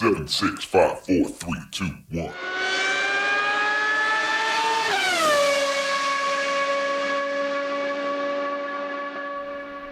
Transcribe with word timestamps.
Seven, 0.00 0.26
six, 0.26 0.64
five, 0.64 0.98
four, 1.00 1.28
three, 1.28 1.60
two, 1.70 1.84
one. 2.10 2.32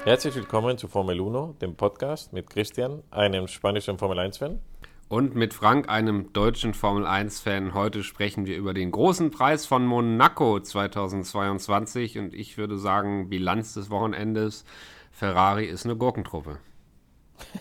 Herzlich 0.05 0.35
willkommen 0.35 0.79
zu 0.79 0.89
Formel 0.89 1.21
1, 1.21 1.59
dem 1.59 1.77
Podcast 1.77 2.33
mit 2.33 2.49
Christian, 2.49 3.03
einem 3.11 3.49
spanischen 3.49 3.99
Formel 3.99 4.19
1-Fan. 4.19 4.59
Und 5.11 5.35
mit 5.35 5.53
Frank, 5.53 5.91
einem 5.91 6.33
deutschen 6.33 6.73
Formel 6.73 7.05
1-Fan. 7.07 7.75
Heute 7.75 8.03
sprechen 8.03 8.47
wir 8.47 8.57
über 8.57 8.73
den 8.73 8.91
großen 8.91 9.31
Preis 9.31 9.67
von 9.67 9.85
Monaco 9.85 10.59
2022. 10.59 12.17
Und 12.17 12.33
ich 12.33 12.57
würde 12.57 12.79
sagen, 12.79 13.29
Bilanz 13.29 13.75
des 13.75 13.91
Wochenendes, 13.91 14.65
Ferrari 15.11 15.67
ist 15.67 15.85
eine 15.85 15.97
Gurkentruppe. 15.97 16.61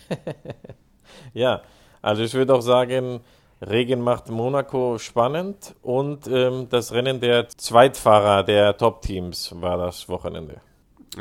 ja, 1.33 1.61
also 2.07 2.23
ich 2.23 2.33
würde 2.33 2.55
auch 2.55 2.61
sagen, 2.61 3.19
Regen 3.61 3.99
macht 3.99 4.29
Monaco 4.29 4.97
spannend 4.97 5.75
und 5.81 6.25
ähm, 6.27 6.67
das 6.69 6.93
Rennen 6.93 7.19
der 7.19 7.49
Zweitfahrer 7.49 8.43
der 8.43 8.77
Top-Teams 8.77 9.53
war 9.59 9.77
das 9.77 10.07
Wochenende. 10.07 10.61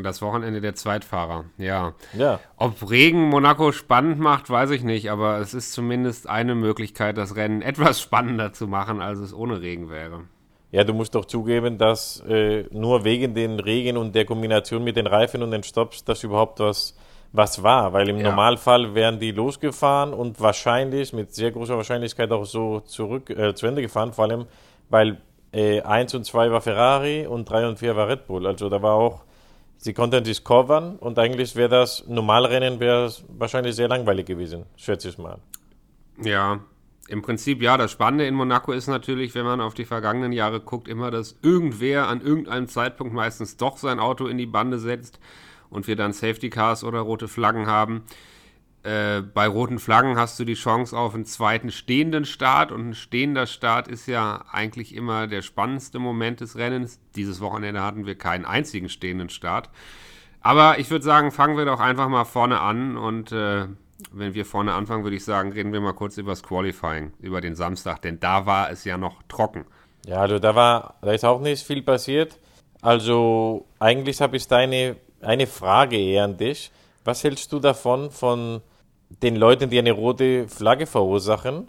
Das 0.01 0.23
Wochenende 0.23 0.61
der 0.61 0.77
Zweitfahrer, 0.77 1.47
ja. 1.59 1.95
ja. 2.17 2.39
Ob 2.57 2.89
Regen 2.89 3.29
Monaco 3.29 3.73
spannend 3.73 4.21
macht, 4.21 4.49
weiß 4.49 4.71
ich 4.71 4.85
nicht, 4.85 5.11
aber 5.11 5.39
es 5.39 5.55
ist 5.55 5.73
zumindest 5.73 6.29
eine 6.29 6.55
Möglichkeit, 6.55 7.17
das 7.17 7.35
Rennen 7.35 7.63
etwas 7.63 8.01
spannender 8.01 8.53
zu 8.53 8.69
machen, 8.69 9.01
als 9.01 9.19
es 9.19 9.35
ohne 9.35 9.61
Regen 9.61 9.91
wäre. 9.91 10.25
Ja, 10.71 10.85
du 10.85 10.93
musst 10.93 11.17
doch 11.17 11.25
zugeben, 11.25 11.79
dass 11.79 12.21
äh, 12.29 12.65
nur 12.71 13.03
wegen 13.03 13.35
den 13.35 13.59
Regen 13.59 13.97
und 13.97 14.15
der 14.15 14.25
Kombination 14.25 14.85
mit 14.85 14.97
den 14.97 15.09
Reifen 15.09 15.43
und 15.43 15.51
den 15.51 15.65
Stops 15.65 16.05
das 16.05 16.23
überhaupt 16.23 16.61
was 16.61 16.95
was 17.37 17.63
war, 17.63 17.93
weil 17.93 18.09
im 18.09 18.19
ja. 18.19 18.31
Normalfall 18.31 18.95
wären 18.95 19.19
die 19.21 19.31
losgefahren 19.31 20.13
und 20.13 20.41
wahrscheinlich, 20.41 21.13
mit 21.13 21.35
sehr 21.35 21.51
großer 21.51 21.77
Wahrscheinlichkeit 21.77 22.33
auch 22.33 22.47
so 22.47 22.81
zurück 22.81 23.31
äh, 23.31 23.55
zu 23.55 23.67
Ende 23.67 23.83
gefahren, 23.83 24.13
vor 24.13 24.25
allem, 24.25 24.47
weil 24.89 25.19
äh, 25.53 25.83
1 25.83 26.15
und 26.15 26.25
2 26.25 26.51
war 26.51 26.61
Ferrari 26.61 27.27
und 27.27 27.49
3 27.49 27.69
und 27.69 27.79
4 27.79 27.97
war 27.97 28.09
Red 28.09 28.27
Bull. 28.27 28.47
Also 28.47 28.69
da 28.69 28.83
war 28.83 28.95
auch, 28.95 29.25
sie 29.77 29.93
konnten 29.93 30.25
sich 30.25 30.43
covern 30.45 30.97
und 30.97 31.19
eigentlich 31.19 31.55
wäre 31.57 31.69
das 31.69 32.07
Normalrennen 32.09 32.81
wäre 32.81 33.13
wahrscheinlich 33.29 33.77
sehr 33.77 33.89
langweilig 33.89 34.27
gewesen, 34.27 34.65
schätze 34.77 35.09
ich 35.11 35.19
mal. 35.19 35.39
Ja, 36.23 36.61
im 37.09 37.23
Prinzip 37.23 37.63
ja. 37.63 37.77
Das 37.77 37.93
Spannende 37.93 38.27
in 38.27 38.35
Monaco 38.35 38.73
ist 38.73 38.87
natürlich, 38.87 39.35
wenn 39.35 39.45
man 39.45 39.61
auf 39.61 39.75
die 39.75 39.85
vergangenen 39.85 40.33
Jahre 40.33 40.61
guckt, 40.61 40.89
immer, 40.89 41.11
dass 41.11 41.37
irgendwer 41.43 42.09
an 42.09 42.21
irgendeinem 42.21 42.69
Zeitpunkt 42.69 43.13
meistens 43.13 43.57
doch 43.57 43.77
sein 43.77 44.01
Auto 44.01 44.27
in 44.27 44.39
die 44.39 44.47
Bande 44.47 44.79
setzt 44.79 45.21
und 45.71 45.87
wir 45.87 45.97
dann 45.97 46.13
Safety 46.13 46.51
Cars 46.51 46.85
oder 46.85 47.01
rote 47.01 47.29
Flaggen 47.29 47.67
haben. 47.67 48.05
Äh, 48.83 49.23
bei 49.23 49.49
roten 49.49 49.81
Flaggen 49.81 50.17
hast 50.17 50.39
du 50.39 50.45
die 50.45 50.55
Chance 50.55 50.97
auf 50.97 51.15
einen 51.15 51.25
zweiten 51.25 51.73
stehenden 51.73 52.25
Start 52.25 52.71
und 52.71 52.91
ein 52.91 52.95
stehender 52.95 53.47
Start 53.47 53.89
ist 53.89 54.07
ja 54.07 54.45
eigentlich 54.53 54.95
immer 54.95 55.27
der 55.27 55.43
spannendste 55.43 55.99
Moment 55.99 56.41
des 56.41 56.57
Rennens. 56.57 57.01
Dieses 57.17 57.41
Wochenende 57.41 57.83
hatten 57.83 58.07
wir 58.07 58.17
keinen 58.17 58.45
einzigen 58.45 58.89
stehenden 58.89 59.29
Start. 59.29 59.71
Aber 60.41 60.79
ich 60.79 60.89
würde 60.91 61.05
sagen, 61.05 61.33
fangen 61.33 61.57
wir 61.57 61.65
doch 61.65 61.81
einfach 61.81 62.09
mal 62.09 62.25
vorne 62.25 62.61
an 62.61 62.97
und 62.97 63.33
äh, 63.33 63.67
wenn 64.13 64.35
wir 64.35 64.45
vorne 64.45 64.75
anfangen, 64.75 65.03
würde 65.03 65.17
ich 65.17 65.25
sagen, 65.25 65.51
reden 65.51 65.73
wir 65.73 65.81
mal 65.81 65.93
kurz 65.93 66.17
über 66.19 66.31
das 66.31 66.45
Qualifying, 66.45 67.13
über 67.19 67.41
den 67.41 67.57
Samstag, 67.57 68.03
denn 68.03 68.21
da 68.21 68.47
war 68.47 68.71
es 68.71 68.85
ja 68.85 68.97
noch 68.99 69.23
trocken. 69.29 69.65
Ja, 70.07 70.19
also 70.19 70.39
da 70.39 70.55
war, 70.55 70.95
da 71.03 71.13
ist 71.13 71.25
auch 71.25 71.41
nicht 71.41 71.67
viel 71.67 71.83
passiert. 71.83 72.39
Also 72.83 73.67
eigentlich 73.81 74.21
habe 74.21 74.37
ich 74.37 74.47
deine 74.47 74.97
eine 75.21 75.47
Frage 75.47 75.97
eher 75.97 76.25
an 76.25 76.37
dich. 76.37 76.71
Was 77.05 77.25
hältst 77.25 77.53
du 77.53 77.59
davon, 77.61 78.11
von 78.11 78.61
den 79.23 79.37
Leuten, 79.37 79.71
die 79.71 79.79
eine 79.79 79.93
rote 79.93 80.49
Flagge 80.49 80.87
verursachen 80.87 81.69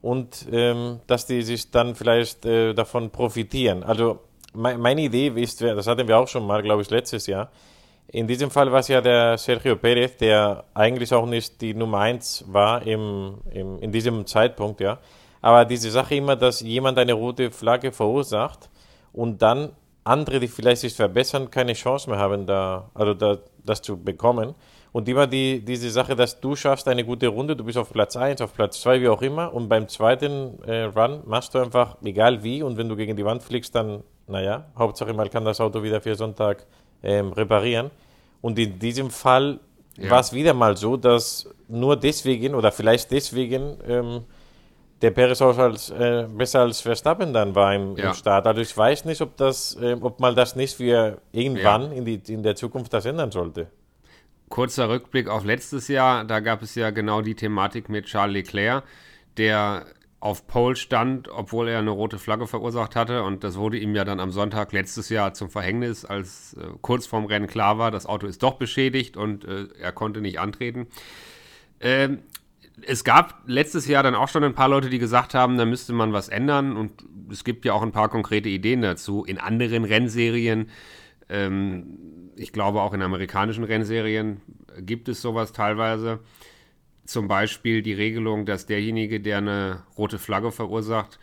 und 0.00 0.46
ähm, 0.50 1.00
dass 1.06 1.26
die 1.26 1.42
sich 1.42 1.70
dann 1.70 1.94
vielleicht 1.94 2.44
äh, 2.46 2.74
davon 2.74 3.10
profitieren? 3.10 3.82
Also 3.82 4.20
me 4.54 4.78
meine 4.78 5.02
Idee 5.02 5.28
ist, 5.28 5.60
das 5.60 5.86
hatten 5.86 6.08
wir 6.08 6.18
auch 6.18 6.28
schon 6.28 6.46
mal, 6.46 6.62
glaube 6.62 6.82
ich, 6.82 6.90
letztes 6.90 7.26
Jahr. 7.26 7.50
In 8.10 8.26
diesem 8.26 8.50
Fall 8.50 8.72
war 8.72 8.80
es 8.80 8.88
ja 8.88 9.02
der 9.02 9.36
Sergio 9.36 9.76
Perez, 9.76 10.16
der 10.16 10.64
eigentlich 10.72 11.12
auch 11.12 11.26
nicht 11.26 11.60
die 11.60 11.74
Nummer 11.74 11.98
1 11.98 12.46
war 12.48 12.86
im, 12.86 13.34
im, 13.50 13.78
in 13.80 13.92
diesem 13.92 14.26
Zeitpunkt, 14.26 14.80
ja. 14.80 14.98
Aber 15.42 15.66
diese 15.66 15.90
Sache 15.90 16.14
immer, 16.14 16.34
dass 16.34 16.60
jemand 16.60 16.98
eine 16.98 17.12
rote 17.12 17.50
Flagge 17.50 17.92
verursacht 17.92 18.70
und 19.12 19.42
dann 19.42 19.72
andere, 20.08 20.40
die 20.40 20.48
vielleicht 20.48 20.80
sich 20.80 20.94
verbessern, 20.94 21.50
keine 21.50 21.74
Chance 21.74 22.08
mehr 22.10 22.18
haben, 22.18 22.46
da, 22.46 22.90
also 22.94 23.14
da, 23.14 23.38
das 23.64 23.82
zu 23.82 23.96
bekommen. 23.96 24.54
Und 24.92 25.08
immer 25.08 25.26
die, 25.26 25.60
diese 25.64 25.90
Sache, 25.90 26.16
dass 26.16 26.40
du 26.40 26.56
schaffst 26.56 26.88
eine 26.88 27.04
gute 27.04 27.28
Runde, 27.28 27.54
du 27.54 27.64
bist 27.64 27.76
auf 27.76 27.92
Platz 27.92 28.16
1, 28.16 28.40
auf 28.40 28.54
Platz 28.54 28.80
2, 28.80 29.02
wie 29.02 29.08
auch 29.08 29.22
immer, 29.22 29.52
und 29.52 29.68
beim 29.68 29.86
zweiten 29.86 30.62
äh, 30.64 30.84
Run 30.84 31.20
machst 31.26 31.54
du 31.54 31.58
einfach, 31.58 31.96
egal 32.02 32.42
wie, 32.42 32.62
und 32.62 32.76
wenn 32.76 32.88
du 32.88 32.96
gegen 32.96 33.16
die 33.16 33.24
Wand 33.24 33.42
fliegst, 33.42 33.74
dann, 33.74 34.02
naja, 34.26 34.64
Hauptsache 34.76 35.12
mal 35.12 35.28
kann 35.28 35.44
das 35.44 35.60
Auto 35.60 35.82
wieder 35.82 36.00
für 36.00 36.14
Sonntag 36.14 36.66
ähm, 37.02 37.32
reparieren. 37.32 37.90
Und 38.40 38.58
in 38.58 38.78
diesem 38.78 39.10
Fall 39.10 39.60
ja. 39.98 40.10
war 40.10 40.20
es 40.20 40.32
wieder 40.32 40.54
mal 40.54 40.76
so, 40.76 40.96
dass 40.96 41.48
nur 41.68 41.96
deswegen 41.96 42.54
oder 42.54 42.72
vielleicht 42.72 43.10
deswegen 43.10 43.76
ähm, 43.86 44.24
der 45.02 45.10
Perez 45.12 45.40
auch 45.40 45.56
als, 45.58 45.90
äh, 45.90 46.26
besser 46.28 46.60
als 46.60 46.80
Verstappen 46.80 47.32
dann 47.32 47.54
war 47.54 47.74
im, 47.74 47.96
ja. 47.96 48.08
im, 48.08 48.14
Start. 48.14 48.46
Also 48.46 48.60
ich 48.60 48.76
weiß 48.76 49.04
nicht, 49.04 49.20
ob, 49.20 49.36
das, 49.36 49.76
äh, 49.80 49.96
ob 50.00 50.20
man 50.20 50.34
das 50.34 50.56
nicht 50.56 50.76
für 50.76 51.20
irgendwann 51.32 51.92
ja. 51.92 51.98
in, 51.98 52.04
die, 52.04 52.20
in 52.32 52.42
der 52.42 52.56
Zukunft 52.56 52.92
das 52.92 53.06
ändern 53.06 53.30
sollte. 53.30 53.68
Kurzer 54.48 54.88
Rückblick 54.88 55.28
auf 55.28 55.44
letztes 55.44 55.88
Jahr, 55.88 56.24
da 56.24 56.40
gab 56.40 56.62
es 56.62 56.74
ja 56.74 56.90
genau 56.90 57.20
die 57.20 57.34
Thematik 57.34 57.88
mit 57.88 58.06
Charles 58.06 58.32
Leclerc, 58.32 58.82
der 59.36 59.84
auf 60.20 60.48
Pole 60.48 60.74
stand, 60.74 61.28
obwohl 61.28 61.68
er 61.68 61.78
eine 61.78 61.90
rote 61.90 62.18
Flagge 62.18 62.48
verursacht 62.48 62.96
hatte. 62.96 63.22
Und 63.22 63.44
das 63.44 63.56
wurde 63.56 63.78
ihm 63.78 63.94
ja 63.94 64.04
dann 64.04 64.18
am 64.18 64.32
Sonntag 64.32 64.72
letztes 64.72 65.10
Jahr 65.10 65.32
zum 65.34 65.48
Verhängnis, 65.48 66.04
als 66.04 66.54
äh, 66.54 66.66
kurz 66.82 67.06
vorm 67.06 67.26
Rennen 67.26 67.46
klar 67.46 67.78
war, 67.78 67.90
das 67.90 68.06
Auto 68.06 68.26
ist 68.26 68.42
doch 68.42 68.54
beschädigt 68.54 69.16
und 69.16 69.44
äh, 69.44 69.68
er 69.80 69.92
konnte 69.92 70.20
nicht 70.20 70.40
antreten. 70.40 70.88
Ähm, 71.80 72.22
es 72.86 73.04
gab 73.04 73.42
letztes 73.46 73.86
Jahr 73.86 74.02
dann 74.02 74.14
auch 74.14 74.28
schon 74.28 74.44
ein 74.44 74.54
paar 74.54 74.68
Leute, 74.68 74.90
die 74.90 74.98
gesagt 74.98 75.34
haben, 75.34 75.58
da 75.58 75.64
müsste 75.64 75.92
man 75.92 76.12
was 76.12 76.28
ändern. 76.28 76.76
Und 76.76 77.04
es 77.30 77.44
gibt 77.44 77.64
ja 77.64 77.72
auch 77.72 77.82
ein 77.82 77.92
paar 77.92 78.08
konkrete 78.08 78.48
Ideen 78.48 78.82
dazu. 78.82 79.24
In 79.24 79.38
anderen 79.38 79.84
Rennserien, 79.84 80.68
ähm, 81.28 82.30
ich 82.36 82.52
glaube 82.52 82.82
auch 82.82 82.92
in 82.92 83.02
amerikanischen 83.02 83.64
Rennserien, 83.64 84.40
gibt 84.78 85.08
es 85.08 85.20
sowas 85.22 85.52
teilweise. 85.52 86.20
Zum 87.04 87.26
Beispiel 87.26 87.82
die 87.82 87.94
Regelung, 87.94 88.44
dass 88.44 88.66
derjenige, 88.66 89.20
der 89.20 89.38
eine 89.38 89.82
rote 89.96 90.18
Flagge 90.18 90.52
verursacht, 90.52 91.18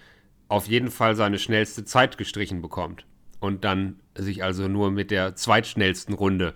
auf 0.48 0.68
jeden 0.68 0.92
Fall 0.92 1.16
seine 1.16 1.40
schnellste 1.40 1.86
Zeit 1.86 2.18
gestrichen 2.18 2.62
bekommt. 2.62 3.06
Und 3.40 3.64
dann 3.64 4.00
sich 4.16 4.44
also 4.44 4.68
nur 4.68 4.92
mit 4.92 5.12
der 5.12 5.36
zweitschnellsten 5.36 6.16
Runde 6.16 6.54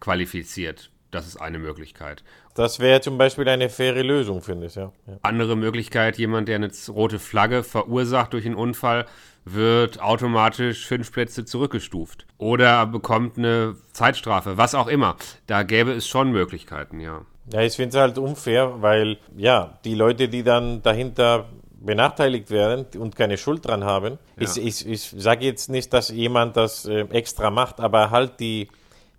qualifiziert. 0.00 0.90
Das 1.10 1.26
ist 1.26 1.36
eine 1.36 1.58
Möglichkeit. 1.58 2.24
Das 2.56 2.80
wäre 2.80 3.02
zum 3.02 3.18
Beispiel 3.18 3.46
eine 3.48 3.68
faire 3.68 4.02
Lösung, 4.02 4.40
finde 4.40 4.66
ich, 4.66 4.74
ja. 4.74 4.90
ja. 5.06 5.18
Andere 5.20 5.56
Möglichkeit, 5.56 6.16
jemand, 6.16 6.48
der 6.48 6.56
eine 6.56 6.70
rote 6.88 7.18
Flagge 7.18 7.62
verursacht 7.62 8.32
durch 8.32 8.46
einen 8.46 8.54
Unfall, 8.54 9.04
wird 9.44 10.00
automatisch 10.00 10.86
fünf 10.86 11.12
Plätze 11.12 11.44
zurückgestuft. 11.44 12.26
Oder 12.38 12.86
bekommt 12.86 13.36
eine 13.36 13.76
Zeitstrafe, 13.92 14.56
was 14.56 14.74
auch 14.74 14.88
immer. 14.88 15.16
Da 15.46 15.64
gäbe 15.64 15.92
es 15.92 16.08
schon 16.08 16.32
Möglichkeiten, 16.32 16.98
ja. 16.98 17.20
Ja, 17.52 17.60
ich 17.60 17.74
finde 17.74 17.96
es 17.96 18.00
halt 18.00 18.18
unfair, 18.18 18.80
weil 18.80 19.18
ja, 19.36 19.78
die 19.84 19.94
Leute, 19.94 20.28
die 20.28 20.42
dann 20.42 20.82
dahinter 20.82 21.44
benachteiligt 21.78 22.50
werden 22.50 22.86
und 22.98 23.16
keine 23.16 23.36
Schuld 23.36 23.66
dran 23.66 23.84
haben, 23.84 24.18
ja. 24.38 24.48
ich, 24.48 24.56
ich, 24.56 24.88
ich 24.88 25.14
sage 25.16 25.44
jetzt 25.44 25.68
nicht, 25.68 25.92
dass 25.92 26.08
jemand 26.08 26.56
das 26.56 26.86
äh, 26.86 27.02
extra 27.10 27.50
macht, 27.50 27.80
aber 27.80 28.10
halt 28.10 28.40
die 28.40 28.68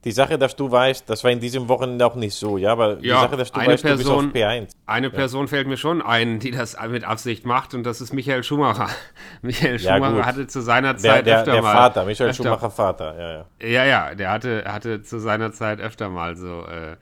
die 0.04 0.12
Sache, 0.12 0.38
dass 0.38 0.56
du 0.56 0.72
weißt, 0.72 1.10
das 1.10 1.24
war 1.24 1.32
in 1.32 1.40
diesem 1.40 1.68
Wochenende 1.68 2.06
auch 2.06 2.16
nicht 2.16 2.36
so, 2.36 2.58
ja, 2.58 2.72
aber 2.72 2.96
die 2.96 3.08
ja, 3.08 3.22
Sache, 3.22 3.36
dass 3.36 3.52
du 3.52 3.60
eine 3.60 3.74
weißt, 3.74 3.84
Person, 3.84 4.28
du 4.28 4.32
bist 4.32 4.46
auf 4.46 4.52
P1. 4.52 4.72
Eine 4.86 5.08
ja. 5.08 5.14
Person 5.14 5.48
fällt 5.48 5.68
mir 5.68 5.78
schon 5.78 6.02
ein, 6.02 6.40
die 6.40 6.52
das 6.52 6.78
mit 6.90 7.04
Absicht 7.04 7.46
macht 7.46 7.74
und 7.74 7.84
das 7.84 8.00
ist 8.00 8.14
Michael 8.14 8.44
Schumacher. 8.44 8.90
Michael 9.42 9.80
ja, 9.82 9.96
Schumacher 9.96 10.16
gut. 10.16 10.26
hatte 10.26 10.48
zu 10.48 10.62
seiner 10.62 10.98
Zeit 10.98 11.26
der, 11.26 11.34
der, 11.34 11.40
öfter 11.40 11.52
der 11.54 11.62
mal... 11.62 11.74
Der 11.74 11.82
Vater, 11.82 12.06
Michael 12.06 12.30
öfter, 12.30 12.44
Schumacher 12.44 12.72
Vater, 12.72 13.16
ja, 13.20 13.32
ja. 13.32 13.68
Ja, 13.68 13.86
ja, 13.86 14.16
der 14.16 14.32
hatte, 14.32 14.64
hatte 14.66 15.02
zu 15.02 15.20
seiner 15.20 15.52
Zeit 15.52 15.80
öfter 15.80 16.10
mal 16.10 16.36
so... 16.36 16.66
Äh, 16.66 16.98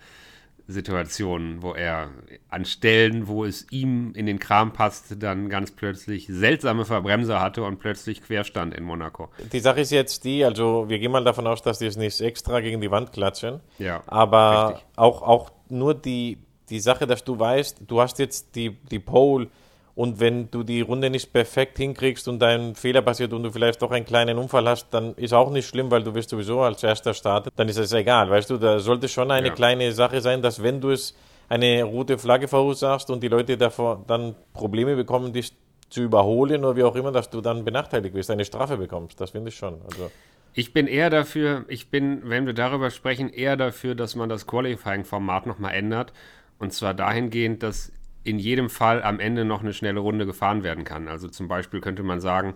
Situationen, 0.67 1.61
wo 1.61 1.73
er 1.73 2.09
an 2.49 2.65
Stellen, 2.65 3.27
wo 3.27 3.45
es 3.45 3.67
ihm 3.71 4.13
in 4.15 4.25
den 4.25 4.39
Kram 4.39 4.73
passte, 4.73 5.15
dann 5.15 5.49
ganz 5.49 5.71
plötzlich 5.71 6.27
seltsame 6.27 6.85
Verbremser 6.85 7.39
hatte 7.39 7.63
und 7.63 7.79
plötzlich 7.79 8.23
querstand 8.23 8.73
in 8.73 8.83
Monaco. 8.83 9.29
Die 9.53 9.59
Sache 9.59 9.81
ist 9.81 9.91
jetzt 9.91 10.23
die, 10.23 10.43
also 10.43 10.85
wir 10.89 10.97
gehen 10.97 11.11
mal 11.11 11.23
davon 11.23 11.45
aus, 11.45 11.61
dass 11.61 11.79
die 11.79 11.85
es 11.85 11.97
nicht 11.97 12.19
extra 12.19 12.61
gegen 12.61 12.81
die 12.81 12.89
Wand 12.89 13.13
klatschen. 13.13 13.59
Ja. 13.77 14.01
Aber 14.07 14.81
auch, 14.95 15.21
auch 15.21 15.51
nur 15.69 15.93
die, 15.93 16.39
die 16.69 16.79
Sache, 16.79 17.05
dass 17.05 17.23
du 17.23 17.37
weißt, 17.37 17.81
du 17.85 18.01
hast 18.01 18.17
jetzt 18.17 18.55
die, 18.55 18.71
die 18.71 18.99
Pole 18.99 19.49
und 19.95 20.19
wenn 20.19 20.51
du 20.51 20.63
die 20.63 20.81
Runde 20.81 21.09
nicht 21.09 21.31
perfekt 21.31 21.77
hinkriegst 21.77 22.27
und 22.27 22.39
dein 22.39 22.75
Fehler 22.75 23.01
passiert 23.01 23.31
und 23.31 23.43
du 23.43 23.51
vielleicht 23.51 23.81
doch 23.81 23.91
einen 23.91 24.05
kleinen 24.05 24.37
Unfall 24.37 24.67
hast, 24.67 24.93
dann 24.93 25.15
ist 25.15 25.33
auch 25.33 25.49
nicht 25.49 25.67
schlimm, 25.67 25.89
weil 25.89 26.03
du 26.03 26.13
wirst 26.13 26.29
sowieso 26.29 26.61
als 26.61 26.83
erster 26.83 27.13
starten. 27.13 27.49
Dann 27.55 27.69
ist 27.69 27.77
es 27.77 27.93
egal, 27.93 28.29
weißt 28.29 28.49
du, 28.49 28.57
da 28.57 28.79
sollte 28.79 29.07
schon 29.07 29.31
eine 29.31 29.47
ja. 29.47 29.53
kleine 29.53 29.93
Sache 29.93 30.19
sein, 30.19 30.41
dass 30.41 30.61
wenn 30.61 30.81
du 30.81 30.91
es 30.91 31.15
eine 31.47 31.83
rote 31.83 32.17
Flagge 32.17 32.49
verursachst 32.49 33.09
und 33.09 33.23
die 33.23 33.29
Leute 33.29 33.57
davor 33.57 34.03
dann 34.05 34.35
Probleme 34.53 34.95
bekommen, 34.97 35.31
dich 35.31 35.53
zu 35.89 36.01
überholen 36.01 36.65
oder 36.65 36.75
wie 36.75 36.83
auch 36.83 36.95
immer, 36.95 37.11
dass 37.11 37.29
du 37.29 37.39
dann 37.39 37.63
benachteiligt 37.63 38.15
wirst, 38.15 38.31
eine 38.31 38.43
Strafe 38.43 38.77
bekommst. 38.77 39.21
Das 39.21 39.31
finde 39.31 39.49
ich 39.49 39.55
schon. 39.55 39.81
Also 39.85 40.11
ich 40.53 40.73
bin 40.73 40.87
eher 40.87 41.09
dafür, 41.09 41.65
ich 41.69 41.89
bin, 41.89 42.21
wenn 42.25 42.45
wir 42.45 42.53
darüber 42.53 42.89
sprechen, 42.89 43.29
eher 43.29 43.55
dafür, 43.55 43.95
dass 43.95 44.15
man 44.15 44.27
das 44.27 44.47
Qualifying-Format 44.47 45.45
nochmal 45.45 45.73
ändert. 45.73 46.11
Und 46.57 46.73
zwar 46.73 46.93
dahingehend, 46.93 47.63
dass 47.63 47.91
in 48.25 48.39
jedem 48.39 48.69
Fall 48.69 49.03
am 49.03 49.19
Ende 49.19 49.45
noch 49.45 49.61
eine 49.61 49.73
schnelle 49.73 49.99
Runde 49.99 50.25
gefahren 50.25 50.63
werden 50.63 50.83
kann. 50.83 51.07
Also 51.07 51.29
zum 51.29 51.47
Beispiel 51.47 51.79
könnte 51.79 52.03
man 52.03 52.19
sagen, 52.19 52.55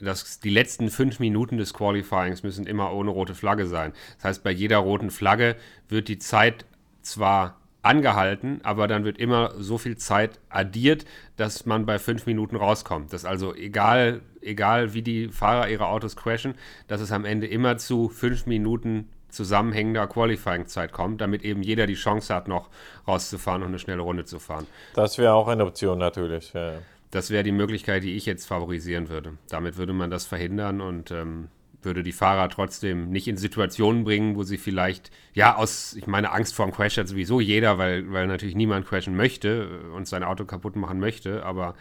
dass 0.00 0.40
die 0.40 0.50
letzten 0.50 0.90
fünf 0.90 1.20
Minuten 1.20 1.58
des 1.58 1.74
Qualifyings 1.74 2.42
müssen 2.42 2.66
immer 2.66 2.92
ohne 2.92 3.10
rote 3.10 3.34
Flagge 3.34 3.66
sein. 3.66 3.92
Das 4.16 4.24
heißt, 4.24 4.44
bei 4.44 4.50
jeder 4.50 4.78
roten 4.78 5.10
Flagge 5.10 5.56
wird 5.88 6.08
die 6.08 6.18
Zeit 6.18 6.64
zwar 7.02 7.60
angehalten, 7.82 8.60
aber 8.62 8.86
dann 8.86 9.04
wird 9.04 9.18
immer 9.18 9.54
so 9.58 9.76
viel 9.76 9.96
Zeit 9.96 10.38
addiert, 10.48 11.04
dass 11.36 11.66
man 11.66 11.84
bei 11.84 11.98
fünf 11.98 12.26
Minuten 12.26 12.54
rauskommt. 12.54 13.12
Dass 13.12 13.24
also 13.24 13.54
egal, 13.54 14.22
egal 14.40 14.94
wie 14.94 15.02
die 15.02 15.28
Fahrer 15.28 15.68
ihre 15.68 15.86
Autos 15.86 16.16
crashen, 16.16 16.54
dass 16.86 17.00
es 17.00 17.10
am 17.10 17.24
Ende 17.24 17.48
immer 17.48 17.76
zu 17.78 18.08
fünf 18.08 18.46
Minuten 18.46 19.08
zusammenhängender 19.32 20.06
Qualifying-Zeit 20.06 20.92
kommt, 20.92 21.20
damit 21.20 21.42
eben 21.42 21.62
jeder 21.62 21.86
die 21.86 21.94
Chance 21.94 22.34
hat, 22.34 22.48
noch 22.48 22.70
rauszufahren 23.08 23.62
und 23.62 23.68
eine 23.68 23.78
schnelle 23.78 24.02
Runde 24.02 24.24
zu 24.24 24.38
fahren. 24.38 24.66
Das 24.94 25.18
wäre 25.18 25.34
auch 25.34 25.48
eine 25.48 25.64
Option 25.64 25.98
natürlich. 25.98 26.52
Ja. 26.52 26.74
Das 27.10 27.30
wäre 27.30 27.42
die 27.42 27.52
Möglichkeit, 27.52 28.04
die 28.04 28.16
ich 28.16 28.26
jetzt 28.26 28.46
favorisieren 28.46 29.08
würde. 29.08 29.34
Damit 29.48 29.76
würde 29.76 29.92
man 29.92 30.10
das 30.10 30.26
verhindern 30.26 30.80
und 30.80 31.10
ähm, 31.10 31.48
würde 31.82 32.02
die 32.02 32.12
Fahrer 32.12 32.48
trotzdem 32.48 33.10
nicht 33.10 33.28
in 33.28 33.36
Situationen 33.36 34.04
bringen, 34.04 34.36
wo 34.36 34.44
sie 34.44 34.56
vielleicht, 34.56 35.10
ja, 35.34 35.56
aus, 35.56 35.94
ich 35.94 36.06
meine, 36.06 36.32
Angst 36.32 36.54
vor 36.54 36.66
dem 36.66 36.72
Crash 36.72 36.96
hat 36.96 37.08
sowieso 37.08 37.40
jeder, 37.40 37.78
weil, 37.78 38.10
weil 38.12 38.26
natürlich 38.26 38.54
niemand 38.54 38.86
crashen 38.86 39.16
möchte 39.16 39.80
und 39.94 40.06
sein 40.06 40.24
Auto 40.24 40.44
kaputt 40.44 40.76
machen 40.76 41.00
möchte, 41.00 41.44
aber 41.44 41.74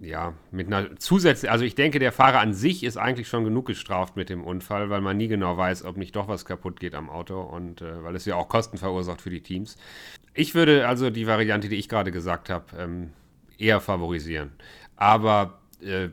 ja, 0.00 0.34
mit 0.50 0.66
einer 0.66 0.96
zusätzlichen, 0.96 1.52
also 1.52 1.64
ich 1.64 1.74
denke, 1.74 1.98
der 1.98 2.12
Fahrer 2.12 2.40
an 2.40 2.52
sich 2.52 2.84
ist 2.84 2.96
eigentlich 2.96 3.28
schon 3.28 3.44
genug 3.44 3.66
gestraft 3.66 4.16
mit 4.16 4.28
dem 4.28 4.44
Unfall, 4.44 4.90
weil 4.90 5.00
man 5.00 5.16
nie 5.16 5.28
genau 5.28 5.56
weiß, 5.56 5.84
ob 5.84 5.96
nicht 5.96 6.14
doch 6.16 6.28
was 6.28 6.44
kaputt 6.44 6.80
geht 6.80 6.94
am 6.94 7.08
Auto 7.08 7.40
und 7.40 7.80
äh, 7.80 8.02
weil 8.02 8.14
es 8.14 8.24
ja 8.24 8.36
auch 8.36 8.48
Kosten 8.48 8.76
verursacht 8.76 9.22
für 9.22 9.30
die 9.30 9.42
Teams. 9.42 9.76
Ich 10.34 10.54
würde 10.54 10.86
also 10.86 11.10
die 11.10 11.26
Variante, 11.26 11.68
die 11.68 11.76
ich 11.76 11.88
gerade 11.88 12.12
gesagt 12.12 12.50
habe, 12.50 12.64
ähm, 12.78 13.10
eher 13.58 13.80
favorisieren. 13.80 14.52
Aber 14.96 15.60
äh, 15.80 16.08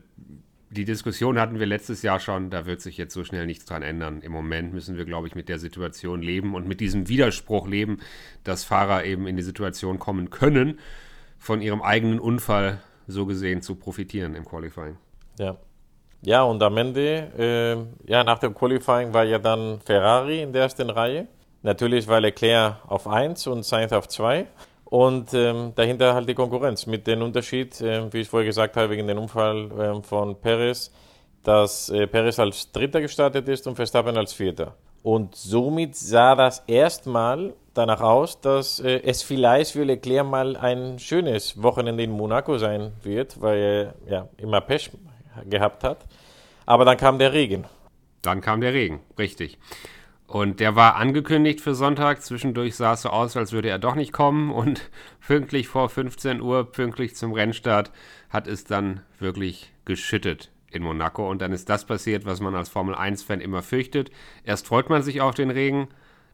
die 0.70 0.86
Diskussion 0.86 1.40
hatten 1.40 1.60
wir 1.60 1.66
letztes 1.66 2.02
Jahr 2.02 2.20
schon, 2.20 2.50
da 2.50 2.66
wird 2.66 2.82
sich 2.82 2.98
jetzt 2.98 3.14
so 3.14 3.24
schnell 3.24 3.46
nichts 3.46 3.66
dran 3.66 3.84
ändern. 3.84 4.22
Im 4.22 4.32
Moment 4.32 4.74
müssen 4.74 4.98
wir, 4.98 5.06
glaube 5.06 5.28
ich, 5.28 5.36
mit 5.36 5.50
der 5.50 5.60
Situation 5.60 6.22
leben 6.22 6.56
und 6.56 6.68
mit 6.68 6.80
diesem 6.80 7.10
Widerspruch 7.10 7.68
leben, 7.68 8.00
dass 8.44 8.64
Fahrer 8.64 9.06
eben 9.06 9.28
in 9.28 9.36
die 9.36 9.44
Situation 9.44 10.00
kommen 10.00 10.30
können, 10.30 10.80
von 11.38 11.62
ihrem 11.62 11.82
eigenen 11.82 12.20
Unfall 12.20 12.82
so 13.08 13.26
gesehen 13.26 13.62
zu 13.62 13.76
profitieren 13.76 14.36
im 14.36 14.46
Qualifying. 14.46 14.98
Ja. 15.38 15.58
Ja, 16.26 16.44
und 16.44 16.64
am 16.64 16.78
Ende, 16.78 17.28
äh, 17.38 18.10
ja, 18.10 18.24
nach 18.24 18.40
dem 18.40 18.54
Qualifying 18.56 19.14
war 19.14 19.26
ja 19.26 19.40
dann 19.40 19.82
Ferrari 19.82 20.42
in 20.42 20.54
der 20.54 20.64
ersten 20.64 20.90
Reihe. 20.90 21.28
Natürlich 21.64 22.08
war 22.08 22.22
Leclerc 22.22 22.78
auf 22.88 23.08
1 23.08 23.48
und 23.48 23.64
Sainz 23.64 23.92
auf 23.92 24.08
2. 24.08 24.48
Und 24.86 25.34
ähm, 25.34 25.74
dahinter 25.76 26.14
halt 26.14 26.30
die 26.30 26.36
Konkurrenz 26.36 26.86
mit 26.86 27.08
dem 27.08 27.24
Unterschied, 27.24 27.82
äh, 27.82 28.14
wie 28.14 28.22
ich 28.22 28.30
vorher 28.30 28.46
gesagt 28.46 28.78
habe, 28.78 28.92
wegen 28.92 29.08
dem 29.08 29.18
Unfall 29.18 29.72
äh, 29.72 30.04
von 30.04 30.40
Perez, 30.40 30.92
dass 31.44 31.90
äh, 31.90 32.08
Perez 32.08 32.40
als 32.40 32.72
Dritter 32.72 33.02
gestartet 33.02 33.48
ist 33.50 33.66
und 33.68 33.76
Verstappen 33.76 34.16
als 34.16 34.34
Vierter. 34.34 34.76
Und 35.02 35.36
somit 35.36 35.96
sah 35.96 36.36
das 36.36 36.64
erstmal 36.68 37.54
danach 37.74 38.02
aus, 38.02 38.40
dass 38.42 38.80
äh, 38.80 39.02
es 39.04 39.24
vielleicht 39.24 39.72
für 39.72 39.84
Leclerc 39.84 40.28
mal 40.28 40.56
ein 40.56 41.00
schönes 41.00 41.62
Wochenende 41.62 42.04
in 42.04 42.12
Monaco 42.12 42.58
sein 42.58 42.94
wird, 43.04 43.42
weil 43.42 43.58
er 44.08 44.12
ja 44.12 44.30
immer 44.38 44.62
Pech 44.62 44.92
gehabt 45.50 45.84
hat. 45.84 46.06
Aber 46.66 46.86
dann 46.86 46.98
kam 46.98 47.20
der 47.20 47.34
Regen. 47.34 47.66
Dann 48.22 48.42
kam 48.42 48.62
der 48.62 48.74
Regen, 48.74 49.02
richtig. 49.18 49.58
Und 50.28 50.60
der 50.60 50.76
war 50.76 50.96
angekündigt 50.96 51.62
für 51.62 51.76
Sonntag. 51.76 52.24
Zwischendurch 52.24 52.76
sah 52.76 52.94
es 52.94 53.04
so 53.04 53.10
aus, 53.10 53.36
als 53.36 53.52
würde 53.52 53.70
er 53.70 53.80
doch 53.80 53.96
nicht 53.96 54.14
kommen. 54.14 54.52
Und 54.52 54.90
pünktlich 55.28 55.68
vor 55.68 55.90
15 55.90 56.42
Uhr, 56.42 56.72
pünktlich 56.72 57.16
zum 57.16 57.34
Rennstart, 57.34 57.92
hat 58.30 58.48
es 58.48 58.64
dann 58.64 59.02
wirklich 59.20 59.72
geschüttet 59.86 60.50
in 60.72 60.82
Monaco. 60.82 61.30
Und 61.30 61.42
dann 61.42 61.52
ist 61.52 61.70
das 61.70 61.86
passiert, 61.86 62.26
was 62.26 62.40
man 62.40 62.56
als 62.56 62.70
Formel 62.70 62.96
1-Fan 62.96 63.42
immer 63.42 63.62
fürchtet. 63.62 64.10
Erst 64.44 64.68
freut 64.68 64.90
man 64.90 65.04
sich 65.04 65.22
auf 65.22 65.36
den 65.36 65.52
Regen, 65.52 65.90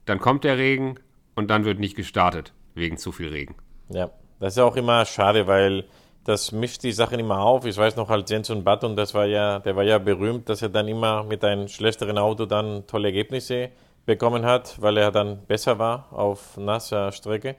dann 0.06 0.19
kommt 0.19 0.44
der 0.44 0.57
Regen 0.57 0.95
und 1.39 1.47
dann 1.47 1.65
wird 1.65 1.80
nicht 1.80 1.95
gestartet 1.95 2.53
wegen 2.75 2.97
zu 2.97 3.12
viel 3.12 3.30
Regen. 3.30 3.56
Ja, 3.89 4.12
das 4.39 4.53
ist 4.53 4.59
auch 4.59 4.75
immer 4.75 5.06
schade, 5.06 5.47
weil 5.47 5.86
das 6.25 6.51
mischt 6.51 6.83
die 6.83 6.91
Sachen 6.91 7.18
immer 7.18 7.39
auf. 7.39 7.65
Ich 7.65 7.77
weiß 7.77 7.95
noch, 7.95 8.09
als 8.09 8.30
Jenson 8.30 8.63
Button, 8.63 8.95
das 8.95 9.13
war 9.13 9.25
ja, 9.25 9.59
der 9.59 9.75
war 9.75 9.83
ja 9.83 9.97
berühmt, 9.97 10.50
dass 10.50 10.62
er 10.62 10.69
dann 10.69 10.88
immer 10.88 11.24
mit 11.24 11.44
einem 11.44 11.68
schlechteren 11.68 12.18
Auto 12.18 12.45
dann 12.45 12.86
tolle 12.86 13.07
Ergebnisse 13.07 13.69
bekommen 14.06 14.45
hat, 14.45 14.80
weil 14.81 14.97
er 14.97 15.12
dann 15.12 15.45
besser 15.47 15.80
war 15.80 16.07
auf 16.12 16.57
nasser 16.57 17.12
Strecke. 17.12 17.56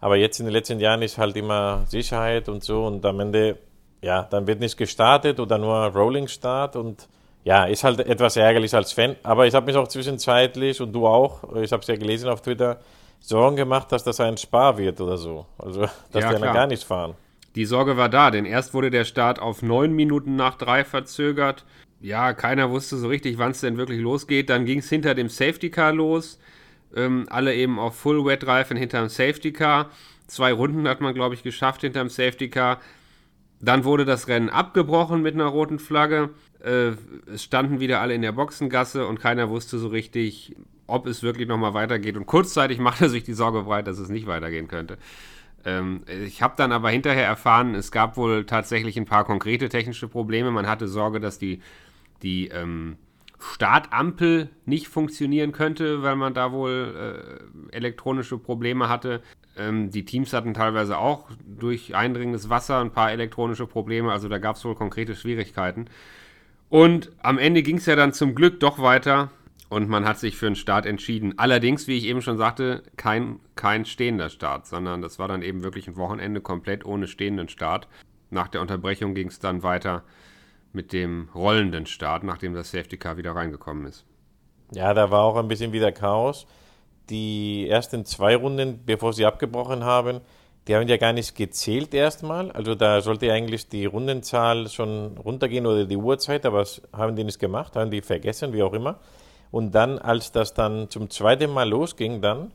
Aber 0.00 0.16
jetzt 0.16 0.38
in 0.38 0.46
den 0.46 0.52
letzten 0.52 0.80
Jahren 0.80 1.02
ist 1.02 1.18
halt 1.18 1.36
immer 1.36 1.84
Sicherheit 1.86 2.48
und 2.48 2.62
so 2.62 2.86
und 2.86 3.04
am 3.04 3.20
Ende, 3.20 3.58
ja, 4.00 4.22
dann 4.22 4.46
wird 4.46 4.60
nicht 4.60 4.76
gestartet 4.76 5.40
oder 5.40 5.58
nur 5.58 5.74
Rolling 5.86 6.28
Start 6.28 6.76
und 6.76 7.08
ja, 7.42 7.64
ist 7.64 7.84
halt 7.84 8.00
etwas 8.00 8.36
ärgerlich 8.36 8.74
als 8.74 8.92
Fan. 8.92 9.16
Aber 9.22 9.46
ich 9.46 9.54
habe 9.54 9.66
mich 9.66 9.76
auch 9.76 9.88
zwischenzeitlich 9.88 10.80
und 10.80 10.92
du 10.92 11.06
auch, 11.06 11.42
ich 11.56 11.72
habe 11.72 11.82
es 11.82 11.88
ja 11.88 11.96
gelesen 11.96 12.28
auf 12.30 12.40
Twitter, 12.40 12.78
Sorgen 13.26 13.56
gemacht, 13.56 13.90
dass 13.90 14.04
das 14.04 14.20
ein 14.20 14.36
Spar 14.36 14.76
wird 14.76 15.00
oder 15.00 15.16
so. 15.16 15.46
Also, 15.56 15.88
dass 16.12 16.24
ja, 16.24 16.34
die 16.34 16.40
dann 16.42 16.52
gar 16.52 16.66
nicht 16.66 16.84
fahren. 16.84 17.14
Die 17.54 17.64
Sorge 17.64 17.96
war 17.96 18.10
da, 18.10 18.30
denn 18.30 18.44
erst 18.44 18.74
wurde 18.74 18.90
der 18.90 19.06
Start 19.06 19.38
auf 19.38 19.62
neun 19.62 19.94
Minuten 19.94 20.36
nach 20.36 20.56
drei 20.56 20.84
verzögert. 20.84 21.64
Ja, 22.02 22.34
keiner 22.34 22.70
wusste 22.70 22.98
so 22.98 23.08
richtig, 23.08 23.38
wann 23.38 23.52
es 23.52 23.60
denn 23.60 23.78
wirklich 23.78 24.00
losgeht. 24.00 24.50
Dann 24.50 24.66
ging 24.66 24.80
es 24.80 24.90
hinter 24.90 25.14
dem 25.14 25.30
Safety 25.30 25.70
Car 25.70 25.94
los. 25.94 26.38
Ähm, 26.94 27.24
alle 27.30 27.54
eben 27.54 27.78
auf 27.78 27.96
Full 27.96 28.26
Wet 28.26 28.46
Reifen 28.46 28.76
hinterm 28.76 29.08
Safety 29.08 29.54
Car. 29.54 29.88
Zwei 30.26 30.52
Runden 30.52 30.86
hat 30.86 31.00
man, 31.00 31.14
glaube 31.14 31.34
ich, 31.34 31.42
geschafft 31.42 31.80
hinterm 31.80 32.10
Safety 32.10 32.50
Car. 32.50 32.78
Dann 33.58 33.84
wurde 33.84 34.04
das 34.04 34.28
Rennen 34.28 34.50
abgebrochen 34.50 35.22
mit 35.22 35.32
einer 35.32 35.46
roten 35.46 35.78
Flagge. 35.78 36.28
Äh, 36.62 36.92
es 37.32 37.42
standen 37.42 37.80
wieder 37.80 38.02
alle 38.02 38.12
in 38.12 38.20
der 38.20 38.32
Boxengasse 38.32 39.06
und 39.06 39.18
keiner 39.18 39.48
wusste 39.48 39.78
so 39.78 39.88
richtig, 39.88 40.54
ob 40.86 41.06
es 41.06 41.22
wirklich 41.22 41.48
nochmal 41.48 41.74
weitergeht. 41.74 42.16
Und 42.16 42.26
kurzzeitig 42.26 42.78
machte 42.80 43.08
sich 43.08 43.24
die 43.24 43.34
Sorge 43.34 43.62
breit, 43.62 43.86
dass 43.86 43.98
es 43.98 44.08
nicht 44.08 44.26
weitergehen 44.26 44.68
könnte. 44.68 44.98
Ähm, 45.64 46.02
ich 46.06 46.42
habe 46.42 46.54
dann 46.56 46.72
aber 46.72 46.90
hinterher 46.90 47.26
erfahren, 47.26 47.74
es 47.74 47.90
gab 47.90 48.16
wohl 48.16 48.44
tatsächlich 48.44 48.96
ein 48.96 49.06
paar 49.06 49.24
konkrete 49.24 49.68
technische 49.68 50.08
Probleme. 50.08 50.50
Man 50.50 50.66
hatte 50.66 50.88
Sorge, 50.88 51.20
dass 51.20 51.38
die, 51.38 51.60
die 52.22 52.48
ähm, 52.48 52.96
Startampel 53.52 54.50
nicht 54.64 54.88
funktionieren 54.88 55.52
könnte, 55.52 56.02
weil 56.02 56.16
man 56.16 56.34
da 56.34 56.52
wohl 56.52 57.40
äh, 57.70 57.76
elektronische 57.76 58.38
Probleme 58.38 58.88
hatte. 58.88 59.22
Ähm, 59.56 59.90
die 59.90 60.04
Teams 60.04 60.32
hatten 60.32 60.54
teilweise 60.54 60.98
auch 60.98 61.28
durch 61.46 61.94
eindringendes 61.94 62.48
Wasser 62.48 62.80
ein 62.80 62.92
paar 62.92 63.12
elektronische 63.12 63.66
Probleme, 63.66 64.12
also 64.12 64.28
da 64.28 64.38
gab 64.38 64.56
es 64.56 64.64
wohl 64.64 64.74
konkrete 64.74 65.14
Schwierigkeiten. 65.14 65.86
Und 66.70 67.12
am 67.22 67.38
Ende 67.38 67.62
ging 67.62 67.76
es 67.76 67.86
ja 67.86 67.96
dann 67.96 68.12
zum 68.12 68.34
Glück 68.34 68.60
doch 68.60 68.80
weiter 68.80 69.30
und 69.74 69.88
man 69.88 70.04
hat 70.04 70.20
sich 70.20 70.36
für 70.36 70.46
einen 70.46 70.54
Start 70.54 70.86
entschieden. 70.86 71.34
Allerdings, 71.36 71.88
wie 71.88 71.98
ich 71.98 72.04
eben 72.04 72.22
schon 72.22 72.38
sagte, 72.38 72.84
kein, 72.96 73.40
kein 73.56 73.84
stehender 73.84 74.30
Start, 74.30 74.68
sondern 74.68 75.02
das 75.02 75.18
war 75.18 75.26
dann 75.26 75.42
eben 75.42 75.64
wirklich 75.64 75.88
ein 75.88 75.96
Wochenende 75.96 76.40
komplett 76.40 76.86
ohne 76.86 77.08
stehenden 77.08 77.48
Start. 77.48 77.88
Nach 78.30 78.46
der 78.46 78.60
Unterbrechung 78.60 79.14
ging 79.14 79.26
es 79.26 79.40
dann 79.40 79.64
weiter 79.64 80.04
mit 80.72 80.92
dem 80.92 81.28
rollenden 81.34 81.86
Start, 81.86 82.22
nachdem 82.22 82.54
das 82.54 82.70
Safety 82.70 82.96
Car 82.96 83.16
wieder 83.16 83.32
reingekommen 83.34 83.86
ist. 83.86 84.04
Ja, 84.72 84.94
da 84.94 85.10
war 85.10 85.24
auch 85.24 85.36
ein 85.36 85.48
bisschen 85.48 85.72
wieder 85.72 85.90
Chaos. 85.90 86.46
Die 87.10 87.68
ersten 87.68 88.04
zwei 88.04 88.36
Runden, 88.36 88.84
bevor 88.86 89.12
sie 89.12 89.26
abgebrochen 89.26 89.82
haben, 89.82 90.20
die 90.68 90.76
haben 90.76 90.86
ja 90.86 90.98
gar 90.98 91.12
nicht 91.12 91.34
gezählt 91.34 91.94
erstmal. 91.94 92.52
Also 92.52 92.76
da 92.76 93.00
sollte 93.00 93.32
eigentlich 93.32 93.68
die 93.68 93.86
Rundenzahl 93.86 94.68
schon 94.68 95.18
runtergehen 95.18 95.66
oder 95.66 95.84
die 95.84 95.96
Uhrzeit, 95.96 96.46
aber 96.46 96.64
haben 96.92 97.16
die 97.16 97.24
nicht 97.24 97.40
gemacht, 97.40 97.74
haben 97.74 97.90
die 97.90 98.02
vergessen, 98.02 98.52
wie 98.52 98.62
auch 98.62 98.72
immer. 98.72 99.00
Und 99.54 99.72
dann, 99.72 100.00
als 100.00 100.32
das 100.32 100.52
dann 100.52 100.90
zum 100.90 101.10
zweiten 101.10 101.48
Mal 101.48 101.68
losging, 101.68 102.20
dann, 102.20 102.50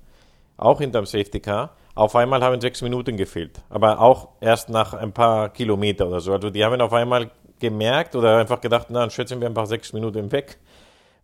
auch 0.57 0.81
hinterm 0.81 1.05
Safety 1.05 1.39
Car, 1.39 1.69
auf 1.95 2.13
einmal 2.13 2.43
haben 2.43 2.59
sechs 2.59 2.81
Minuten 2.81 3.15
gefehlt. 3.15 3.61
Aber 3.69 4.01
auch 4.01 4.27
erst 4.41 4.67
nach 4.67 4.93
ein 4.93 5.13
paar 5.13 5.47
Kilometer 5.47 6.09
oder 6.09 6.19
so. 6.19 6.33
Also 6.33 6.49
die 6.49 6.65
haben 6.65 6.81
auf 6.81 6.91
einmal 6.91 7.31
gemerkt 7.57 8.17
oder 8.17 8.35
einfach 8.39 8.59
gedacht, 8.59 8.87
na, 8.89 8.99
dann 8.99 9.11
schätzen 9.11 9.39
wir 9.39 9.47
einfach 9.47 9.65
sechs 9.65 9.93
Minuten 9.93 10.29
weg. 10.33 10.57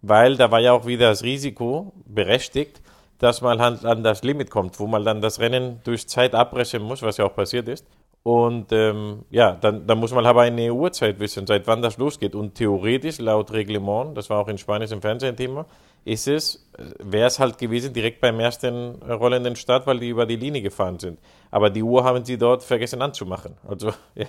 Weil 0.01 0.38
da 0.38 0.50
war 0.50 0.62
ja 0.62 0.72
auch 0.72 0.86
wieder 0.86 1.10
das 1.10 1.24
Risiko 1.24 1.91
berechtigt, 2.05 2.82
dass 3.20 3.41
man 3.41 3.60
halt 3.60 3.84
an 3.84 4.01
das 4.01 4.24
Limit 4.24 4.50
kommt, 4.50 4.79
wo 4.79 4.88
man 4.88 5.03
dann 5.03 5.20
das 5.20 5.41
Rennen 5.41 5.82
durch 5.84 6.08
Zeit 6.08 6.36
abbrechen 6.36 6.84
muss, 6.84 7.01
was 7.01 7.17
ja 7.17 7.25
auch 7.25 7.36
passiert 7.36 7.67
ist. 7.67 7.86
Und 8.25 8.72
ähm, 8.72 9.24
ja, 9.29 9.51
dann, 9.51 9.86
dann 9.86 10.00
muss 10.00 10.12
man 10.12 10.25
aber 10.25 10.41
eine 10.41 10.74
Uhrzeit 10.74 11.20
wissen, 11.20 11.46
seit 11.46 11.67
wann 11.67 11.84
das 11.84 11.98
losgeht. 11.98 12.34
Und 12.34 12.55
theoretisch, 12.55 13.20
laut 13.20 13.51
Reglement, 13.51 14.17
das 14.17 14.32
war 14.32 14.39
auch 14.39 14.48
in 14.48 14.58
Spanisch 14.58 14.89
im 14.89 15.00
Fernsehen 15.00 15.36
Thema, 15.36 15.67
ist 16.05 16.27
es, 16.27 16.67
wäre 16.98 17.27
es 17.27 17.38
halt 17.38 17.60
gewesen 17.60 17.94
direkt 17.94 18.22
beim 18.22 18.39
ersten 18.39 18.96
rollenden 19.03 19.55
Start, 19.55 19.86
weil 19.86 20.00
die 20.00 20.10
über 20.10 20.25
die 20.25 20.38
Linie 20.38 20.63
gefahren 20.63 20.98
sind. 20.98 21.20
Aber 21.51 21.70
die 21.70 21.84
Uhr 21.84 22.03
haben 22.03 22.25
sie 22.25 22.36
dort 22.36 22.63
vergessen 22.63 23.00
anzumachen. 23.03 23.58
Also, 23.67 23.89
ja, 24.15 24.25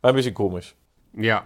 war 0.00 0.12
ein 0.12 0.14
bisschen 0.14 0.34
komisch. 0.34 0.76
Ja, 1.12 1.44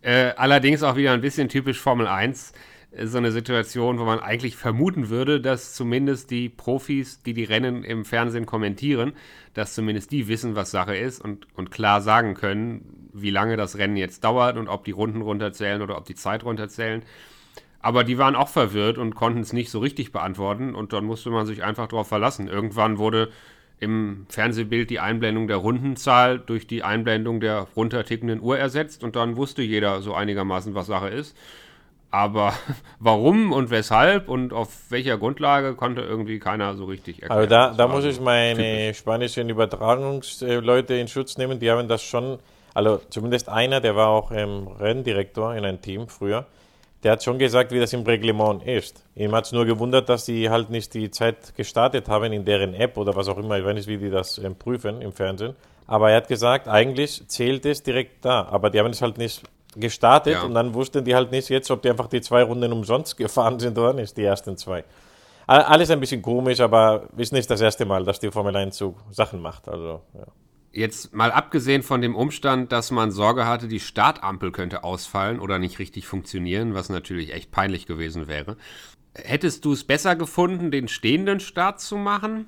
äh, 0.00 0.32
allerdings 0.34 0.82
auch 0.82 0.96
wieder 0.96 1.12
ein 1.12 1.20
bisschen 1.20 1.50
typisch 1.50 1.78
Formel 1.78 2.06
1 2.06 2.54
so 3.04 3.18
eine 3.18 3.32
Situation, 3.32 3.98
wo 3.98 4.04
man 4.04 4.20
eigentlich 4.20 4.56
vermuten 4.56 5.10
würde, 5.10 5.40
dass 5.40 5.74
zumindest 5.74 6.30
die 6.30 6.48
Profis, 6.48 7.22
die 7.22 7.34
die 7.34 7.44
Rennen 7.44 7.84
im 7.84 8.04
Fernsehen 8.04 8.46
kommentieren, 8.46 9.12
dass 9.52 9.74
zumindest 9.74 10.10
die 10.10 10.26
wissen, 10.26 10.54
was 10.54 10.70
Sache 10.70 10.96
ist 10.96 11.22
und, 11.22 11.46
und 11.54 11.70
klar 11.70 12.00
sagen 12.00 12.34
können, 12.34 13.10
wie 13.12 13.30
lange 13.30 13.56
das 13.56 13.76
Rennen 13.76 13.96
jetzt 13.96 14.24
dauert 14.24 14.56
und 14.56 14.68
ob 14.68 14.84
die 14.84 14.92
Runden 14.92 15.20
runterzählen 15.20 15.82
oder 15.82 15.98
ob 15.98 16.06
die 16.06 16.14
Zeit 16.14 16.44
runterzählen. 16.44 17.02
Aber 17.80 18.04
die 18.04 18.18
waren 18.18 18.34
auch 18.34 18.48
verwirrt 18.48 18.98
und 18.98 19.14
konnten 19.14 19.40
es 19.40 19.52
nicht 19.52 19.70
so 19.70 19.78
richtig 19.80 20.10
beantworten 20.10 20.74
und 20.74 20.92
dann 20.92 21.04
musste 21.04 21.30
man 21.30 21.46
sich 21.46 21.62
einfach 21.62 21.88
darauf 21.88 22.08
verlassen. 22.08 22.48
Irgendwann 22.48 22.98
wurde 22.98 23.30
im 23.80 24.26
Fernsehbild 24.28 24.90
die 24.90 24.98
Einblendung 24.98 25.46
der 25.46 25.58
Rundenzahl 25.58 26.38
durch 26.38 26.66
die 26.66 26.82
Einblendung 26.82 27.40
der 27.40 27.68
runtertickenden 27.76 28.40
Uhr 28.40 28.58
ersetzt 28.58 29.04
und 29.04 29.14
dann 29.14 29.36
wusste 29.36 29.62
jeder 29.62 30.00
so 30.00 30.14
einigermaßen, 30.14 30.74
was 30.74 30.86
Sache 30.86 31.08
ist. 31.08 31.36
Aber 32.10 32.54
warum 32.98 33.52
und 33.52 33.70
weshalb 33.70 34.28
und 34.28 34.52
auf 34.52 34.90
welcher 34.90 35.18
Grundlage 35.18 35.74
konnte 35.74 36.00
irgendwie 36.00 36.38
keiner 36.38 36.74
so 36.74 36.86
richtig 36.86 37.22
erklären. 37.22 37.38
Also 37.38 37.50
da, 37.50 37.74
da 37.74 37.88
muss 37.88 38.04
ich 38.04 38.20
meine 38.20 38.62
typisch. 38.62 38.98
spanischen 38.98 39.48
Übertragungsleute 39.50 40.94
in 40.94 41.08
Schutz 41.08 41.36
nehmen. 41.36 41.58
Die 41.58 41.70
haben 41.70 41.88
das 41.88 42.02
schon, 42.02 42.38
also 42.74 43.00
zumindest 43.10 43.48
einer, 43.48 43.80
der 43.80 43.94
war 43.96 44.08
auch 44.08 44.32
ähm, 44.32 44.68
Renndirektor 44.68 45.54
in 45.54 45.64
einem 45.64 45.82
Team 45.82 46.08
früher, 46.08 46.46
der 47.02 47.12
hat 47.12 47.22
schon 47.22 47.38
gesagt, 47.38 47.70
wie 47.72 47.78
das 47.78 47.92
im 47.92 48.02
Reglement 48.02 48.64
ist. 48.64 49.04
Ihm 49.14 49.32
hat 49.32 49.44
es 49.44 49.52
nur 49.52 49.66
gewundert, 49.66 50.08
dass 50.08 50.26
sie 50.26 50.50
halt 50.50 50.70
nicht 50.70 50.94
die 50.94 51.10
Zeit 51.10 51.54
gestartet 51.56 52.08
haben 52.08 52.32
in 52.32 52.44
deren 52.44 52.74
App 52.74 52.96
oder 52.96 53.14
was 53.14 53.28
auch 53.28 53.38
immer. 53.38 53.56
Ich 53.56 53.64
weiß 53.64 53.74
nicht, 53.74 53.88
wie 53.88 53.98
die 53.98 54.10
das 54.10 54.38
ähm, 54.38 54.56
prüfen 54.56 55.00
im 55.00 55.12
Fernsehen. 55.12 55.54
Aber 55.86 56.10
er 56.10 56.16
hat 56.16 56.28
gesagt, 56.28 56.68
eigentlich 56.68 57.26
zählt 57.28 57.64
es 57.66 57.82
direkt 57.82 58.24
da. 58.24 58.46
Aber 58.50 58.70
die 58.70 58.80
haben 58.80 58.90
es 58.90 59.00
halt 59.00 59.16
nicht 59.16 59.42
gestartet 59.76 60.34
ja. 60.34 60.42
und 60.42 60.54
dann 60.54 60.74
wussten 60.74 61.04
die 61.04 61.14
halt 61.14 61.30
nicht 61.30 61.48
jetzt, 61.48 61.70
ob 61.70 61.82
die 61.82 61.90
einfach 61.90 62.08
die 62.08 62.20
zwei 62.20 62.42
Runden 62.42 62.72
umsonst 62.72 63.16
gefahren 63.18 63.58
sind 63.58 63.78
oder 63.78 63.92
nicht, 63.92 64.16
die 64.16 64.24
ersten 64.24 64.56
zwei. 64.56 64.84
Alles 65.46 65.90
ein 65.90 65.98
bisschen 65.98 66.20
komisch, 66.20 66.60
aber 66.60 67.08
ist 67.16 67.32
nicht 67.32 67.48
das 67.50 67.62
erste 67.62 67.86
Mal, 67.86 68.04
dass 68.04 68.20
die 68.20 68.30
Formel 68.30 68.54
1 68.54 68.76
so 68.76 68.96
Sachen 69.10 69.40
macht. 69.40 69.66
Also, 69.66 70.02
ja. 70.12 70.26
Jetzt 70.72 71.14
mal 71.14 71.32
abgesehen 71.32 71.82
von 71.82 72.02
dem 72.02 72.14
Umstand, 72.14 72.70
dass 72.70 72.90
man 72.90 73.10
Sorge 73.10 73.46
hatte, 73.46 73.66
die 73.66 73.80
Startampel 73.80 74.52
könnte 74.52 74.84
ausfallen 74.84 75.40
oder 75.40 75.58
nicht 75.58 75.78
richtig 75.78 76.06
funktionieren, 76.06 76.74
was 76.74 76.90
natürlich 76.90 77.32
echt 77.32 77.50
peinlich 77.50 77.86
gewesen 77.86 78.28
wäre. 78.28 78.58
Hättest 79.14 79.64
du 79.64 79.72
es 79.72 79.84
besser 79.84 80.16
gefunden, 80.16 80.70
den 80.70 80.86
stehenden 80.86 81.40
Start 81.40 81.80
zu 81.80 81.96
machen? 81.96 82.46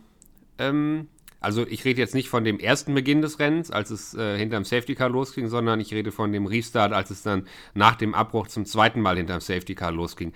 Ähm, 0.58 1.08
also 1.40 1.66
ich 1.66 1.84
rede 1.84 2.00
jetzt 2.00 2.14
nicht 2.14 2.28
von 2.28 2.44
dem 2.44 2.58
ersten 2.58 2.94
Beginn 2.94 3.22
des 3.22 3.38
Rennens, 3.38 3.70
als 3.70 3.90
es 3.90 4.14
äh, 4.14 4.36
hinterm 4.36 4.64
Safety 4.64 4.94
Car 4.94 5.08
losging, 5.08 5.48
sondern 5.48 5.80
ich 5.80 5.92
rede 5.92 6.12
von 6.12 6.32
dem 6.32 6.46
Restart, 6.46 6.92
als 6.92 7.10
es 7.10 7.22
dann 7.22 7.46
nach 7.74 7.96
dem 7.96 8.14
Abbruch 8.14 8.48
zum 8.48 8.66
zweiten 8.66 9.00
Mal 9.00 9.16
hinterm 9.16 9.40
Safety 9.40 9.74
Car 9.74 9.92
losging. 9.92 10.32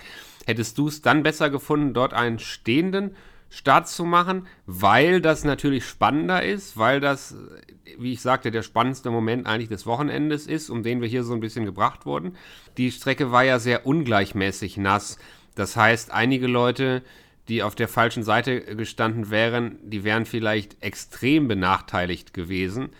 Hättest 0.46 0.78
du 0.78 0.88
es 0.88 1.02
dann 1.02 1.22
besser 1.22 1.50
gefunden, 1.50 1.94
dort 1.94 2.14
einen 2.14 2.38
stehenden 2.38 3.14
Start 3.50 3.86
zu 3.86 4.04
machen, 4.04 4.46
weil 4.66 5.20
das 5.20 5.44
natürlich 5.44 5.84
spannender 5.84 6.42
ist, 6.42 6.76
weil 6.76 7.00
das, 7.00 7.36
wie 7.98 8.12
ich 8.12 8.20
sagte, 8.20 8.50
der 8.50 8.62
spannendste 8.62 9.10
Moment 9.10 9.46
eigentlich 9.46 9.68
des 9.68 9.86
Wochenendes 9.86 10.46
ist, 10.46 10.70
um 10.70 10.82
den 10.82 11.00
wir 11.00 11.08
hier 11.08 11.22
so 11.22 11.34
ein 11.34 11.40
bisschen 11.40 11.64
gebracht 11.64 12.04
wurden. 12.04 12.36
Die 12.78 12.90
Strecke 12.90 13.30
war 13.30 13.44
ja 13.44 13.58
sehr 13.58 13.86
ungleichmäßig 13.86 14.76
nass. 14.78 15.18
Das 15.54 15.76
heißt, 15.76 16.10
einige 16.10 16.48
Leute 16.48 17.02
die 17.48 17.62
auf 17.62 17.74
der 17.74 17.88
falschen 17.88 18.22
Seite 18.22 18.60
gestanden 18.76 19.30
wären, 19.30 19.78
die 19.82 20.04
wären 20.04 20.24
vielleicht 20.24 20.82
extrem 20.82 21.48
benachteiligt 21.48 22.32
gewesen. 22.32 22.90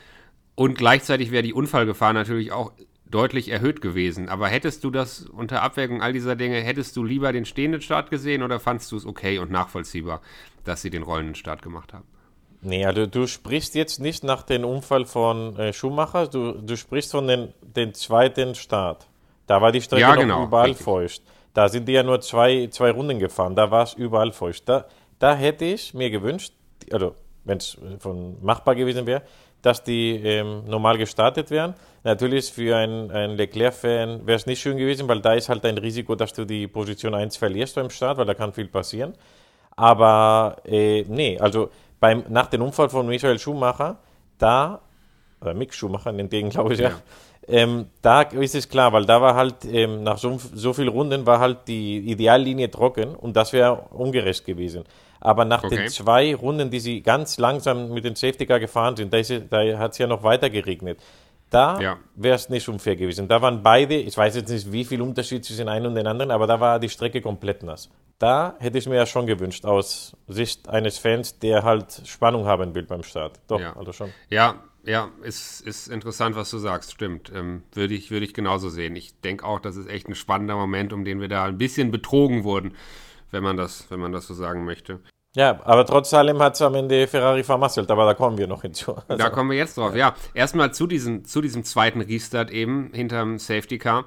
Und 0.54 0.76
gleichzeitig 0.76 1.30
wäre 1.30 1.42
die 1.42 1.54
Unfallgefahr 1.54 2.12
natürlich 2.12 2.52
auch 2.52 2.72
deutlich 3.06 3.48
erhöht 3.48 3.80
gewesen. 3.80 4.28
Aber 4.28 4.48
hättest 4.48 4.84
du 4.84 4.90
das 4.90 5.22
unter 5.26 5.62
Abwägung 5.62 6.02
all 6.02 6.12
dieser 6.12 6.36
Dinge, 6.36 6.60
hättest 6.60 6.96
du 6.96 7.04
lieber 7.04 7.32
den 7.32 7.44
stehenden 7.44 7.80
Start 7.80 8.10
gesehen 8.10 8.42
oder 8.42 8.60
fandst 8.60 8.90
du 8.92 8.96
es 8.96 9.06
okay 9.06 9.38
und 9.38 9.50
nachvollziehbar, 9.50 10.20
dass 10.64 10.82
sie 10.82 10.90
den 10.90 11.02
rollenden 11.02 11.34
Start 11.34 11.62
gemacht 11.62 11.92
haben? 11.92 12.06
Nee, 12.60 12.86
also 12.86 13.06
du 13.06 13.26
sprichst 13.26 13.74
jetzt 13.74 14.00
nicht 14.00 14.24
nach 14.24 14.42
dem 14.42 14.64
Unfall 14.64 15.04
von 15.04 15.54
äh, 15.56 15.72
Schumacher, 15.72 16.26
du, 16.26 16.52
du 16.52 16.76
sprichst 16.76 17.10
von 17.10 17.28
den, 17.28 17.52
den 17.62 17.92
zweiten 17.92 18.54
Start. 18.54 19.06
Da 19.46 19.60
war 19.60 19.70
die 19.70 19.82
Strecke 19.82 20.00
ja, 20.00 20.16
genau, 20.16 20.40
noch 20.40 20.46
überall 20.48 20.68
richtig. 20.68 20.84
feucht. 20.84 21.22
Da 21.54 21.68
sind 21.68 21.86
die 21.86 21.92
ja 21.92 22.02
nur 22.02 22.20
zwei, 22.20 22.66
zwei 22.66 22.90
Runden 22.90 23.18
gefahren, 23.18 23.54
da 23.54 23.70
war 23.70 23.84
es 23.84 23.94
überall 23.94 24.32
feucht. 24.32 24.68
Da, 24.68 24.86
da 25.18 25.34
hätte 25.34 25.64
ich 25.64 25.94
mir 25.94 26.10
gewünscht, 26.10 26.52
also 26.92 27.14
wenn 27.44 27.58
es 27.58 27.78
machbar 28.42 28.74
gewesen 28.74 29.06
wäre, 29.06 29.22
dass 29.62 29.82
die 29.82 30.16
ähm, 30.16 30.64
normal 30.66 30.98
gestartet 30.98 31.50
wären. 31.50 31.74
Natürlich 32.02 32.52
für 32.52 32.76
einen, 32.76 33.36
Leclerc-Fan 33.36 34.26
wäre 34.26 34.36
es 34.36 34.44
nicht 34.44 34.60
schön 34.60 34.76
gewesen, 34.76 35.08
weil 35.08 35.20
da 35.20 35.32
ist 35.32 35.48
halt 35.48 35.64
ein 35.64 35.78
Risiko, 35.78 36.14
dass 36.14 36.34
du 36.34 36.44
die 36.44 36.66
Position 36.66 37.14
1 37.14 37.38
verlierst 37.38 37.76
beim 37.76 37.88
Start, 37.88 38.18
weil 38.18 38.26
da 38.26 38.34
kann 38.34 38.52
viel 38.52 38.68
passieren. 38.68 39.14
Aber 39.74 40.56
äh, 40.64 41.04
nee, 41.08 41.38
also 41.38 41.70
beim, 41.98 42.24
nach 42.28 42.48
dem 42.48 42.60
Unfall 42.60 42.90
von 42.90 43.06
Michael 43.06 43.38
Schumacher, 43.38 43.98
da, 44.36 44.82
oder 45.40 45.54
Mick 45.54 45.72
Schumacher 45.72 46.12
nennt 46.12 46.32
den, 46.32 46.50
glaube 46.50 46.74
ich, 46.74 46.80
ja 46.80 46.90
ähm, 47.46 47.86
da 48.00 48.22
ist 48.22 48.54
es 48.54 48.68
klar, 48.68 48.92
weil 48.92 49.04
da 49.04 49.20
war 49.20 49.34
halt 49.34 49.64
ähm, 49.64 50.02
nach 50.02 50.18
so, 50.18 50.38
so 50.38 50.72
vielen 50.72 50.88
Runden 50.88 51.26
war 51.26 51.40
halt 51.40 51.68
die 51.68 51.98
Ideallinie 51.98 52.70
trocken 52.70 53.14
und 53.14 53.36
das 53.36 53.52
wäre 53.52 53.88
ungerecht 53.90 54.44
gewesen. 54.44 54.84
Aber 55.20 55.44
nach 55.44 55.64
okay. 55.64 55.76
den 55.76 55.88
zwei 55.88 56.34
Runden, 56.34 56.70
die 56.70 56.80
sie 56.80 57.00
ganz 57.00 57.38
langsam 57.38 57.92
mit 57.92 58.04
dem 58.04 58.14
Safety 58.14 58.46
Car 58.46 58.60
gefahren 58.60 58.96
sind, 58.96 59.12
da, 59.12 59.20
da 59.20 59.78
hat 59.78 59.92
es 59.92 59.98
ja 59.98 60.06
noch 60.06 60.22
weiter 60.22 60.50
geregnet. 60.50 60.98
Da 61.50 61.80
ja. 61.80 61.96
wäre 62.16 62.34
es 62.34 62.48
nicht 62.48 62.68
unfair 62.68 62.96
gewesen. 62.96 63.28
Da 63.28 63.40
waren 63.40 63.62
beide, 63.62 63.94
ich 63.94 64.16
weiß 64.16 64.34
jetzt 64.36 64.50
nicht, 64.50 64.72
wie 64.72 64.84
viel 64.84 65.00
Unterschied 65.00 65.44
zwischen 65.44 65.68
einem 65.68 65.86
und 65.86 65.94
den 65.94 66.06
anderen, 66.06 66.30
aber 66.30 66.46
da 66.46 66.58
war 66.58 66.78
die 66.78 66.88
Strecke 66.88 67.20
komplett 67.20 67.62
nass. 67.62 67.90
Da 68.18 68.56
hätte 68.58 68.78
ich 68.78 68.88
mir 68.88 68.96
ja 68.96 69.06
schon 69.06 69.26
gewünscht, 69.26 69.64
aus 69.64 70.16
Sicht 70.26 70.68
eines 70.68 70.98
Fans, 70.98 71.38
der 71.38 71.62
halt 71.62 72.02
Spannung 72.06 72.46
haben 72.46 72.74
will 72.74 72.84
beim 72.84 73.02
Start. 73.02 73.38
Doch, 73.46 73.60
ja. 73.60 73.76
also 73.76 73.92
schon. 73.92 74.12
Ja, 74.30 74.56
ja, 74.86 75.10
ist, 75.22 75.60
ist 75.62 75.88
interessant, 75.88 76.36
was 76.36 76.50
du 76.50 76.58
sagst. 76.58 76.92
Stimmt. 76.92 77.32
Ähm, 77.34 77.62
würde, 77.72 77.94
ich, 77.94 78.10
würde 78.10 78.24
ich 78.24 78.34
genauso 78.34 78.68
sehen. 78.68 78.96
Ich 78.96 79.20
denke 79.20 79.44
auch, 79.44 79.60
das 79.60 79.76
ist 79.76 79.88
echt 79.88 80.08
ein 80.08 80.14
spannender 80.14 80.56
Moment, 80.56 80.92
um 80.92 81.04
den 81.04 81.20
wir 81.20 81.28
da 81.28 81.44
ein 81.44 81.58
bisschen 81.58 81.90
betrogen 81.90 82.44
wurden, 82.44 82.74
wenn 83.30 83.42
man 83.42 83.56
das, 83.56 83.86
wenn 83.90 84.00
man 84.00 84.12
das 84.12 84.26
so 84.26 84.34
sagen 84.34 84.64
möchte. 84.64 85.00
Ja, 85.36 85.60
aber 85.64 85.84
trotz 85.84 86.14
allem 86.14 86.40
hat 86.40 86.54
es 86.54 86.62
am 86.62 86.74
Ende 86.76 87.08
Ferrari 87.08 87.42
vermasselt, 87.42 87.90
aber 87.90 88.04
da 88.04 88.14
kommen 88.14 88.38
wir 88.38 88.46
noch 88.46 88.62
hinzu. 88.62 88.96
Also, 89.08 89.22
da 89.22 89.30
kommen 89.30 89.50
wir 89.50 89.56
jetzt 89.56 89.76
drauf, 89.76 89.96
ja. 89.96 90.14
Erstmal 90.32 90.72
zu 90.72 90.86
diesem, 90.86 91.24
zu 91.24 91.40
diesem 91.40 91.64
zweiten 91.64 92.00
Restart 92.00 92.50
eben 92.50 92.90
hinterm 92.92 93.38
Safety 93.38 93.78
Car 93.78 94.04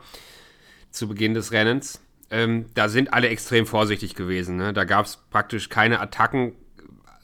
zu 0.90 1.08
Beginn 1.08 1.34
des 1.34 1.52
Rennens. 1.52 2.02
Ähm, 2.30 2.68
da 2.76 2.88
sind 2.88 3.14
alle 3.14 3.28
extrem 3.28 3.66
vorsichtig 3.66 4.16
gewesen. 4.16 4.56
Ne? 4.56 4.74
Da 4.74 4.86
gab 4.86 5.06
es 5.06 5.18
praktisch 5.30 5.70
keine 5.70 6.00
Attacken 6.00 6.54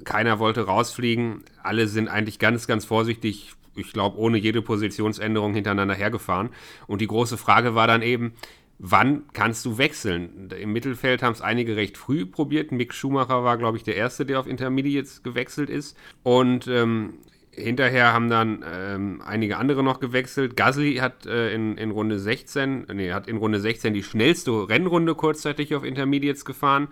keiner 0.03 0.39
wollte 0.39 0.65
rausfliegen. 0.65 1.43
Alle 1.62 1.88
sind 1.88 2.07
eigentlich 2.07 2.39
ganz, 2.39 2.67
ganz 2.67 2.86
vorsichtig, 2.86 3.53
ich 3.75 3.93
glaube, 3.93 4.17
ohne 4.17 4.38
jede 4.38 4.62
Positionsänderung 4.62 5.53
hintereinander 5.53 5.95
hergefahren. 5.95 6.50
Und 6.88 7.01
die 7.01 7.07
große 7.07 7.38
Frage 7.38 7.75
war 7.75 7.88
dann 7.88 8.01
eben, 8.01 8.33
wann 8.79 9.24
kannst 9.33 9.65
du 9.65 9.77
wechseln? 9.77 10.50
Im 10.60 10.74
Mittelfeld 10.74 11.24
haben 11.24 11.33
es 11.33 11.41
einige 11.41 11.75
recht 11.75 11.98
früh 11.98 12.25
probiert. 12.25 12.72
Mick 12.72 12.93
Schumacher 12.93 13.43
war, 13.43 13.57
glaube 13.57 13.77
ich, 13.77 13.83
der 13.83 13.95
Erste, 13.95 14.25
der 14.25 14.39
auf 14.39 14.48
Intermediates 14.48 15.24
gewechselt 15.24 15.69
ist. 15.69 15.98
Und 16.24 16.67
ähm, 16.67 17.13
hinterher 17.55 18.13
haben 18.13 18.29
dann 18.29 18.63
ähm, 18.67 19.22
einige 19.25 19.57
andere 19.57 19.83
noch 19.83 20.00
gewechselt. 20.00 20.55
Gasly 20.55 20.95
hat 20.95 21.25
äh, 21.25 21.53
in, 21.53 21.77
in 21.77 21.91
Runde 21.91 22.19
16, 22.19 22.88
nee, 22.93 23.12
hat 23.12 23.27
in 23.27 23.38
Runde 23.38 23.60
16 23.60 23.93
die 23.93 24.03
schnellste 24.03 24.67
Rennrunde 24.67 25.15
kurzzeitig 25.15 25.75
auf 25.75 25.83
Intermediates 25.83 26.45
gefahren. 26.45 26.88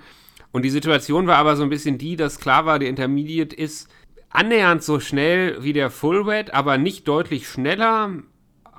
Und 0.52 0.64
die 0.64 0.70
Situation 0.70 1.28
war 1.28 1.38
aber 1.38 1.56
so 1.56 1.64
ein 1.64 1.70
bisschen 1.70 1.98
die, 1.98 2.16
dass 2.16 2.40
klar 2.40 2.66
war, 2.66 2.80
der 2.80 2.90
Intermediate 2.90 3.56
ist 3.56 3.90
annähernd 4.30 4.84
so 4.84 5.00
schnell 5.00 5.64
wie 5.64 5.74
der 5.74 5.90
Fullwet, 5.90 6.54
aber 6.54 6.78
nicht 6.78 7.08
deutlich 7.08 7.48
schneller, 7.48 8.12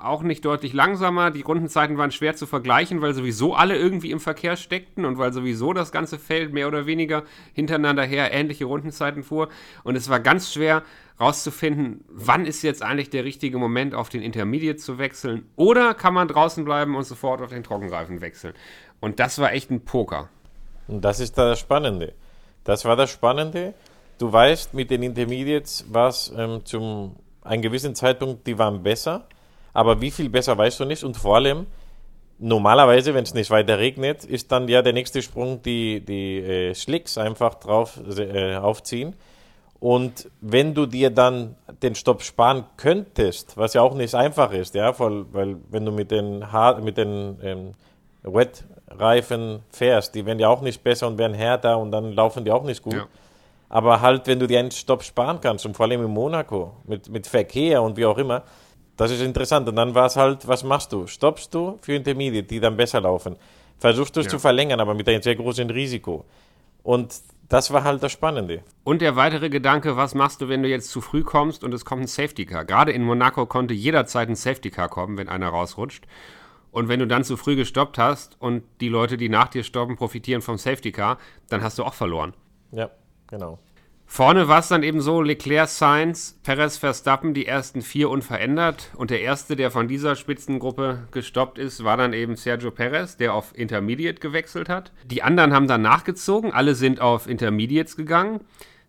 auch 0.03 0.21
nicht 0.21 0.43
deutlich 0.45 0.73
langsamer. 0.73 1.31
Die 1.31 1.41
Rundenzeiten 1.41 1.97
waren 1.97 2.11
schwer 2.11 2.35
zu 2.35 2.45
vergleichen, 2.45 3.01
weil 3.01 3.13
sowieso 3.13 3.55
alle 3.55 3.77
irgendwie 3.77 4.11
im 4.11 4.19
Verkehr 4.19 4.57
steckten 4.57 5.05
und 5.05 5.17
weil 5.17 5.31
sowieso 5.31 5.73
das 5.73 5.91
ganze 5.91 6.19
Feld 6.19 6.53
mehr 6.53 6.67
oder 6.67 6.85
weniger 6.85 7.23
hintereinander 7.53 8.03
her 8.03 8.31
ähnliche 8.33 8.65
Rundenzeiten 8.65 9.23
fuhr. 9.23 9.49
Und 9.83 9.95
es 9.95 10.09
war 10.09 10.19
ganz 10.19 10.53
schwer 10.53 10.83
rauszufinden, 11.19 12.03
wann 12.09 12.45
ist 12.45 12.63
jetzt 12.63 12.83
eigentlich 12.83 13.11
der 13.11 13.23
richtige 13.23 13.57
Moment, 13.57 13.95
auf 13.95 14.09
den 14.09 14.21
Intermediate 14.21 14.77
zu 14.77 14.97
wechseln. 14.97 15.45
Oder 15.55 15.93
kann 15.93 16.13
man 16.13 16.27
draußen 16.27 16.65
bleiben 16.65 16.95
und 16.95 17.03
sofort 17.03 17.41
auf 17.41 17.51
den 17.51 17.63
Trockenreifen 17.63 18.19
wechseln. 18.19 18.53
Und 18.99 19.19
das 19.19 19.39
war 19.39 19.53
echt 19.53 19.71
ein 19.71 19.85
Poker. 19.85 20.29
Und 20.87 21.01
das 21.01 21.19
ist 21.19 21.37
das 21.37 21.59
Spannende. 21.59 22.13
Das 22.63 22.85
war 22.85 22.95
das 22.95 23.09
Spannende. 23.09 23.73
Du 24.17 24.31
weißt 24.31 24.73
mit 24.73 24.91
den 24.91 25.03
Intermediates, 25.03 25.85
was 25.89 26.31
ähm, 26.37 26.61
zum 26.65 27.15
einen 27.41 27.61
gewissen 27.61 27.95
Zeitpunkt, 27.95 28.47
die 28.47 28.57
waren 28.57 28.83
besser, 28.83 29.25
aber 29.73 29.99
wie 30.01 30.11
viel 30.11 30.29
besser 30.29 30.57
weißt 30.57 30.79
du 30.79 30.85
nicht 30.85 31.03
und 31.03 31.17
vor 31.17 31.35
allem, 31.35 31.65
normalerweise, 32.39 33.13
wenn 33.13 33.23
es 33.23 33.33
nicht 33.33 33.49
weiter 33.49 33.79
regnet, 33.79 34.23
ist 34.23 34.51
dann 34.51 34.67
ja 34.67 34.81
der 34.81 34.93
nächste 34.93 35.21
Sprung 35.21 35.61
die, 35.61 36.01
die 36.01 36.39
äh, 36.39 36.75
Schlicks 36.75 37.17
einfach 37.17 37.55
drauf 37.55 37.99
äh, 38.17 38.55
aufziehen. 38.55 39.15
Und 39.79 40.29
wenn 40.39 40.73
du 40.73 40.85
dir 40.85 41.09
dann 41.09 41.55
den 41.81 41.95
Stopp 41.95 42.21
sparen 42.21 42.63
könntest, 42.77 43.57
was 43.57 43.73
ja 43.73 43.81
auch 43.81 43.95
nicht 43.95 44.15
einfach 44.15 44.53
ist, 44.53 44.75
ja, 44.75 44.97
weil, 44.97 45.25
weil 45.33 45.57
wenn 45.69 45.85
du 45.85 45.91
mit 45.91 46.11
den, 46.11 46.51
Haar, 46.53 46.79
mit 46.79 46.97
den 46.97 47.37
ähm, 47.43 47.71
Wet-Reifen 48.93 49.61
fährst, 49.69 50.15
die 50.15 50.25
werden 50.25 50.39
ja 50.39 50.49
auch 50.49 50.61
nicht 50.61 50.83
besser 50.83 51.07
und 51.07 51.17
werden 51.17 51.33
härter 51.33 51.77
und 51.77 51.91
dann 51.91 52.13
laufen 52.13 52.45
die 52.45 52.51
auch 52.51 52.63
nicht 52.63 52.81
gut. 52.81 52.93
Ja. 52.93 53.07
Aber 53.69 54.01
halt, 54.01 54.27
wenn 54.27 54.39
du 54.39 54.47
dir 54.47 54.59
einen 54.59 54.71
Stopp 54.71 55.03
sparen 55.03 55.41
kannst, 55.41 55.65
und 55.65 55.75
vor 55.75 55.87
allem 55.87 56.03
in 56.05 56.11
Monaco, 56.11 56.73
mit, 56.85 57.09
mit 57.09 57.25
Verkehr 57.27 57.81
und 57.81 57.97
wie 57.97 58.05
auch 58.05 58.17
immer, 58.17 58.43
das 58.97 59.11
ist 59.11 59.21
interessant. 59.21 59.67
Und 59.67 59.75
dann 59.75 59.95
war 59.95 60.05
es 60.05 60.15
halt, 60.15 60.47
was 60.47 60.63
machst 60.63 60.93
du? 60.93 61.07
Stoppst 61.07 61.53
du 61.53 61.79
für 61.81 61.93
Intermediate, 61.93 62.47
die 62.47 62.59
dann 62.59 62.77
besser 62.77 63.01
laufen? 63.01 63.35
Versuchst 63.79 64.15
du 64.15 64.19
es 64.19 64.27
ja. 64.27 64.31
zu 64.31 64.39
verlängern, 64.39 64.79
aber 64.79 64.93
mit 64.93 65.09
einem 65.09 65.21
sehr 65.21 65.35
großen 65.35 65.69
Risiko. 65.69 66.25
Und 66.83 67.15
das 67.49 67.71
war 67.71 67.83
halt 67.83 68.03
das 68.03 68.11
Spannende. 68.11 68.63
Und 68.83 69.01
der 69.01 69.15
weitere 69.15 69.49
Gedanke, 69.49 69.97
was 69.97 70.15
machst 70.15 70.41
du, 70.41 70.49
wenn 70.49 70.63
du 70.63 70.69
jetzt 70.69 70.89
zu 70.89 71.01
früh 71.01 71.23
kommst 71.23 71.63
und 71.63 71.73
es 71.73 71.85
kommt 71.85 72.03
ein 72.03 72.07
Safety 72.07 72.45
Car? 72.45 72.65
Gerade 72.65 72.91
in 72.91 73.03
Monaco 73.03 73.45
konnte 73.45 73.73
jederzeit 73.73 74.29
ein 74.29 74.35
Safety 74.35 74.69
Car 74.69 74.89
kommen, 74.89 75.17
wenn 75.17 75.29
einer 75.29 75.49
rausrutscht. 75.49 76.05
Und 76.73 76.87
wenn 76.87 76.99
du 76.99 77.07
dann 77.07 77.23
zu 77.23 77.37
früh 77.37 77.55
gestoppt 77.55 77.99
hast 77.99 78.35
und 78.41 78.63
die 78.81 78.89
Leute, 78.89 79.15
die 79.15 79.29
nach 79.29 79.47
dir 79.47 79.63
stoppen, 79.63 79.95
profitieren 79.95 80.41
vom 80.41 80.57
Safety 80.57 80.91
Car, 80.91 81.19
dann 81.47 81.61
hast 81.61 81.77
du 81.77 81.83
auch 81.83 81.93
verloren. 81.93 82.33
Ja, 82.71 82.89
genau. 83.27 83.59
Vorne 84.07 84.47
war 84.47 84.59
es 84.59 84.67
dann 84.67 84.83
eben 84.83 84.99
so, 84.99 85.21
Leclerc, 85.21 85.69
Sainz, 85.69 86.39
Perez, 86.43 86.77
Verstappen, 86.77 87.35
die 87.35 87.45
ersten 87.45 87.83
vier 87.83 88.09
unverändert. 88.09 88.91
Und 88.95 89.11
der 89.11 89.21
erste, 89.21 89.55
der 89.55 89.69
von 89.69 89.87
dieser 89.87 90.15
Spitzengruppe 90.15 91.07
gestoppt 91.11 91.59
ist, 91.59 91.83
war 91.83 91.97
dann 91.97 92.13
eben 92.13 92.35
Sergio 92.35 92.71
Perez, 92.71 93.17
der 93.17 93.35
auf 93.35 93.55
Intermediate 93.55 94.19
gewechselt 94.19 94.67
hat. 94.67 94.91
Die 95.05 95.21
anderen 95.21 95.53
haben 95.53 95.67
dann 95.67 95.83
nachgezogen, 95.83 96.51
alle 96.51 96.73
sind 96.73 97.01
auf 97.01 97.27
Intermediates 97.27 97.95
gegangen. 97.95 98.41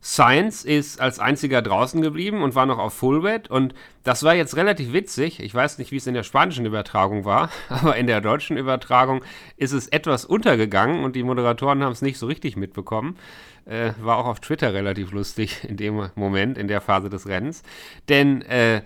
Science 0.05 0.67
ist 0.67 1.01
als 1.01 1.19
einziger 1.19 1.63
draußen 1.63 2.03
geblieben 2.03 2.43
und 2.43 2.55
war 2.55 2.67
noch 2.67 2.79
auf 2.79 2.93
Fullwet. 2.93 3.49
Und 3.49 3.75
das 4.03 4.23
war 4.23 4.35
jetzt 4.35 4.55
relativ 4.55 4.93
witzig. 4.93 5.41
Ich 5.41 5.55
weiß 5.55 5.79
nicht, 5.79 5.93
wie 5.93 5.97
es 5.97 6.07
in 6.07 6.13
der 6.13 6.25
spanischen 6.25 6.67
Übertragung 6.67 7.25
war, 7.25 7.49
aber 7.71 7.97
in 7.97 8.07
der 8.07 8.21
deutschen 8.21 8.59
Übertragung 8.59 9.25
ist 9.57 9.73
es 9.73 9.89
etwas 9.89 10.27
untergegangen 10.27 11.05
und 11.05 11.17
die 11.17 11.23
Moderatoren 11.23 11.83
haben 11.83 11.93
es 11.93 12.03
nicht 12.03 12.19
so 12.19 12.27
richtig 12.27 12.57
mitbekommen. 12.57 13.17
Äh, 13.65 13.93
war 13.99 14.19
auch 14.19 14.27
auf 14.27 14.41
Twitter 14.41 14.75
relativ 14.75 15.13
lustig 15.13 15.65
in 15.65 15.79
dem 15.79 16.11
Moment, 16.17 16.59
in 16.59 16.69
der 16.69 16.83
Phase 16.83 17.09
des 17.09 17.27
Rennens. 17.27 17.63
Denn 18.11 18.43
äh, 18.43 18.83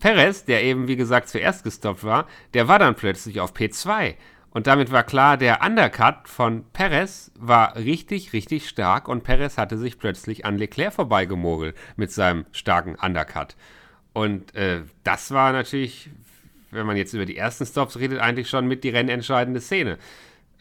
Perez, 0.00 0.44
der 0.44 0.62
eben 0.64 0.86
wie 0.86 0.96
gesagt 0.96 1.30
zuerst 1.30 1.64
gestoppt 1.64 2.04
war, 2.04 2.26
der 2.52 2.68
war 2.68 2.78
dann 2.78 2.94
plötzlich 2.94 3.40
auf 3.40 3.54
P2. 3.54 4.16
Und 4.56 4.66
damit 4.66 4.90
war 4.90 5.02
klar, 5.02 5.36
der 5.36 5.60
Undercut 5.62 6.30
von 6.30 6.64
Perez 6.72 7.30
war 7.38 7.76
richtig, 7.76 8.32
richtig 8.32 8.66
stark 8.66 9.06
und 9.06 9.22
Perez 9.22 9.58
hatte 9.58 9.76
sich 9.76 9.98
plötzlich 9.98 10.46
an 10.46 10.56
Leclerc 10.56 10.94
vorbeigemogelt 10.94 11.76
mit 11.96 12.10
seinem 12.10 12.46
starken 12.52 12.94
Undercut. 12.94 13.54
Und 14.14 14.54
äh, 14.54 14.80
das 15.04 15.30
war 15.32 15.52
natürlich, 15.52 16.08
wenn 16.70 16.86
man 16.86 16.96
jetzt 16.96 17.12
über 17.12 17.26
die 17.26 17.36
ersten 17.36 17.66
Stops 17.66 17.98
redet, 17.98 18.18
eigentlich 18.18 18.48
schon 18.48 18.66
mit 18.66 18.82
die 18.82 18.88
rennentscheidende 18.88 19.60
Szene, 19.60 19.98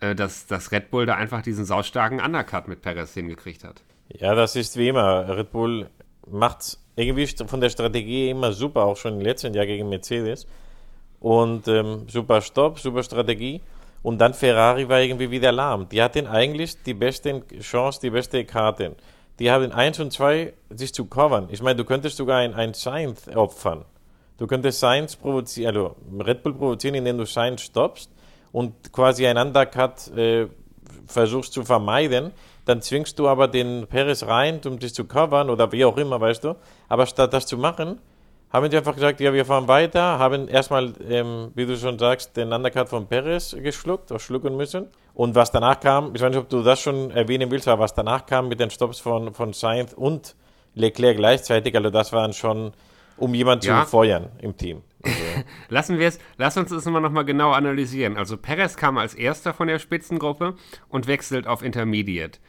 äh, 0.01 0.13
dass, 0.13 0.45
dass 0.45 0.73
Red 0.73 0.91
Bull 0.91 1.05
da 1.05 1.15
einfach 1.15 1.41
diesen 1.41 1.63
saustarken 1.63 2.19
Undercut 2.19 2.67
mit 2.67 2.81
Perez 2.81 3.13
hingekriegt 3.13 3.63
hat. 3.63 3.81
Ja, 4.09 4.35
das 4.35 4.57
ist 4.57 4.75
wie 4.75 4.89
immer. 4.89 5.37
Red 5.37 5.53
Bull 5.53 5.89
macht 6.29 6.79
irgendwie 6.97 7.27
von 7.27 7.61
der 7.61 7.69
Strategie 7.69 8.29
immer 8.29 8.51
super, 8.51 8.83
auch 8.83 8.97
schon 8.97 9.13
im 9.13 9.21
letzten 9.21 9.53
Jahr 9.53 9.65
gegen 9.65 9.87
Mercedes. 9.87 10.47
Und 11.21 11.69
ähm, 11.69 12.09
super 12.09 12.41
Stopp, 12.41 12.77
super 12.79 13.01
Strategie. 13.01 13.61
Und 14.05 14.19
dann 14.19 14.35
Ferrari 14.35 14.88
war 14.88 15.01
irgendwie 15.01 15.31
wieder 15.31 15.51
lahm. 15.51 15.89
Die 15.89 16.00
hatten 16.00 16.27
eigentlich 16.27 16.83
die 16.83 16.93
beste 16.93 17.41
Chance, 17.59 18.01
die 18.03 18.12
beste 18.12 18.45
Karte. 18.45 18.95
Die 19.39 19.50
haben 19.50 19.71
1 19.71 20.00
und 20.00 20.13
2 20.13 20.53
sich 20.69 20.93
zu 20.93 21.05
covern. 21.05 21.47
Ich 21.50 21.63
meine, 21.63 21.77
du 21.77 21.85
könntest 21.85 22.17
sogar 22.17 22.38
ein, 22.38 22.53
ein 22.53 22.75
Sainz 22.75 23.27
opfern. 23.33 23.83
Du 24.38 24.45
könntest 24.45 24.79
Sainz 24.79 25.15
provozieren, 25.15 25.75
also 25.75 25.95
Red 26.24 26.43
Bull 26.43 26.53
provozieren, 26.53 26.93
indem 26.93 27.17
du 27.17 27.25
Sainz 27.25 27.62
stoppst 27.62 28.12
und 28.51 28.93
quasi 28.93 29.25
ein 29.25 29.39
Undercut 29.39 30.15
äh, 30.15 30.50
versuchst 31.07 31.53
zu 31.53 31.63
vermeiden. 31.63 32.31
Dann 32.65 32.83
zwingst 32.83 33.18
du 33.18 33.27
aber 33.27 33.48
den 33.48 33.87
Perez 33.87 34.22
rein, 34.22 34.61
um 34.68 34.77
dich 34.77 34.94
zu 34.94 35.05
covern 35.05 35.50
oder 35.50 35.72
wie 35.72 35.83
auch 35.83 35.98
immer, 35.98 36.22
weißt 36.22 36.44
du. 36.44 36.55
Aber 36.89 37.07
statt 37.07 37.33
das 37.33 37.48
zu 37.48 37.57
machen, 37.57 38.00
haben 38.55 38.70
die 38.70 38.77
einfach 38.77 38.96
gesagt, 38.96 39.20
ja, 39.20 39.33
wir 39.33 39.46
fahren 39.46 39.68
weiter, 39.68 40.18
haben 40.18 40.48
erstmal, 40.48 40.94
ähm, 41.09 41.51
wie 41.55 41.65
du 41.65 41.75
schon 41.77 42.00
sagst, 42.00 42.37
den 42.37 42.53
Undercut 42.53 42.87
von 42.87 43.07
Perez 43.07 43.53
geschluckt 43.59 44.11
oder 44.11 44.20
schlucken 44.20 44.55
müssen. 44.55 44.87
Und 45.13 45.35
was 45.35 45.51
danach 45.51 45.79
kam, 45.79 46.15
ich 46.15 46.22
weiß 46.22 46.29
nicht, 46.29 46.39
ob 46.39 46.50
du 46.50 46.63
das 46.63 46.79
schon 46.79 47.11
erwähnen 47.11 47.51
willst, 47.51 47.68
aber 47.68 47.83
was 47.83 47.94
danach 47.94 48.25
kam 48.25 48.48
mit 48.48 48.59
den 48.61 48.70
Stops 48.70 49.00
von, 49.00 49.33
von 49.33 49.51
Sainz 49.51 49.94
und 49.94 50.35
Leclerc 50.74 51.18
gleichzeitig, 51.18 51.75
also 51.75 51.89
das 51.89 52.13
waren 52.13 52.31
schon, 52.31 52.72
um 53.18 53.33
jemanden 53.33 53.65
ja. 53.65 53.83
zu 53.83 53.89
feuern 53.89 54.29
im 54.39 54.55
Team. 54.55 54.83
Also. 55.03 55.18
Lassen 55.70 56.00
wir 56.00 56.07
es, 56.07 56.20
lass 56.37 56.55
uns 56.55 56.70
das 56.70 56.85
mal 56.85 57.01
nochmal 57.01 57.25
genau 57.25 57.51
analysieren. 57.51 58.15
Also 58.18 58.37
Perez 58.37 58.77
kam 58.77 58.98
als 58.98 59.13
erster 59.13 59.53
von 59.53 59.68
der 59.68 59.79
Spitzengruppe 59.79 60.55
und 60.87 61.07
wechselt 61.07 61.46
auf 61.46 61.61
Intermediate. 61.61 62.39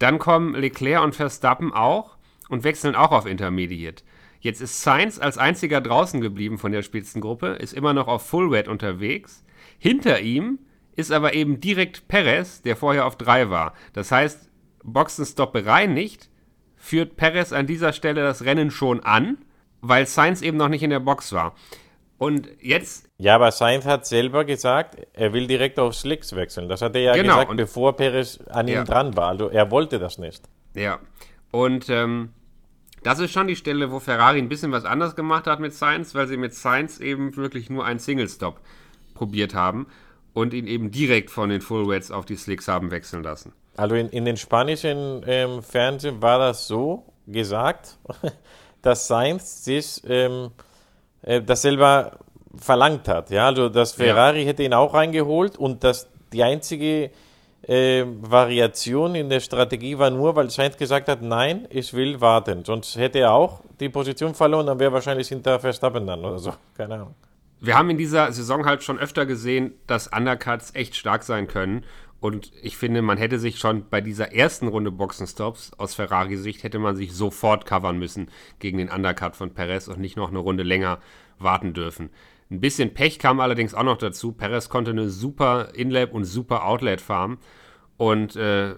Dann 0.00 0.18
kommen 0.18 0.54
Leclerc 0.54 1.02
und 1.04 1.14
Verstappen 1.14 1.72
auch 1.72 2.16
und 2.48 2.64
wechseln 2.64 2.96
auch 2.96 3.12
auf 3.12 3.26
Intermediate. 3.26 4.02
Jetzt 4.46 4.60
ist 4.60 4.80
Sainz 4.80 5.18
als 5.18 5.38
einziger 5.38 5.80
draußen 5.80 6.20
geblieben 6.20 6.56
von 6.56 6.70
der 6.70 6.82
Spitzengruppe, 6.82 7.54
ist 7.54 7.72
immer 7.72 7.92
noch 7.92 8.06
auf 8.06 8.24
Full 8.28 8.54
Red 8.54 8.68
unterwegs. 8.68 9.42
Hinter 9.76 10.20
ihm 10.20 10.60
ist 10.94 11.10
aber 11.10 11.34
eben 11.34 11.58
direkt 11.58 12.06
Perez, 12.06 12.62
der 12.62 12.76
vorher 12.76 13.06
auf 13.06 13.16
3 13.16 13.50
war. 13.50 13.74
Das 13.92 14.12
heißt, 14.12 14.48
Boxenstopp 14.84 15.52
bereinigt, 15.52 16.30
führt 16.76 17.16
Perez 17.16 17.52
an 17.52 17.66
dieser 17.66 17.92
Stelle 17.92 18.22
das 18.22 18.44
Rennen 18.44 18.70
schon 18.70 19.00
an, 19.00 19.38
weil 19.80 20.06
Sainz 20.06 20.42
eben 20.42 20.58
noch 20.58 20.68
nicht 20.68 20.84
in 20.84 20.90
der 20.90 21.00
Box 21.00 21.32
war. 21.32 21.56
Und 22.16 22.48
jetzt. 22.60 23.10
Ja, 23.18 23.34
aber 23.34 23.50
Sainz 23.50 23.84
hat 23.84 24.06
selber 24.06 24.44
gesagt, 24.44 25.08
er 25.12 25.32
will 25.32 25.48
direkt 25.48 25.80
auf 25.80 25.96
Slicks 25.96 26.36
wechseln. 26.36 26.68
Das 26.68 26.82
hat 26.82 26.94
er 26.94 27.02
ja 27.02 27.12
genau, 27.14 27.40
gesagt, 27.40 27.56
bevor 27.56 27.96
Perez 27.96 28.38
an 28.48 28.68
ja. 28.68 28.82
ihm 28.82 28.84
dran 28.84 29.16
war. 29.16 29.30
Also 29.30 29.48
er 29.48 29.72
wollte 29.72 29.98
das 29.98 30.18
nicht. 30.18 30.44
Ja. 30.72 31.00
Und 31.50 31.88
ähm, 31.90 32.30
das 33.06 33.20
ist 33.20 33.30
schon 33.30 33.46
die 33.46 33.54
Stelle, 33.54 33.92
wo 33.92 34.00
Ferrari 34.00 34.38
ein 34.38 34.48
bisschen 34.48 34.72
was 34.72 34.84
anders 34.84 35.14
gemacht 35.14 35.46
hat 35.46 35.60
mit 35.60 35.72
Sainz, 35.72 36.16
weil 36.16 36.26
sie 36.26 36.36
mit 36.36 36.54
Sainz 36.54 36.98
eben 36.98 37.36
wirklich 37.36 37.70
nur 37.70 37.84
einen 37.84 38.00
Single-Stop 38.00 38.58
probiert 39.14 39.54
haben 39.54 39.86
und 40.34 40.52
ihn 40.52 40.66
eben 40.66 40.90
direkt 40.90 41.30
von 41.30 41.48
den 41.48 41.60
Full 41.60 41.86
Wets 41.86 42.10
auf 42.10 42.24
die 42.24 42.34
Slicks 42.34 42.66
haben 42.66 42.90
wechseln 42.90 43.22
lassen. 43.22 43.52
Also 43.76 43.94
in, 43.94 44.08
in 44.08 44.24
den 44.24 44.36
spanischen 44.36 45.22
ähm, 45.24 45.62
Fernsehen 45.62 46.20
war 46.20 46.40
das 46.40 46.66
so 46.66 47.04
gesagt, 47.28 47.96
dass 48.82 49.06
Sainz 49.06 49.62
sich 49.64 50.02
ähm, 50.08 50.50
äh, 51.22 51.40
das 51.40 51.62
selber 51.62 52.18
verlangt 52.56 53.06
hat. 53.06 53.30
Ja, 53.30 53.46
also 53.46 53.68
dass 53.68 53.92
Ferrari 53.92 54.40
ja. 54.40 54.48
hätte 54.48 54.64
ihn 54.64 54.74
auch 54.74 54.94
reingeholt 54.94 55.56
und 55.56 55.84
dass 55.84 56.08
die 56.32 56.42
einzige 56.42 57.12
äh, 57.68 58.04
Variation 58.06 59.14
in 59.14 59.28
der 59.28 59.40
Strategie 59.40 59.98
war 59.98 60.10
nur, 60.10 60.36
weil 60.36 60.50
Sainz 60.50 60.76
gesagt 60.76 61.08
hat, 61.08 61.22
nein, 61.22 61.66
ich 61.70 61.92
will 61.94 62.20
warten. 62.20 62.64
Sonst 62.64 62.96
hätte 62.96 63.18
er 63.18 63.32
auch 63.32 63.60
die 63.80 63.88
Position 63.88 64.34
verloren, 64.34 64.66
dann 64.66 64.78
wäre 64.78 64.92
wahrscheinlich 64.92 65.28
hinter 65.28 65.58
Verstappen 65.58 66.06
dann 66.06 66.24
oder 66.24 66.38
so. 66.38 66.54
Keine 66.76 66.94
Ahnung. 66.94 67.14
Wir 67.60 67.76
haben 67.76 67.90
in 67.90 67.98
dieser 67.98 68.30
Saison 68.32 68.66
halt 68.66 68.82
schon 68.82 68.98
öfter 68.98 69.26
gesehen, 69.26 69.72
dass 69.86 70.08
Undercuts 70.08 70.74
echt 70.74 70.94
stark 70.94 71.24
sein 71.24 71.48
können. 71.48 71.84
Und 72.20 72.52
ich 72.62 72.76
finde, 72.76 73.02
man 73.02 73.18
hätte 73.18 73.38
sich 73.38 73.58
schon 73.58 73.88
bei 73.88 74.00
dieser 74.00 74.32
ersten 74.32 74.68
Runde 74.68 74.90
Boxenstops 74.90 75.72
aus 75.76 75.94
Ferrari-Sicht 75.94 76.62
hätte 76.62 76.78
man 76.78 76.96
sich 76.96 77.12
sofort 77.12 77.66
covern 77.66 77.98
müssen 77.98 78.30
gegen 78.58 78.78
den 78.78 78.90
Undercut 78.90 79.36
von 79.36 79.52
Perez 79.52 79.88
und 79.88 79.98
nicht 79.98 80.16
noch 80.16 80.28
eine 80.28 80.38
Runde 80.38 80.62
länger 80.62 80.98
warten 81.38 81.74
dürfen. 81.74 82.10
Ein 82.50 82.60
bisschen 82.60 82.94
Pech 82.94 83.18
kam 83.18 83.40
allerdings 83.40 83.74
auch 83.74 83.82
noch 83.82 83.98
dazu. 83.98 84.32
Perez 84.32 84.68
konnte 84.68 84.92
eine 84.92 85.08
super 85.08 85.70
Inlap 85.74 86.12
und 86.12 86.24
super 86.24 86.64
Outlet 86.64 87.00
farmen. 87.00 87.38
Und 87.96 88.36
äh, 88.36 88.76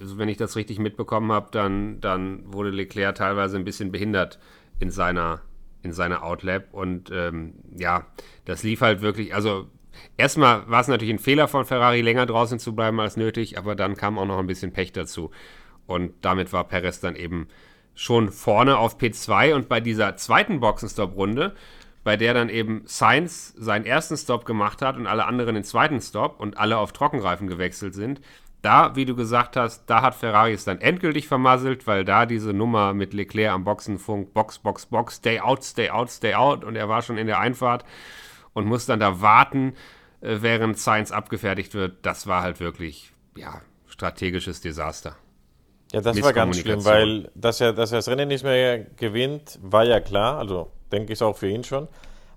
wenn 0.00 0.28
ich 0.28 0.36
das 0.36 0.56
richtig 0.56 0.78
mitbekommen 0.78 1.32
habe, 1.32 1.48
dann, 1.50 2.00
dann 2.00 2.52
wurde 2.52 2.70
Leclerc 2.70 3.16
teilweise 3.16 3.56
ein 3.56 3.64
bisschen 3.64 3.92
behindert 3.92 4.38
in 4.78 4.90
seiner, 4.90 5.42
in 5.82 5.92
seiner 5.92 6.22
Outlap. 6.22 6.72
Und 6.72 7.10
ähm, 7.12 7.54
ja, 7.76 8.06
das 8.44 8.62
lief 8.62 8.80
halt 8.80 9.02
wirklich. 9.02 9.34
Also, 9.34 9.66
erstmal 10.16 10.68
war 10.70 10.80
es 10.80 10.88
natürlich 10.88 11.14
ein 11.14 11.18
Fehler 11.18 11.48
von 11.48 11.66
Ferrari, 11.66 12.00
länger 12.00 12.26
draußen 12.26 12.58
zu 12.58 12.74
bleiben 12.74 13.00
als 13.00 13.16
nötig, 13.16 13.58
aber 13.58 13.74
dann 13.74 13.96
kam 13.96 14.18
auch 14.18 14.26
noch 14.26 14.38
ein 14.38 14.46
bisschen 14.46 14.72
Pech 14.72 14.92
dazu. 14.92 15.30
Und 15.86 16.12
damit 16.22 16.52
war 16.52 16.64
Perez 16.68 17.00
dann 17.00 17.16
eben 17.16 17.48
schon 17.94 18.30
vorne 18.30 18.78
auf 18.78 18.96
P2 18.96 19.54
und 19.54 19.68
bei 19.68 19.80
dieser 19.80 20.16
zweiten 20.16 20.60
Boxenstopp-Runde 20.60 21.54
bei 22.04 22.16
der 22.16 22.34
dann 22.34 22.48
eben 22.48 22.82
Sainz 22.86 23.52
seinen 23.56 23.84
ersten 23.84 24.16
Stop 24.16 24.44
gemacht 24.44 24.82
hat 24.82 24.96
und 24.96 25.06
alle 25.06 25.26
anderen 25.26 25.54
den 25.54 25.64
zweiten 25.64 26.00
Stop 26.00 26.40
und 26.40 26.56
alle 26.56 26.78
auf 26.78 26.92
Trockenreifen 26.92 27.46
gewechselt 27.46 27.94
sind, 27.94 28.20
da, 28.62 28.94
wie 28.94 29.06
du 29.06 29.16
gesagt 29.16 29.56
hast, 29.56 29.86
da 29.86 30.02
hat 30.02 30.14
Ferrari 30.14 30.52
es 30.52 30.64
dann 30.64 30.80
endgültig 30.80 31.28
vermasselt, 31.28 31.86
weil 31.86 32.04
da 32.04 32.26
diese 32.26 32.52
Nummer 32.52 32.92
mit 32.92 33.14
Leclerc 33.14 33.52
am 33.52 33.64
Boxenfunk, 33.64 34.34
Box, 34.34 34.58
Box, 34.58 34.86
Box, 34.86 35.16
stay 35.16 35.40
out, 35.40 35.64
stay 35.64 35.90
out, 35.90 36.10
stay 36.10 36.34
out 36.34 36.64
und 36.64 36.76
er 36.76 36.88
war 36.88 37.02
schon 37.02 37.16
in 37.16 37.26
der 37.26 37.40
Einfahrt 37.40 37.84
und 38.52 38.66
muss 38.66 38.86
dann 38.86 39.00
da 39.00 39.20
warten, 39.20 39.74
äh, 40.20 40.38
während 40.40 40.78
Sainz 40.78 41.10
abgefertigt 41.10 41.74
wird. 41.74 42.04
Das 42.04 42.26
war 42.26 42.42
halt 42.42 42.60
wirklich, 42.60 43.12
ja, 43.36 43.62
strategisches 43.86 44.60
Desaster. 44.60 45.16
Ja, 45.92 46.00
das 46.00 46.22
war 46.22 46.32
ganz 46.32 46.58
schlimm, 46.58 46.84
weil 46.84 47.30
dass 47.34 47.60
er, 47.60 47.72
dass 47.72 47.92
er 47.92 47.98
das 47.98 48.08
Rennen 48.08 48.28
nicht 48.28 48.44
mehr 48.44 48.78
gewinnt, 48.78 49.58
war 49.62 49.84
ja 49.84 50.00
klar, 50.00 50.38
also 50.38 50.70
denke 50.92 51.12
ich 51.12 51.22
auch 51.22 51.36
für 51.36 51.48
ihn 51.48 51.64
schon. 51.64 51.88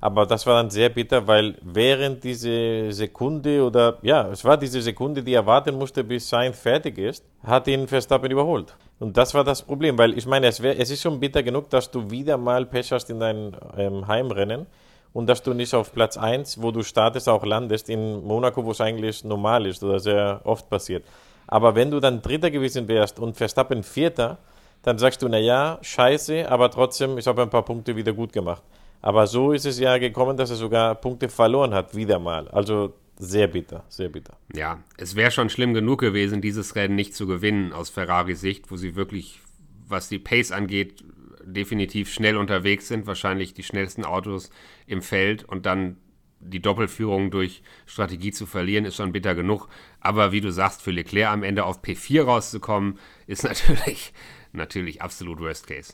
Aber 0.03 0.25
das 0.25 0.45
war 0.45 0.55
dann 0.55 0.69
sehr 0.69 0.89
bitter, 0.89 1.27
weil 1.27 1.55
während 1.61 2.25
diese 2.25 2.91
Sekunde 2.91 3.63
oder 3.63 3.99
ja, 4.01 4.27
es 4.27 4.43
war 4.43 4.57
diese 4.57 4.81
Sekunde, 4.81 5.23
die 5.23 5.33
er 5.33 5.45
warten 5.45 5.77
musste, 5.77 6.03
bis 6.03 6.27
Sainz 6.27 6.59
fertig 6.59 6.97
ist, 6.97 7.23
hat 7.41 7.67
ihn 7.69 7.87
Verstappen 7.87 8.29
überholt. 8.29 8.75
Und 8.99 9.15
das 9.15 9.33
war 9.33 9.45
das 9.45 9.61
Problem, 9.61 9.97
weil 9.97 10.17
ich 10.17 10.25
meine, 10.25 10.47
es, 10.47 10.61
wär, 10.61 10.77
es 10.77 10.91
ist 10.91 11.01
schon 11.01 11.21
bitter 11.21 11.41
genug, 11.41 11.69
dass 11.69 11.89
du 11.89 12.11
wieder 12.11 12.37
mal 12.37 12.65
Pech 12.65 12.91
hast 12.91 13.09
in 13.09 13.21
deinem 13.21 13.53
ähm, 13.77 14.05
Heimrennen 14.05 14.65
und 15.13 15.27
dass 15.27 15.41
du 15.41 15.53
nicht 15.53 15.73
auf 15.73 15.93
Platz 15.93 16.17
1, 16.17 16.61
wo 16.61 16.71
du 16.71 16.83
startest, 16.83 17.29
auch 17.29 17.45
landest, 17.45 17.89
in 17.89 18.25
Monaco, 18.25 18.65
wo 18.65 18.71
es 18.71 18.81
eigentlich 18.81 19.23
normal 19.23 19.65
ist 19.65 19.83
oder 19.85 19.99
sehr 19.99 20.41
oft 20.43 20.69
passiert. 20.69 21.05
Aber 21.47 21.75
wenn 21.75 21.91
du 21.91 22.01
dann 22.01 22.21
Dritter 22.21 22.51
gewesen 22.51 22.89
wärst 22.89 23.19
und 23.19 23.37
Verstappen 23.37 23.83
Vierter, 23.83 24.37
dann 24.83 24.97
sagst 24.97 25.21
du, 25.21 25.27
naja, 25.27 25.79
scheiße, 25.81 26.49
aber 26.49 26.69
trotzdem, 26.69 27.17
ich 27.17 27.25
habe 27.25 27.41
ein 27.41 27.49
paar 27.49 27.65
Punkte 27.65 27.95
wieder 27.95 28.13
gut 28.13 28.31
gemacht. 28.33 28.61
Aber 29.01 29.27
so 29.27 29.51
ist 29.51 29.65
es 29.65 29.79
ja 29.79 29.97
gekommen, 29.97 30.37
dass 30.37 30.49
er 30.49 30.55
sogar 30.55 30.95
Punkte 30.95 31.27
verloren 31.27 31.73
hat, 31.73 31.95
wieder 31.95 32.19
mal. 32.19 32.47
Also 32.49 32.93
sehr 33.17 33.47
bitter, 33.47 33.83
sehr 33.89 34.09
bitter. 34.09 34.37
Ja, 34.53 34.83
es 34.97 35.15
wäre 35.15 35.31
schon 35.31 35.49
schlimm 35.49 35.73
genug 35.73 35.99
gewesen, 35.99 36.41
dieses 36.41 36.75
Rennen 36.75 36.95
nicht 36.95 37.15
zu 37.15 37.27
gewinnen 37.27 37.73
aus 37.73 37.89
Ferraris 37.89 38.41
Sicht, 38.41 38.71
wo 38.71 38.77
sie 38.77 38.95
wirklich, 38.95 39.41
was 39.87 40.09
die 40.09 40.19
Pace 40.19 40.51
angeht, 40.51 41.03
definitiv 41.43 42.11
schnell 42.11 42.37
unterwegs 42.37 42.87
sind, 42.87 43.05
wahrscheinlich 43.05 43.53
die 43.53 43.63
schnellsten 43.63 44.05
Autos 44.05 44.49
im 44.87 45.01
Feld 45.01 45.43
und 45.43 45.65
dann 45.65 45.97
die 46.39 46.61
Doppelführung 46.61 47.31
durch 47.31 47.63
Strategie 47.85 48.31
zu 48.31 48.45
verlieren, 48.45 48.85
ist 48.85 48.97
schon 48.97 49.11
bitter 49.11 49.35
genug. 49.35 49.67
Aber 50.01 50.31
wie 50.31 50.41
du 50.41 50.51
sagst, 50.51 50.81
für 50.81 50.91
Leclerc 50.91 51.31
am 51.31 51.43
Ende 51.43 51.65
auf 51.65 51.81
P4 51.81 52.23
rauszukommen, 52.23 52.99
ist 53.27 53.43
natürlich, 53.43 54.13
natürlich 54.53 55.01
absolut 55.01 55.39
Worst 55.39 55.67
Case. 55.67 55.93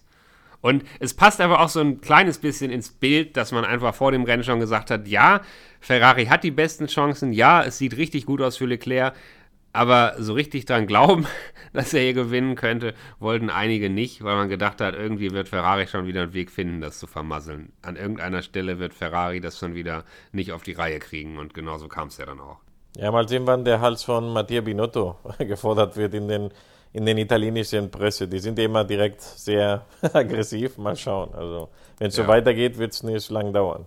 Und 0.61 0.83
es 0.99 1.13
passt 1.13 1.39
aber 1.39 1.61
auch 1.61 1.69
so 1.69 1.79
ein 1.79 2.01
kleines 2.01 2.37
bisschen 2.37 2.69
ins 2.69 2.89
Bild, 2.89 3.37
dass 3.37 3.51
man 3.51 3.63
einfach 3.63 3.95
vor 3.95 4.11
dem 4.11 4.23
Rennen 4.23 4.43
schon 4.43 4.59
gesagt 4.59 4.91
hat, 4.91 5.07
ja, 5.07 5.41
Ferrari 5.79 6.25
hat 6.25 6.43
die 6.43 6.51
besten 6.51 6.87
Chancen, 6.87 7.31
ja, 7.31 7.63
es 7.63 7.77
sieht 7.77 7.95
richtig 7.95 8.25
gut 8.25 8.41
aus 8.41 8.57
für 8.57 8.65
Leclerc, 8.65 9.13
aber 9.71 10.15
so 10.17 10.33
richtig 10.33 10.65
dran 10.65 10.87
glauben, 10.87 11.27
dass 11.73 11.93
er 11.93 12.01
hier 12.01 12.13
gewinnen 12.13 12.55
könnte, 12.55 12.93
wollten 13.19 13.49
einige 13.49 13.89
nicht, 13.89 14.23
weil 14.23 14.35
man 14.35 14.49
gedacht 14.49 14.81
hat, 14.81 14.95
irgendwie 14.95 15.31
wird 15.31 15.47
Ferrari 15.47 15.87
schon 15.87 16.07
wieder 16.07 16.23
einen 16.23 16.33
Weg 16.33 16.51
finden, 16.51 16.81
das 16.81 16.99
zu 16.99 17.07
vermasseln. 17.07 17.71
An 17.81 17.95
irgendeiner 17.95 18.41
Stelle 18.41 18.79
wird 18.79 18.93
Ferrari 18.93 19.39
das 19.39 19.57
schon 19.57 19.75
wieder 19.75 20.03
nicht 20.33 20.51
auf 20.51 20.63
die 20.63 20.73
Reihe 20.73 20.99
kriegen 20.99 21.37
und 21.37 21.53
genauso 21.53 21.87
kam 21.87 22.09
es 22.09 22.17
ja 22.17 22.25
dann 22.25 22.41
auch. 22.41 22.57
Ja, 22.97 23.11
mal 23.11 23.29
sehen, 23.29 23.45
wann 23.45 23.63
der 23.63 23.79
Hals 23.79 24.03
von 24.03 24.33
Mattia 24.33 24.61
Binotto 24.61 25.17
gefordert 25.37 25.95
wird 25.95 26.13
in 26.15 26.27
den 26.27 26.49
in 26.93 27.05
den 27.05 27.17
italienischen 27.17 27.91
Presse. 27.91 28.27
Die 28.27 28.39
sind 28.39 28.57
immer 28.59 28.83
direkt 28.83 29.21
sehr 29.21 29.85
aggressiv. 30.13 30.77
Mal 30.77 30.95
schauen. 30.95 31.33
Also, 31.33 31.69
wenn 31.97 32.07
es 32.07 32.17
ja. 32.17 32.23
so 32.23 32.27
weitergeht, 32.29 32.77
wird 32.77 32.93
es 32.93 33.03
nicht 33.03 33.29
lang 33.29 33.53
dauern. 33.53 33.85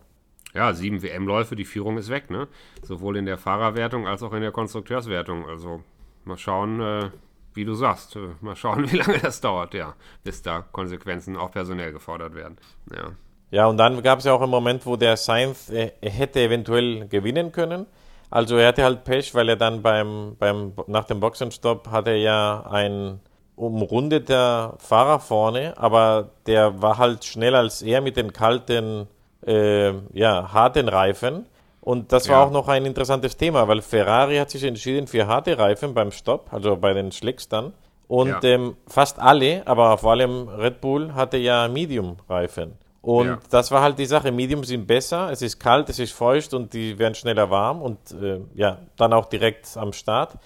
Ja, 0.55 0.73
sieben 0.75 1.03
WM-Läufe, 1.03 1.57
die 1.57 1.65
Führung 1.65 1.97
ist 1.97 2.11
weg, 2.11 2.31
ne? 2.31 2.47
Sowohl 2.83 3.17
in 3.17 3.27
der 3.27 3.39
Fahrerwertung 3.39 4.07
als 4.07 4.23
auch 4.23 4.35
in 4.35 4.43
der 4.43 4.53
Konstrukteurswertung. 4.53 5.49
Also 5.49 5.83
mal 6.25 6.37
schauen, 6.37 6.81
äh, 6.81 7.11
wie 7.55 7.65
du 7.65 7.75
sagst. 7.75 8.17
Äh, 8.17 8.31
mal 8.41 8.55
schauen, 8.55 8.91
wie 8.93 8.99
lange 8.99 9.19
das 9.19 9.41
dauert, 9.41 9.75
ja, 9.75 9.95
bis 10.25 10.43
da 10.43 10.61
Konsequenzen 10.61 11.37
auch 11.37 11.51
personell 11.51 11.93
gefordert 11.93 12.35
werden. 12.35 12.59
Ja. 12.95 13.13
Ja, 13.51 13.67
und 13.67 13.77
dann 13.77 14.03
gab 14.03 14.21
es 14.21 14.25
ja 14.25 14.33
auch 14.33 14.41
einen 14.41 14.51
Moment, 14.51 14.87
wo 14.87 14.97
der 14.97 15.19
Sainz 15.19 15.69
äh, 15.69 15.93
hätte 16.01 16.41
eventuell 16.41 17.07
gewinnen 17.09 17.53
können. 17.53 17.87
Also 18.33 18.57
er 18.57 18.69
hatte 18.69 18.83
halt 18.83 19.05
Pech, 19.05 19.35
weil 19.35 19.51
er 19.51 19.57
dann 19.57 19.83
beim, 19.83 20.37
beim 20.39 20.73
nach 20.87 21.05
dem 21.05 21.21
Boxenstopp 21.21 21.91
hatte 21.91 22.13
er 22.13 22.17
ja 22.17 22.65
ein 22.71 23.21
umrundeter 23.57 24.75
Fahrer 24.79 25.21
vorne, 25.21 25.75
aber 25.77 26.31
der 26.47 26.81
war 26.81 26.97
halt 26.97 27.27
schneller 27.27 27.59
als 27.59 27.83
er 27.83 28.01
mit 28.01 28.17
den 28.17 28.33
kalten, 28.33 29.07
äh, 29.47 29.93
ja, 30.15 30.51
harten 30.51 30.89
Reifen. 30.89 31.45
Und 31.83 32.13
das 32.13 32.31
war 32.31 32.39
ja. 32.41 32.47
auch 32.47 32.51
noch 32.51 32.69
ein 32.69 32.87
interessantes 32.87 33.37
Thema, 33.37 33.69
weil 33.69 33.83
Ferrari 33.83 34.39
hat 34.39 34.49
sich 34.49 34.65
entschieden 34.65 35.09
für 35.09 35.27
harte 35.27 35.59
Reifen 35.59 35.93
beim 35.93 36.11
Stopp, 36.11 36.55
also 36.55 36.75
bei 36.77 36.95
den 36.95 37.13
Schlicks 37.13 37.51
dann. 37.51 37.75
Und 38.09 38.29
ja. 38.29 38.43
ähm, 38.45 38.77
fast 38.87 39.19
alle, 39.19 39.61
aber 39.67 39.99
vor 39.99 40.13
allem 40.13 40.49
Red 40.49 40.81
Bull 40.81 41.13
hatte 41.13 41.37
ja 41.37 41.69
Medium-Reifen. 41.69 42.79
Und 43.03 43.27
ja. 43.27 43.39
das 43.51 43.71
war 43.73 43.83
halt 43.83 43.99
die 43.99 44.07
Sache. 44.07 44.31
Medium 44.31 44.63
sind 44.63 44.87
besser, 44.87 45.31
es 45.31 45.43
ist 45.43 45.59
kalt, 45.59 45.89
es 45.89 45.99
ist 45.99 46.13
feucht 46.13 46.55
und 46.55 46.73
die 46.73 46.99
werden 46.99 47.17
schneller 47.17 47.51
warm 47.51 47.83
und 47.83 47.99
äh, 48.13 48.41
ja, 48.55 48.79
dann 48.97 49.13
auch 49.13 49.27
direkt 49.27 49.77
am 49.77 49.93
Start. 49.93 50.39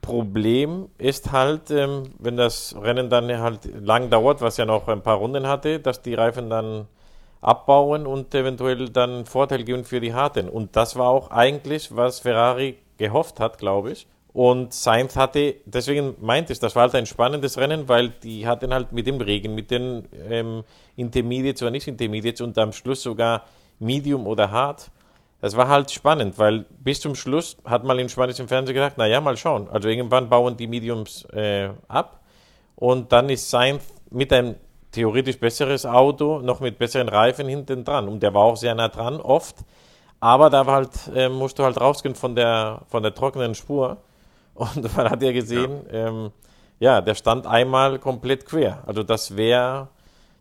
Problem 0.00 0.88
ist 0.98 1.30
halt, 1.30 1.70
ähm, 1.70 2.14
wenn 2.18 2.36
das 2.36 2.74
Rennen 2.80 3.10
dann 3.10 3.30
halt 3.38 3.68
lang 3.78 4.08
dauert, 4.08 4.40
was 4.40 4.56
ja 4.56 4.64
noch 4.64 4.88
ein 4.88 5.02
paar 5.02 5.16
Runden 5.18 5.46
hatte, 5.46 5.80
dass 5.80 6.00
die 6.00 6.14
Reifen 6.14 6.48
dann 6.48 6.86
abbauen 7.42 8.06
und 8.06 8.34
eventuell 8.34 8.88
dann 8.88 9.26
Vorteil 9.26 9.62
geben 9.62 9.84
für 9.84 10.00
die 10.00 10.14
Harten. 10.14 10.48
Und 10.48 10.74
das 10.76 10.96
war 10.96 11.08
auch 11.08 11.30
eigentlich, 11.30 11.94
was 11.94 12.20
Ferrari 12.20 12.78
gehofft 12.96 13.38
hat, 13.38 13.58
glaube 13.58 13.92
ich. 13.92 14.06
Und 14.32 14.72
Sainz 14.72 15.16
hatte, 15.16 15.56
deswegen 15.66 16.14
meinte 16.20 16.54
ich, 16.54 16.58
das 16.58 16.74
war 16.74 16.82
halt 16.82 16.94
ein 16.94 17.04
spannendes 17.04 17.58
Rennen, 17.58 17.88
weil 17.88 18.08
die 18.08 18.46
hatten 18.46 18.72
halt 18.72 18.92
mit 18.92 19.06
dem 19.06 19.20
Regen, 19.20 19.54
mit 19.54 19.70
den 19.70 20.08
ähm, 20.28 20.64
Intermediates 20.96 21.62
oder 21.62 21.70
nicht 21.70 21.86
Intermediates 21.86 22.40
und 22.40 22.56
am 22.56 22.72
Schluss 22.72 23.02
sogar 23.02 23.44
Medium 23.78 24.26
oder 24.26 24.50
Hard. 24.50 24.90
Das 25.42 25.56
war 25.56 25.68
halt 25.68 25.90
spannend, 25.90 26.38
weil 26.38 26.64
bis 26.82 27.00
zum 27.00 27.14
Schluss 27.14 27.58
hat 27.64 27.84
man 27.84 27.98
im 27.98 28.08
spanischen 28.08 28.48
Fernsehen 28.48 28.74
gedacht, 28.74 28.96
naja, 28.96 29.20
mal 29.20 29.36
schauen. 29.36 29.68
Also 29.68 29.88
irgendwann 29.88 30.30
bauen 30.30 30.56
die 30.56 30.66
Mediums 30.66 31.24
äh, 31.32 31.68
ab 31.88 32.20
und 32.76 33.12
dann 33.12 33.28
ist 33.28 33.50
Sainz 33.50 33.82
mit 34.10 34.32
einem 34.32 34.54
theoretisch 34.92 35.38
besseres 35.38 35.84
Auto 35.84 36.40
noch 36.40 36.60
mit 36.60 36.78
besseren 36.78 37.08
Reifen 37.08 37.48
hinten 37.48 37.84
dran. 37.84 38.08
Und 38.08 38.22
der 38.22 38.32
war 38.34 38.42
auch 38.42 38.56
sehr 38.56 38.74
nah 38.74 38.88
dran, 38.88 39.20
oft. 39.20 39.56
Aber 40.20 40.50
da 40.50 40.64
halt, 40.66 40.90
äh, 41.14 41.28
musst 41.28 41.58
du 41.58 41.64
halt 41.64 41.80
rausgehen 41.80 42.14
von 42.14 42.36
der, 42.36 42.82
von 42.88 43.02
der 43.02 43.14
trockenen 43.14 43.54
Spur. 43.54 43.98
Und 44.54 44.96
man 44.96 45.10
hat 45.10 45.22
ja 45.22 45.32
gesehen, 45.32 45.82
ja, 45.90 46.08
ähm, 46.08 46.30
ja 46.78 47.00
der 47.00 47.14
stand 47.14 47.46
einmal 47.46 47.98
komplett 47.98 48.46
quer. 48.46 48.82
Also 48.86 49.02
das 49.02 49.36
wäre 49.36 49.88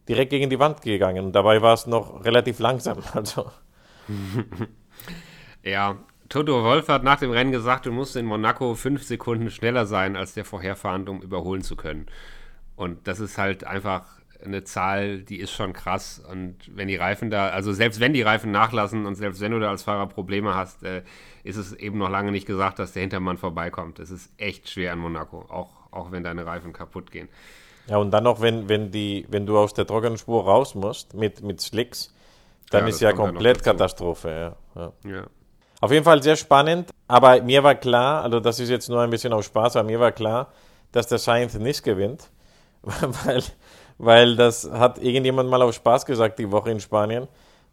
direkt 0.07 0.31
gegen 0.31 0.49
die 0.49 0.59
Wand 0.59 0.81
gegangen. 0.81 1.25
Und 1.25 1.31
dabei 1.33 1.61
war 1.61 1.73
es 1.73 1.87
noch 1.87 2.23
relativ 2.25 2.59
langsam. 2.59 2.99
Also. 3.13 3.51
ja, 5.63 5.97
Toto 6.27 6.63
Wolf 6.63 6.87
hat 6.87 7.03
nach 7.03 7.19
dem 7.19 7.31
Rennen 7.31 7.51
gesagt, 7.51 7.85
du 7.85 7.91
musst 7.91 8.15
in 8.15 8.25
Monaco 8.25 8.73
fünf 8.75 9.03
Sekunden 9.03 9.51
schneller 9.51 9.85
sein 9.85 10.15
als 10.15 10.33
der 10.33 10.45
Vorherfahrende, 10.45 11.11
um 11.11 11.21
überholen 11.21 11.61
zu 11.61 11.75
können. 11.75 12.07
Und 12.75 13.07
das 13.07 13.19
ist 13.19 13.37
halt 13.37 13.63
einfach 13.63 14.20
eine 14.43 14.63
Zahl, 14.63 15.19
die 15.19 15.39
ist 15.39 15.51
schon 15.51 15.73
krass. 15.73 16.21
Und 16.29 16.55
wenn 16.67 16.87
die 16.87 16.95
Reifen 16.95 17.29
da, 17.29 17.49
also 17.49 17.73
selbst 17.73 17.99
wenn 17.99 18.13
die 18.13 18.21
Reifen 18.21 18.51
nachlassen 18.51 19.05
und 19.05 19.15
selbst 19.15 19.41
wenn 19.41 19.51
du 19.51 19.59
da 19.59 19.69
als 19.69 19.83
Fahrer 19.83 20.07
Probleme 20.07 20.55
hast, 20.55 20.83
äh, 20.83 21.03
ist 21.43 21.57
es 21.57 21.73
eben 21.73 21.97
noch 21.97 22.09
lange 22.09 22.31
nicht 22.31 22.45
gesagt, 22.45 22.79
dass 22.79 22.93
der 22.93 23.01
Hintermann 23.01 23.37
vorbeikommt. 23.37 23.99
Es 23.99 24.11
ist 24.11 24.31
echt 24.37 24.69
schwer 24.69 24.93
in 24.93 24.99
Monaco, 24.99 25.45
auch, 25.49 25.69
auch 25.91 26.11
wenn 26.11 26.23
deine 26.23 26.45
Reifen 26.45 26.73
kaputt 26.73 27.11
gehen. 27.11 27.29
Ja, 27.87 27.97
und 27.97 28.11
dann 28.11 28.23
noch, 28.23 28.41
wenn, 28.41 28.69
wenn, 28.69 28.91
die, 28.91 29.25
wenn 29.29 29.45
du 29.45 29.57
aus 29.57 29.73
der 29.73 29.87
trockenen 29.87 30.17
Spur 30.17 30.43
raus 30.43 30.75
musst 30.75 31.13
mit, 31.13 31.41
mit 31.41 31.61
Slicks, 31.61 32.13
dann 32.69 32.83
ja, 32.83 32.89
ist 32.89 33.01
ja 33.01 33.13
komplett 33.13 33.63
Katastrophe. 33.63 34.55
Ja. 34.75 34.91
Ja. 35.03 35.27
Auf 35.81 35.91
jeden 35.91 36.05
Fall 36.05 36.21
sehr 36.21 36.35
spannend, 36.35 36.91
aber 37.07 37.41
mir 37.41 37.63
war 37.63 37.75
klar, 37.75 38.23
also 38.23 38.39
das 38.39 38.59
ist 38.59 38.69
jetzt 38.69 38.87
nur 38.87 39.01
ein 39.01 39.09
bisschen 39.09 39.33
auf 39.33 39.43
Spaß, 39.43 39.75
aber 39.77 39.87
mir 39.87 39.99
war 39.99 40.11
klar, 40.11 40.51
dass 40.91 41.07
der 41.07 41.17
Sainz 41.17 41.55
nicht 41.55 41.83
gewinnt, 41.83 42.29
weil 42.81 43.43
weil 44.01 44.35
das 44.35 44.69
hat 44.71 44.97
irgendjemand 44.97 45.49
mal 45.49 45.61
auf 45.61 45.73
Spaß 45.75 46.05
gesagt 46.05 46.39
die 46.39 46.51
Woche 46.51 46.71
in 46.71 46.79
Spanien, 46.79 47.27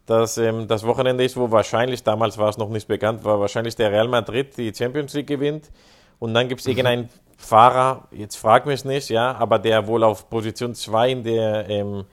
dass 0.05 0.37
ähm, 0.37 0.67
das 0.67 0.85
Wochenende 0.85 1.23
ist, 1.23 1.35
wo 1.35 1.49
wahrscheinlich, 1.49 2.03
damals 2.03 2.37
war 2.37 2.49
es 2.49 2.57
noch 2.57 2.69
nicht 2.69 2.87
bekannt, 2.87 3.23
war 3.23 3.39
wahrscheinlich 3.39 3.75
der 3.75 3.91
Real 3.91 4.07
Madrid 4.07 4.55
die 4.55 4.71
Champions 4.73 5.13
League 5.13 5.27
gewinnt 5.27 5.71
und 6.19 6.35
dann 6.35 6.47
gibt 6.47 6.61
es 6.61 6.67
mhm. 6.67 6.71
irgendeinen 6.71 7.09
Fahrer, 7.37 8.07
jetzt 8.11 8.35
frag 8.35 8.67
mich 8.67 8.85
nicht, 8.85 9.09
ja, 9.09 9.33
aber 9.33 9.57
der 9.57 9.87
wohl 9.87 10.03
auf 10.03 10.29
Position 10.29 10.75
2 10.75 11.09
in 11.09 11.23
der 11.23 11.67
ähm, 11.67 12.05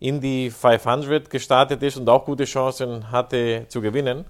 Indy 0.00 0.50
500 0.50 1.30
gestartet 1.30 1.82
ist 1.82 1.96
und 1.96 2.08
auch 2.08 2.24
gute 2.24 2.44
Chancen 2.44 3.12
hatte 3.12 3.66
zu 3.68 3.80
gewinnen. 3.80 4.24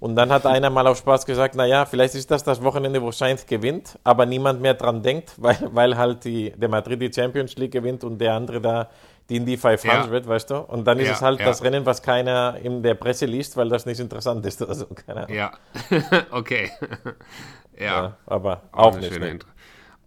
Und 0.00 0.16
dann 0.16 0.32
hat 0.32 0.46
einer 0.46 0.70
mal 0.70 0.86
auf 0.86 0.96
Spaß 0.96 1.26
gesagt, 1.26 1.54
naja, 1.54 1.84
vielleicht 1.84 2.14
ist 2.14 2.30
das 2.30 2.42
das 2.42 2.62
Wochenende, 2.62 3.02
wo 3.02 3.12
Sainz 3.12 3.44
gewinnt, 3.44 3.98
aber 4.02 4.24
niemand 4.24 4.62
mehr 4.62 4.72
dran 4.74 5.02
denkt, 5.02 5.34
weil, 5.36 5.58
weil 5.72 5.96
halt 5.96 6.24
die, 6.24 6.52
der 6.56 6.70
Madrid 6.70 7.02
die 7.02 7.12
Champions 7.12 7.56
League 7.56 7.72
gewinnt 7.72 8.02
und 8.02 8.18
der 8.18 8.34
andere 8.34 8.60
da 8.60 8.90
die 9.28 9.36
Indy 9.36 9.56
500, 9.56 10.24
ja. 10.24 10.28
weißt 10.28 10.50
du? 10.50 10.56
Und 10.56 10.84
dann 10.86 10.98
ist 10.98 11.06
ja, 11.06 11.12
es 11.12 11.22
halt 11.22 11.38
ja. 11.38 11.46
das 11.46 11.62
Rennen, 11.62 11.86
was 11.86 12.02
keiner 12.02 12.56
in 12.60 12.82
der 12.82 12.94
Presse 12.94 13.26
liest, 13.26 13.56
weil 13.56 13.68
das 13.68 13.86
nicht 13.86 14.00
interessant 14.00 14.44
ist 14.44 14.60
oder 14.60 14.74
so. 14.74 14.86
Keine 14.86 15.24
Ahnung. 15.24 15.36
Ja, 15.36 15.52
okay. 16.32 16.70
ja. 17.78 18.16
aber 18.26 18.62
auch, 18.72 18.86
auch 18.86 18.96
nicht. 18.96 19.18
Ne? 19.20 19.38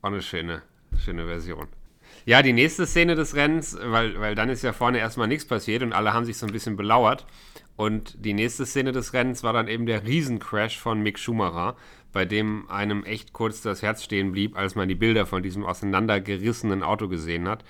Auch 0.01 0.09
eine 0.09 0.21
schöne, 0.21 0.61
schöne 0.97 1.25
Version. 1.25 1.67
Ja, 2.25 2.41
die 2.41 2.53
nächste 2.53 2.85
Szene 2.85 3.15
des 3.15 3.35
Rennens, 3.35 3.77
weil, 3.81 4.19
weil 4.19 4.35
dann 4.35 4.49
ist 4.49 4.61
ja 4.61 4.73
vorne 4.73 4.97
erstmal 4.97 5.27
nichts 5.27 5.45
passiert 5.45 5.83
und 5.83 5.93
alle 5.93 6.13
haben 6.13 6.25
sich 6.25 6.37
so 6.37 6.45
ein 6.45 6.51
bisschen 6.51 6.75
belauert. 6.75 7.25
Und 7.75 8.23
die 8.23 8.33
nächste 8.33 8.65
Szene 8.65 8.91
des 8.91 9.13
Rennens 9.13 9.43
war 9.43 9.53
dann 9.53 9.67
eben 9.67 9.85
der 9.85 10.05
Riesencrash 10.05 10.79
von 10.79 11.01
Mick 11.01 11.17
Schumacher, 11.17 11.75
bei 12.11 12.25
dem 12.25 12.69
einem 12.69 13.03
echt 13.03 13.33
kurz 13.33 13.61
das 13.61 13.81
Herz 13.81 14.03
stehen 14.03 14.31
blieb, 14.31 14.55
als 14.55 14.75
man 14.75 14.87
die 14.87 14.95
Bilder 14.95 15.25
von 15.25 15.41
diesem 15.41 15.65
auseinandergerissenen 15.65 16.83
Auto 16.83 17.07
gesehen 17.07 17.47
hat. 17.47 17.63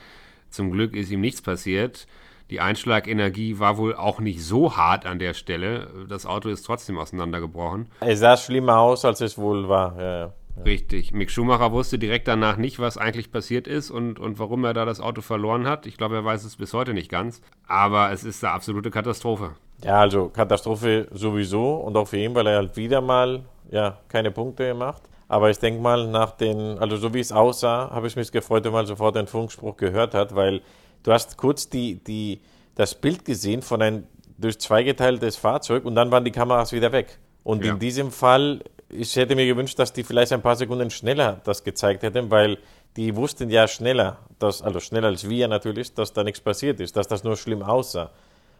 Zum 0.49 0.71
Glück 0.71 0.93
ist 0.95 1.11
ihm 1.11 1.21
nichts 1.21 1.41
passiert. 1.41 2.07
Die 2.49 2.59
Einschlagenergie 2.59 3.57
war 3.57 3.77
wohl 3.77 3.95
auch 3.95 4.19
nicht 4.19 4.43
so 4.43 4.75
hart 4.75 5.05
an 5.05 5.17
der 5.17 5.33
Stelle. 5.33 6.05
Das 6.09 6.25
Auto 6.25 6.49
ist 6.49 6.63
trotzdem 6.63 6.97
auseinandergebrochen. 6.97 7.87
Es 8.01 8.19
sah 8.19 8.35
schlimmer 8.35 8.79
aus, 8.79 9.05
als 9.05 9.21
es 9.21 9.37
wohl 9.37 9.69
war. 9.69 9.97
Ja, 9.97 10.17
ja. 10.19 10.33
Richtig. 10.65 11.13
Mick 11.13 11.31
Schumacher 11.31 11.71
wusste 11.71 11.97
direkt 11.97 12.27
danach 12.27 12.57
nicht, 12.57 12.77
was 12.77 12.97
eigentlich 12.97 13.31
passiert 13.31 13.67
ist 13.67 13.89
und, 13.89 14.19
und 14.19 14.37
warum 14.37 14.63
er 14.65 14.73
da 14.73 14.85
das 14.85 14.99
Auto 14.99 15.21
verloren 15.21 15.65
hat. 15.65 15.87
Ich 15.87 15.97
glaube, 15.97 16.15
er 16.15 16.25
weiß 16.25 16.43
es 16.43 16.57
bis 16.57 16.73
heute 16.73 16.93
nicht 16.93 17.09
ganz. 17.09 17.41
Aber 17.65 18.11
es 18.11 18.23
ist 18.23 18.43
eine 18.43 18.53
absolute 18.53 18.91
Katastrophe. 18.91 19.55
Ja, 19.83 19.99
also 19.99 20.29
Katastrophe 20.29 21.07
sowieso 21.11 21.75
und 21.75 21.95
auch 21.97 22.07
für 22.07 22.17
ihn, 22.17 22.33
weil 22.35 22.47
er 22.47 22.57
halt 22.57 22.75
wieder 22.77 23.01
mal 23.01 23.41
ja, 23.69 23.97
keine 24.07 24.31
Punkte 24.31 24.73
macht. 24.73 25.03
Aber 25.27 25.49
ich 25.49 25.57
denke 25.57 25.81
mal, 25.81 26.07
nach 26.07 26.31
den, 26.31 26.77
also 26.77 26.95
so 26.97 27.13
wie 27.13 27.19
es 27.19 27.31
aussah, 27.31 27.89
habe 27.91 28.07
ich 28.07 28.15
mich 28.15 28.31
gefreut, 28.31 28.63
wenn 28.65 28.73
man 28.73 28.85
sofort 28.85 29.15
den 29.15 29.27
Funkspruch 29.27 29.77
gehört 29.77 30.13
hat, 30.13 30.35
weil 30.35 30.61
du 31.01 31.11
hast 31.11 31.37
kurz 31.37 31.69
die, 31.69 32.03
die, 32.03 32.41
das 32.75 32.95
Bild 32.95 33.25
gesehen 33.25 33.61
von 33.61 33.81
einem 33.81 34.03
durch 34.37 34.59
zwei 34.59 34.83
geteiltes 34.83 35.37
Fahrzeug 35.37 35.85
und 35.85 35.95
dann 35.95 36.11
waren 36.11 36.23
die 36.23 36.31
Kameras 36.31 36.71
wieder 36.71 36.91
weg. 36.91 37.19
Und 37.43 37.65
ja. 37.65 37.73
in 37.73 37.79
diesem 37.79 38.11
Fall 38.11 38.61
ich 38.93 39.15
hätte 39.15 39.35
mir 39.35 39.45
gewünscht, 39.45 39.77
dass 39.79 39.93
die 39.93 40.03
vielleicht 40.03 40.31
ein 40.33 40.41
paar 40.41 40.55
Sekunden 40.55 40.89
schneller 40.89 41.41
das 41.43 41.63
gezeigt 41.63 42.03
hätten, 42.03 42.29
weil 42.31 42.57
die 42.95 43.15
wussten 43.15 43.49
ja 43.49 43.67
schneller, 43.67 44.17
dass, 44.39 44.61
also 44.61 44.79
schneller 44.79 45.07
als 45.07 45.27
wir 45.27 45.47
natürlich, 45.47 45.93
dass 45.93 46.13
da 46.13 46.23
nichts 46.23 46.41
passiert 46.41 46.79
ist, 46.79 46.95
dass 46.95 47.07
das 47.07 47.23
nur 47.23 47.35
schlimm 47.35 47.63
aussah. 47.63 48.11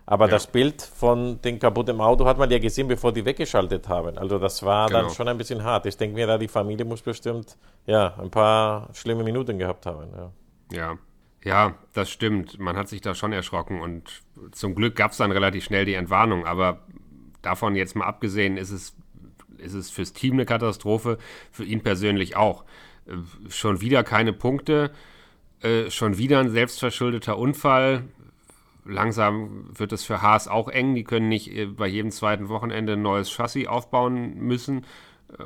Aber 0.06 0.26
ja. 0.26 0.32
das 0.32 0.48
Bild 0.48 0.82
von 0.82 1.42
dem 1.42 1.60
kaputten 1.60 2.00
Auto 2.02 2.26
hat 2.26 2.38
man 2.38 2.50
ja 2.52 2.60
gesehen, 2.60 2.88
bevor 2.88 3.14
die 3.14 3.24
weggeschaltet 3.24 3.88
haben. 3.88 4.18
Also 4.18 4.38
das 4.38 4.64
war 4.64 4.88
genau. 4.88 5.04
dann 5.04 5.10
schon 5.12 5.28
ein 5.28 5.38
bisschen 5.38 5.64
hart. 5.64 5.86
Ich 5.86 5.96
denke 5.96 6.16
mir, 6.16 6.28
da 6.28 6.38
die 6.38 6.48
Familie 6.48 6.86
muss 6.86 7.02
bestimmt 7.02 7.58
ja 7.86 8.14
ein 8.20 8.30
paar 8.30 8.90
schlimme 8.94 9.24
Minuten 9.24 9.58
gehabt 9.58 9.86
haben. 9.86 10.08
Ja. 10.16 10.32
ja. 10.78 10.98
Ja, 11.46 11.76
das 11.94 12.10
stimmt. 12.10 12.58
Man 12.58 12.78
hat 12.78 12.88
sich 12.88 13.02
da 13.02 13.14
schon 13.16 13.34
erschrocken 13.34 13.82
und 13.82 14.22
zum 14.54 14.76
Glück 14.76 14.96
gab 14.96 15.12
es 15.12 15.18
dann 15.18 15.30
relativ 15.30 15.66
schnell 15.66 15.84
die 15.84 15.94
Entwarnung. 15.94 16.46
Aber 16.46 16.80
davon 17.42 17.76
jetzt 17.76 17.98
mal 17.98 18.06
abgesehen, 18.06 18.56
ist 18.56 18.72
es 18.72 18.96
ist 19.58 19.74
es 19.74 19.90
fürs 19.90 20.14
Team 20.14 20.34
eine 20.34 20.46
Katastrophe, 20.46 21.18
für 21.52 21.64
ihn 21.64 21.82
persönlich 21.82 22.36
auch. 22.36 22.66
Äh, 23.06 23.14
schon 23.50 23.82
wieder 23.82 24.04
keine 24.04 24.34
Punkte, 24.34 24.92
äh, 25.62 25.90
schon 25.90 26.18
wieder 26.18 26.40
ein 26.40 26.50
selbstverschuldeter 26.50 27.38
Unfall. 27.38 28.04
Langsam 28.86 29.66
wird 29.78 29.92
es 29.92 30.04
für 30.04 30.22
Haas 30.22 30.48
auch 30.48 30.70
eng. 30.70 30.96
Die 30.96 31.04
können 31.04 31.30
nicht 31.30 31.56
äh, 31.56 31.66
bei 31.66 31.88
jedem 31.88 32.12
zweiten 32.12 32.50
Wochenende 32.50 32.94
ein 32.94 33.02
neues 33.02 33.30
Chassis 33.30 33.68
aufbauen 33.68 34.38
müssen 34.38 34.86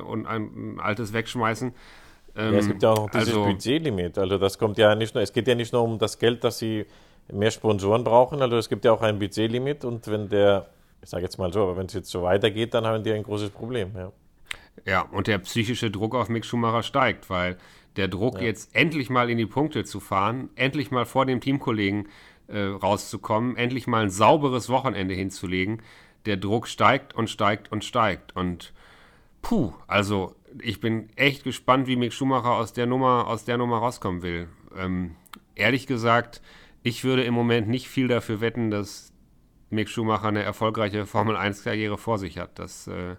und 0.06 0.26
ein, 0.26 0.78
altes 0.80 1.12
wegschmeißen. 1.12 1.72
Ja, 2.36 2.50
es 2.50 2.68
gibt 2.68 2.82
ja 2.82 2.90
auch 2.90 3.06
noch 3.06 3.10
dieses 3.10 3.28
also, 3.28 3.44
Budgetlimit. 3.44 4.18
Also 4.18 4.38
das 4.38 4.58
kommt 4.58 4.78
ja 4.78 4.94
nicht 4.94 5.14
nur, 5.14 5.22
es 5.22 5.32
geht 5.32 5.48
ja 5.48 5.54
nicht 5.54 5.72
nur 5.72 5.82
um 5.82 5.98
das 5.98 6.18
Geld, 6.18 6.44
dass 6.44 6.58
sie 6.58 6.86
mehr 7.32 7.50
Sponsoren 7.50 8.04
brauchen. 8.04 8.42
Also 8.42 8.56
es 8.58 8.68
gibt 8.68 8.84
ja 8.84 8.92
auch 8.92 9.02
ein 9.02 9.18
Budgetlimit 9.18 9.84
und 9.84 10.06
wenn 10.06 10.28
der 10.28 10.68
ich 11.02 11.10
sage 11.10 11.22
jetzt 11.22 11.38
mal 11.38 11.52
so, 11.52 11.62
aber 11.62 11.76
wenn 11.76 11.86
es 11.86 11.94
jetzt 11.94 12.10
so 12.10 12.22
weitergeht, 12.22 12.74
dann 12.74 12.86
haben 12.86 13.02
die 13.02 13.12
ein 13.12 13.22
großes 13.22 13.50
Problem. 13.50 13.92
Ja. 13.96 14.12
ja, 14.84 15.00
und 15.02 15.26
der 15.26 15.38
psychische 15.38 15.90
Druck 15.90 16.14
auf 16.14 16.28
Mick 16.28 16.44
Schumacher 16.44 16.82
steigt, 16.82 17.30
weil 17.30 17.56
der 17.96 18.08
Druck, 18.08 18.38
ja. 18.38 18.46
jetzt 18.46 18.74
endlich 18.74 19.10
mal 19.10 19.30
in 19.30 19.38
die 19.38 19.46
Punkte 19.46 19.84
zu 19.84 20.00
fahren, 20.00 20.50
endlich 20.56 20.90
mal 20.90 21.06
vor 21.06 21.26
dem 21.26 21.40
Teamkollegen 21.40 22.08
äh, 22.48 22.60
rauszukommen, 22.60 23.56
endlich 23.56 23.86
mal 23.86 24.02
ein 24.02 24.10
sauberes 24.10 24.68
Wochenende 24.68 25.14
hinzulegen, 25.14 25.82
der 26.26 26.36
Druck 26.36 26.66
steigt 26.66 27.14
und 27.14 27.30
steigt 27.30 27.70
und 27.70 27.84
steigt. 27.84 28.34
Und 28.34 28.72
puh, 29.42 29.72
also 29.86 30.34
ich 30.62 30.80
bin 30.80 31.08
echt 31.16 31.44
gespannt, 31.44 31.86
wie 31.86 31.96
Mick 31.96 32.12
Schumacher 32.12 32.52
aus 32.52 32.72
der 32.72 32.86
Nummer, 32.86 33.26
aus 33.26 33.44
der 33.44 33.58
Nummer 33.58 33.78
rauskommen 33.78 34.22
will. 34.22 34.48
Ähm, 34.76 35.14
ehrlich 35.54 35.86
gesagt, 35.86 36.40
ich 36.82 37.04
würde 37.04 37.24
im 37.24 37.34
Moment 37.34 37.68
nicht 37.68 37.88
viel 37.88 38.08
dafür 38.08 38.40
wetten, 38.40 38.70
dass 38.70 39.12
Mick 39.70 39.88
Schumacher 39.88 40.28
eine 40.28 40.42
erfolgreiche 40.42 41.06
Formel-1-Karriere 41.06 41.98
vor 41.98 42.18
sich 42.18 42.38
hat. 42.38 42.58
Das, 42.58 42.86
äh, 42.86 43.16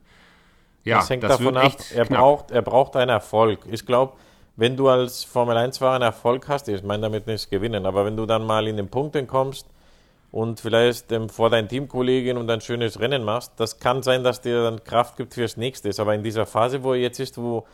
ja, 0.84 0.98
das 0.98 1.10
hängt 1.10 1.24
das 1.24 1.38
davon 1.38 1.58
ab, 1.58 1.78
er 1.94 2.06
braucht, 2.06 2.52
er 2.52 2.62
braucht 2.62 2.96
einen 2.96 3.10
Erfolg. 3.10 3.60
Ich 3.70 3.86
glaube, 3.86 4.14
wenn 4.60 4.76
du 4.76 4.90
als 4.90 5.24
Formel-1-Fahrer 5.24 5.96
einen 5.96 6.04
Erfolg 6.04 6.50
hast, 6.50 6.68
ich 6.68 6.84
meine 6.84 7.04
damit 7.04 7.28
nicht 7.28 7.50
gewinnen, 7.50 7.86
aber 7.86 8.04
wenn 8.04 8.18
du 8.18 8.26
dann 8.26 8.46
mal 8.46 8.68
in 8.68 8.76
den 8.76 8.90
Punkten 8.90 9.26
kommst 9.26 9.66
und 10.34 10.60
vielleicht 10.60 11.14
ähm, 11.14 11.30
vor 11.30 11.50
deinen 11.50 11.70
Teamkollegen 11.70 12.36
und 12.36 12.50
ein 12.50 12.60
schönes 12.60 13.00
Rennen 13.00 13.24
machst, 13.24 13.54
das 13.56 13.80
kann 13.80 14.04
sein, 14.04 14.22
dass 14.22 14.42
dir 14.42 14.64
dann 14.64 14.84
Kraft 14.84 15.16
gibt 15.16 15.34
fürs 15.34 15.56
Nächste. 15.56 15.90
Aber 15.98 16.14
in 16.14 16.24
dieser 16.24 16.46
Phase, 16.46 16.84
wo 16.84 16.94
er 16.94 17.00
jetzt 17.00 17.22
ist, 17.22 17.38
wo 17.38 17.66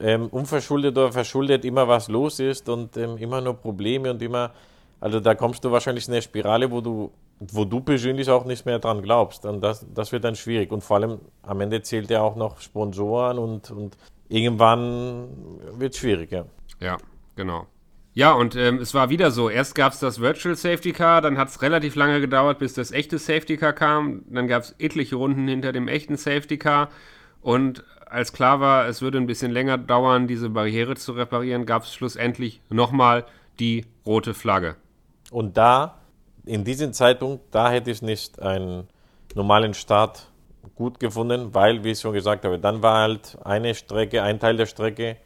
ähm, 0.00 0.28
unverschuldet 0.28 0.96
oder 0.96 1.12
verschuldet 1.12 1.66
immer 1.66 1.86
was 1.86 2.08
los 2.08 2.40
ist 2.40 2.70
und 2.70 2.96
ähm, 2.96 3.18
immer 3.18 3.42
nur 3.42 3.54
Probleme 3.54 4.10
und 4.10 4.22
immer, 4.22 4.52
also 5.00 5.20
da 5.20 5.34
kommst 5.34 5.64
du 5.64 5.70
wahrscheinlich 5.70 6.08
in 6.08 6.14
eine 6.14 6.22
Spirale, 6.22 6.70
wo 6.70 6.80
du 6.80 7.10
wo 7.38 7.66
du 7.66 7.80
persönlich 7.80 8.30
auch 8.30 8.46
nicht 8.46 8.64
mehr 8.64 8.78
dran 8.78 9.02
glaubst. 9.02 9.44
Und 9.44 9.60
das, 9.60 9.84
das 9.94 10.10
wird 10.10 10.24
dann 10.24 10.36
schwierig. 10.36 10.72
Und 10.72 10.82
vor 10.82 10.96
allem 10.96 11.18
am 11.42 11.60
Ende 11.60 11.82
zählt 11.82 12.08
ja 12.08 12.22
auch 12.22 12.34
noch 12.34 12.60
Sponsoren 12.60 13.38
und, 13.38 13.70
und 13.70 13.98
irgendwann 14.28 15.28
wird 15.78 15.94
es 15.94 16.00
schwierig, 16.00 16.32
ja. 16.32 16.46
Ja, 16.80 16.96
genau. 17.34 17.66
Ja, 18.12 18.32
und 18.32 18.56
ähm, 18.56 18.78
es 18.78 18.94
war 18.94 19.10
wieder 19.10 19.30
so. 19.30 19.50
Erst 19.50 19.74
gab 19.74 19.92
es 19.92 20.00
das 20.00 20.20
Virtual 20.20 20.56
Safety 20.56 20.92
Car, 20.92 21.20
dann 21.20 21.36
hat 21.36 21.48
es 21.48 21.60
relativ 21.60 21.96
lange 21.96 22.20
gedauert, 22.20 22.58
bis 22.58 22.72
das 22.72 22.90
echte 22.90 23.18
Safety 23.18 23.58
Car 23.58 23.74
kam. 23.74 24.22
Dann 24.30 24.48
gab 24.48 24.62
es 24.62 24.74
etliche 24.78 25.16
Runden 25.16 25.46
hinter 25.46 25.72
dem 25.72 25.86
echten 25.86 26.16
Safety 26.16 26.56
Car. 26.56 26.88
Und 27.42 27.84
als 28.06 28.32
klar 28.32 28.60
war, 28.60 28.86
es 28.86 29.02
würde 29.02 29.18
ein 29.18 29.26
bisschen 29.26 29.52
länger 29.52 29.76
dauern, 29.76 30.26
diese 30.28 30.48
Barriere 30.48 30.96
zu 30.96 31.12
reparieren, 31.12 31.66
gab 31.66 31.82
es 31.82 31.92
schlussendlich 31.92 32.62
nochmal 32.70 33.26
die 33.60 33.84
rote 34.06 34.32
Flagge. 34.32 34.76
Und 35.30 35.58
da 35.58 35.98
in 36.46 36.64
diesem 36.64 36.94
Zeitpunkt, 36.94 37.54
da 37.54 37.70
hätte 37.70 37.90
ich 37.90 38.00
nicht 38.00 38.40
einen 38.40 38.88
normalen 39.34 39.74
Start 39.74 40.30
gut 40.74 41.00
gefunden, 41.00 41.54
weil, 41.54 41.84
wie 41.84 41.92
ich 41.92 42.00
schon 42.00 42.12
gesagt 42.12 42.44
habe, 42.44 42.58
dann 42.58 42.82
war 42.82 43.00
halt 43.00 43.38
eine 43.44 43.74
Strecke, 43.74 44.22
ein 44.22 44.38
Teil 44.38 44.56
der 44.56 44.66
Strecke 44.66 45.16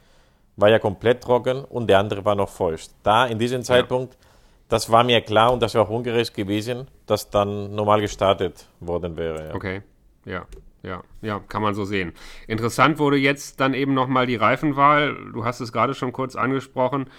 war 0.57 0.69
ja 0.69 0.79
komplett 0.79 1.23
trocken 1.23 1.65
und 1.65 1.89
der 1.89 1.99
andere 1.99 2.25
war 2.25 2.35
noch 2.35 2.49
feucht. 2.49 2.91
Da 3.03 3.27
in 3.27 3.39
diesem 3.39 3.63
Zeitpunkt, 3.63 4.15
ja. 4.15 4.21
das 4.69 4.91
war 4.91 5.05
mir 5.05 5.21
klar 5.23 5.53
und 5.53 5.63
das 5.63 5.75
wäre 5.75 5.85
auch 5.85 5.91
ungerecht 5.91 6.35
gewesen, 6.35 6.87
dass 7.07 7.31
dann 7.31 7.75
normal 7.75 8.01
gestartet 8.01 8.67
worden 8.81 9.17
wäre. 9.17 9.49
Ja. 9.49 9.55
Okay, 9.55 9.83
ja. 10.25 10.47
Ja, 10.83 11.03
ja, 11.21 11.41
kann 11.41 11.61
man 11.61 11.75
so 11.75 11.85
sehen. 11.85 12.15
Interessant 12.47 12.99
wurde 12.99 13.19
jetzt 13.19 13.61
dann 13.61 13.75
eben 13.75 13.93
nochmal 13.93 14.25
die 14.25 14.37
Reifenwahl. 14.37 15.15
Du 15.35 15.45
hast 15.45 15.61
es 15.61 15.75
gerade 15.75 15.93
schon 15.93 16.11
kurz 16.11 16.37
angesprochen 16.37 17.11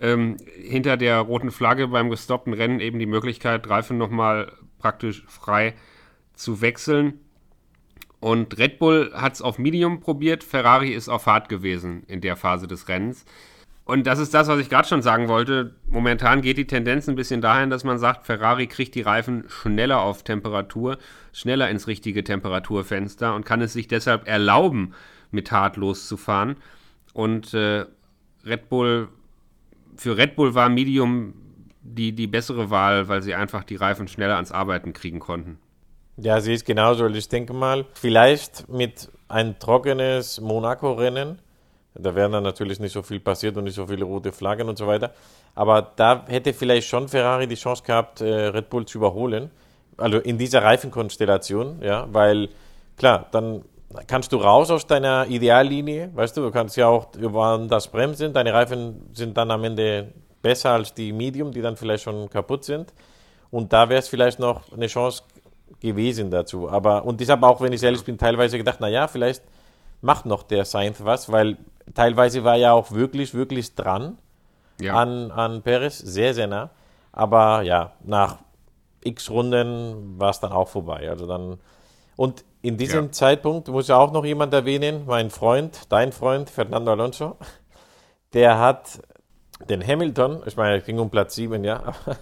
ähm, 0.00 0.36
hinter 0.54 0.96
der 0.96 1.20
roten 1.20 1.50
Flagge 1.50 1.88
beim 1.88 2.10
gestoppten 2.10 2.52
Rennen 2.52 2.80
eben 2.80 2.98
die 2.98 3.06
Möglichkeit, 3.06 3.68
Reifen 3.68 3.98
nochmal 3.98 4.52
praktisch 4.78 5.24
frei 5.26 5.74
zu 6.34 6.60
wechseln. 6.60 7.20
Und 8.20 8.58
Red 8.58 8.78
Bull 8.78 9.12
hat 9.14 9.34
es 9.34 9.42
auf 9.42 9.58
Medium 9.58 10.00
probiert, 10.00 10.42
Ferrari 10.42 10.92
ist 10.92 11.08
auf 11.08 11.26
Hard 11.26 11.48
gewesen 11.48 12.02
in 12.08 12.20
der 12.20 12.36
Phase 12.36 12.66
des 12.66 12.88
Rennens. 12.88 13.24
Und 13.84 14.06
das 14.06 14.18
ist 14.18 14.34
das, 14.34 14.48
was 14.48 14.60
ich 14.60 14.68
gerade 14.68 14.86
schon 14.86 15.00
sagen 15.00 15.28
wollte. 15.28 15.74
Momentan 15.88 16.42
geht 16.42 16.58
die 16.58 16.66
Tendenz 16.66 17.08
ein 17.08 17.14
bisschen 17.14 17.40
dahin, 17.40 17.70
dass 17.70 17.84
man 17.84 17.98
sagt, 17.98 18.26
Ferrari 18.26 18.66
kriegt 18.66 18.94
die 18.94 19.00
Reifen 19.00 19.44
schneller 19.48 20.00
auf 20.00 20.24
Temperatur, 20.24 20.98
schneller 21.32 21.70
ins 21.70 21.86
richtige 21.86 22.22
Temperaturfenster 22.22 23.34
und 23.34 23.46
kann 23.46 23.62
es 23.62 23.72
sich 23.72 23.88
deshalb 23.88 24.28
erlauben, 24.28 24.92
mit 25.30 25.50
Hard 25.52 25.76
loszufahren. 25.76 26.56
Und 27.14 27.54
äh, 27.54 27.86
Red 28.44 28.68
Bull 28.68 29.08
für 29.96 30.16
Red 30.16 30.36
Bull 30.36 30.54
war 30.54 30.68
Medium 30.68 31.34
die, 31.80 32.12
die 32.12 32.26
bessere 32.26 32.70
Wahl, 32.70 33.08
weil 33.08 33.22
sie 33.22 33.34
einfach 33.34 33.64
die 33.64 33.76
Reifen 33.76 34.06
schneller 34.06 34.36
ans 34.36 34.52
Arbeiten 34.52 34.92
kriegen 34.92 35.18
konnten. 35.18 35.58
Ja, 36.20 36.40
sie 36.40 36.52
ist 36.52 36.64
genauso. 36.64 37.06
Ich 37.06 37.28
denke 37.28 37.52
mal, 37.52 37.84
vielleicht 37.94 38.68
mit 38.68 39.08
ein 39.28 39.56
trockenes 39.60 40.40
Monaco-Rennen, 40.40 41.38
da 41.94 42.14
wären 42.16 42.32
dann 42.32 42.42
natürlich 42.42 42.80
nicht 42.80 42.92
so 42.92 43.02
viel 43.02 43.20
passiert 43.20 43.56
und 43.56 43.64
nicht 43.64 43.76
so 43.76 43.86
viele 43.86 44.04
rote 44.04 44.32
Flaggen 44.32 44.68
und 44.68 44.76
so 44.76 44.88
weiter. 44.88 45.12
Aber 45.54 45.92
da 45.94 46.24
hätte 46.26 46.52
vielleicht 46.54 46.88
schon 46.88 47.06
Ferrari 47.08 47.46
die 47.46 47.54
Chance 47.54 47.84
gehabt, 47.84 48.20
äh, 48.20 48.46
Red 48.46 48.68
Bull 48.68 48.84
zu 48.84 48.98
überholen. 48.98 49.50
Also 49.96 50.18
in 50.18 50.38
dieser 50.38 50.64
Reifenkonstellation, 50.64 51.82
ja, 51.82 52.08
weil 52.10 52.48
klar, 52.96 53.26
dann 53.30 53.62
kannst 54.08 54.32
du 54.32 54.38
raus 54.38 54.72
aus 54.72 54.88
deiner 54.88 55.26
Ideallinie, 55.28 56.10
weißt 56.14 56.36
du, 56.36 56.42
du 56.42 56.50
kannst 56.50 56.76
ja 56.76 56.88
auch 56.88 57.06
das 57.68 57.88
bremsen, 57.88 58.32
deine 58.32 58.52
Reifen 58.52 59.08
sind 59.12 59.36
dann 59.36 59.52
am 59.52 59.62
Ende 59.62 60.12
besser 60.42 60.70
als 60.70 60.94
die 60.94 61.12
Medium, 61.12 61.52
die 61.52 61.62
dann 61.62 61.76
vielleicht 61.76 62.04
schon 62.04 62.28
kaputt 62.28 62.64
sind. 62.64 62.92
Und 63.50 63.72
da 63.72 63.88
wäre 63.88 64.00
es 64.00 64.08
vielleicht 64.08 64.38
noch 64.38 64.72
eine 64.72 64.88
Chance 64.88 65.22
gewesen 65.80 66.30
dazu. 66.30 66.68
Aber, 66.70 67.04
und 67.04 67.20
ich 67.20 67.30
habe 67.30 67.46
auch, 67.46 67.60
wenn 67.60 67.72
ich 67.72 67.82
ehrlich 67.82 68.04
bin, 68.04 68.18
teilweise 68.18 68.58
gedacht, 68.58 68.80
naja, 68.80 69.08
vielleicht 69.08 69.42
macht 70.00 70.26
noch 70.26 70.42
der 70.42 70.64
Sainz 70.64 71.04
was, 71.04 71.30
weil 71.30 71.56
teilweise 71.94 72.44
war 72.44 72.56
er 72.56 72.74
auch 72.74 72.92
wirklich, 72.92 73.34
wirklich 73.34 73.74
dran 73.74 74.18
Ja. 74.80 74.94
an, 74.94 75.30
an 75.30 75.62
Perez, 75.62 75.98
sehr, 75.98 76.34
sehr 76.34 76.46
nah. 76.46 76.70
Aber 77.12 77.62
ja, 77.62 77.92
nach 78.04 78.38
x 79.02 79.30
Runden 79.30 80.18
war 80.18 80.30
es 80.30 80.40
dann 80.40 80.52
auch 80.52 80.68
vorbei. 80.68 81.08
Also 81.08 81.26
dann, 81.26 81.58
und 82.16 82.44
in 82.62 82.76
diesem 82.76 83.06
Ja. 83.06 83.12
Zeitpunkt 83.12 83.68
muss 83.68 83.86
ich 83.86 83.92
auch 83.92 84.12
noch 84.12 84.24
jemand 84.24 84.52
erwähnen, 84.52 85.04
mein 85.06 85.30
Freund, 85.30 85.80
dein 85.88 86.12
Freund, 86.12 86.50
Fernando 86.50 86.92
Alonso, 86.92 87.36
der 88.34 88.58
hat 88.58 89.00
den 89.68 89.84
Hamilton, 89.84 90.42
ich 90.46 90.56
meine, 90.56 90.76
es 90.78 90.84
ging 90.84 90.98
um 90.98 91.10
Platz 91.10 91.34
7, 91.34 91.64
ja, 91.64 91.82
aber 91.84 92.16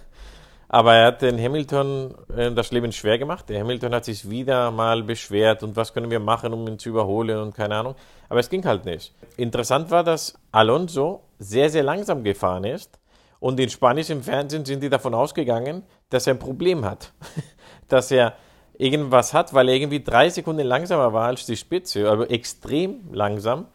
er 0.69 1.07
hat 1.07 1.21
den 1.21 1.41
Hamilton 1.41 2.13
äh, 2.35 2.51
das 2.51 2.71
Leben 2.71 2.91
schwer 2.91 3.17
gemacht. 3.17 3.47
Der 3.49 3.61
Hamilton 3.61 3.93
hat 3.93 4.05
sich 4.05 4.29
wieder 4.29 4.71
mal 4.71 5.03
beschwert 5.03 5.63
und 5.63 5.75
was 5.75 5.93
können 5.93 6.11
wir 6.11 6.19
machen, 6.19 6.53
um 6.53 6.67
ihn 6.67 6.77
zu 6.77 6.89
überholen 6.89 7.39
und 7.39 7.55
keine 7.55 7.75
Ahnung. 7.75 7.95
Aber 8.27 8.39
es 8.39 8.49
ging 8.49 8.65
halt 8.65 8.85
nicht. 8.85 9.13
Interessant 9.37 9.89
war, 9.91 10.03
dass 10.03 10.37
Alonso 10.51 11.23
sehr, 11.39 11.69
sehr 11.69 11.83
langsam 11.83 12.23
gefahren 12.23 12.65
ist 12.65 12.99
und 13.39 13.59
in 13.59 13.69
spanischen 13.69 14.23
Fernsehen 14.23 14.65
sind 14.65 14.83
die 14.83 14.89
davon 14.89 15.13
ausgegangen, 15.13 15.83
dass 16.09 16.27
er 16.27 16.33
ein 16.33 16.39
Problem 16.39 16.83
hat. 16.83 17.13
dass 17.87 18.11
er 18.11 18.33
irgendwas 18.77 19.33
hat, 19.33 19.53
weil 19.53 19.69
er 19.69 19.75
irgendwie 19.75 20.03
drei 20.03 20.29
Sekunden 20.29 20.65
langsamer 20.65 21.13
war 21.13 21.27
als 21.27 21.45
die 21.45 21.57
Spitze, 21.57 22.09
also 22.09 22.25
extrem 22.25 23.11
langsam. 23.11 23.67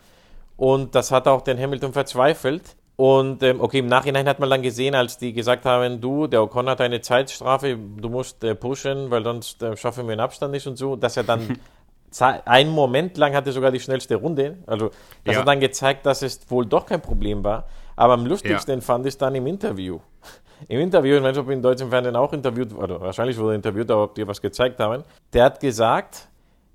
Und 0.57 0.95
das 0.95 1.11
hat 1.11 1.27
auch 1.27 1.43
den 1.43 1.59
Hamilton 1.59 1.93
verzweifelt. 1.93 2.77
Und 2.97 3.43
ähm, 3.43 3.61
okay, 3.61 3.79
im 3.79 3.87
Nachhinein 3.87 4.29
hat 4.29 4.39
man 4.39 4.51
dann 4.51 4.63
gesehen, 4.63 4.95
als 4.95 5.17
die 5.19 5.33
gesagt 5.33 5.65
haben, 5.65 6.01
du, 6.01 6.27
der 6.27 6.43
Ocon 6.43 6.69
hat 6.69 6.81
eine 6.81 7.01
Zeitstrafe, 7.01 7.77
du 7.77 8.09
musst 8.09 8.45
äh, 8.45 8.55
pushen, 8.55 9.11
weil 9.11 9.25
sonst 9.25 9.63
äh, 9.63 9.77
schaffen 9.77 10.07
wir 10.07 10.15
den 10.15 10.21
Abstand 10.21 10.53
nicht 10.53 10.67
und 10.67 10.77
so, 10.77 10.95
dass 10.97 11.17
er 11.17 11.25
dann 11.25 11.59
einen 12.45 12.71
Moment 12.71 13.17
lang 13.17 13.35
hatte 13.35 13.51
sogar 13.53 13.71
die 13.71 13.81
schnellste 13.81 14.17
Runde. 14.17 14.59
Also 14.67 14.91
das 15.25 15.35
Ja. 15.35 15.41
hat 15.41 15.49
dann 15.49 15.61
gezeigt, 15.61 16.05
dass 16.05 16.23
es 16.23 16.41
wohl 16.51 16.67
doch 16.67 16.85
kein 16.87 17.01
Problem 17.01 17.43
war. 17.43 17.65
Aber 17.97 18.15
am 18.15 18.27
lustigsten 18.27 18.81
fand 18.83 19.07
ich 19.07 19.17
dann 19.17 19.35
im 19.35 19.47
Interview. 19.47 19.99
Im 20.69 20.79
Interview, 20.79 21.17
ich 21.17 21.23
weiß 21.25 21.35
nicht, 21.35 21.45
ob 21.45 21.51
im 21.51 21.61
deutschen 21.61 21.91
Fernsehen 21.91 22.15
auch 22.15 22.33
interviewt, 22.33 22.73
oder 22.73 23.01
wahrscheinlich 23.01 23.37
wurde 23.37 23.55
er 23.55 23.57
interviewt, 23.57 23.91
aber 23.91 24.05
ob 24.05 24.15
die 24.15 24.25
was 24.29 24.41
gezeigt 24.41 24.79
haben. 24.79 25.03
Der 25.33 25.47
hat 25.47 25.59
gesagt, 25.59 26.29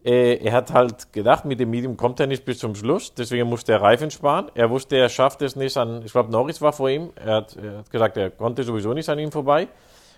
er 0.03 0.53
hat 0.53 0.71
halt 0.71 1.11
gedacht, 1.11 1.43
mit 1.43 1.59
dem 1.59 1.69
Medium 1.69 1.97
kommt 1.97 2.19
er 2.19 2.27
nicht 2.27 2.45
bis 2.45 2.59
zum 2.59 2.75
Schluss, 2.75 3.13
deswegen 3.13 3.49
musste 3.49 3.73
er 3.73 3.81
Reifen 3.81 4.09
sparen. 4.09 4.49
Er 4.53 4.69
wusste, 4.69 4.95
er 4.95 5.09
schafft 5.09 5.41
es 5.41 5.55
nicht 5.55 5.75
an, 5.75 6.01
ich 6.05 6.11
glaube, 6.11 6.31
Norris 6.31 6.61
war 6.61 6.71
vor 6.71 6.89
ihm. 6.89 7.11
Er 7.15 7.35
hat, 7.35 7.57
er 7.57 7.79
hat 7.79 7.89
gesagt, 7.89 8.15
er 8.15 8.29
konnte 8.29 8.63
sowieso 8.63 8.93
nicht 8.93 9.09
an 9.09 9.19
ihm 9.19 9.31
vorbei. 9.31 9.67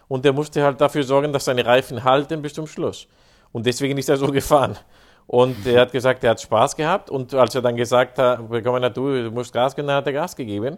Und 0.08 0.26
er 0.26 0.34
musste 0.34 0.64
halt 0.64 0.82
dafür 0.82 1.04
sorgen, 1.04 1.32
dass 1.32 1.46
seine 1.46 1.66
Reifen 1.66 2.04
halten 2.04 2.42
bis 2.42 2.54
zum 2.54 2.68
Schluss. 2.68 3.08
Und 3.52 3.66
deswegen 3.66 3.98
ist 3.98 4.10
er 4.10 4.18
so 4.18 4.28
gefahren. 4.32 4.78
Und 5.28 5.66
er 5.68 5.82
hat 5.82 5.92
gesagt, 5.92 6.24
er 6.24 6.32
hat 6.32 6.42
Spaß 6.42 6.76
gehabt. 6.76 7.10
Und 7.10 7.34
als 7.34 7.54
er 7.56 7.62
dann 7.62 7.76
gesagt 7.76 8.18
hat, 8.18 8.50
bekommen 8.50 8.84
hat, 8.84 8.98
du, 8.98 9.24
du 9.24 9.32
musst 9.32 9.54
Gas 9.54 9.76
geben, 9.76 9.88
dann 9.88 9.98
hat 9.98 10.08
er 10.08 10.14
Gas 10.14 10.36
gegeben. 10.36 10.78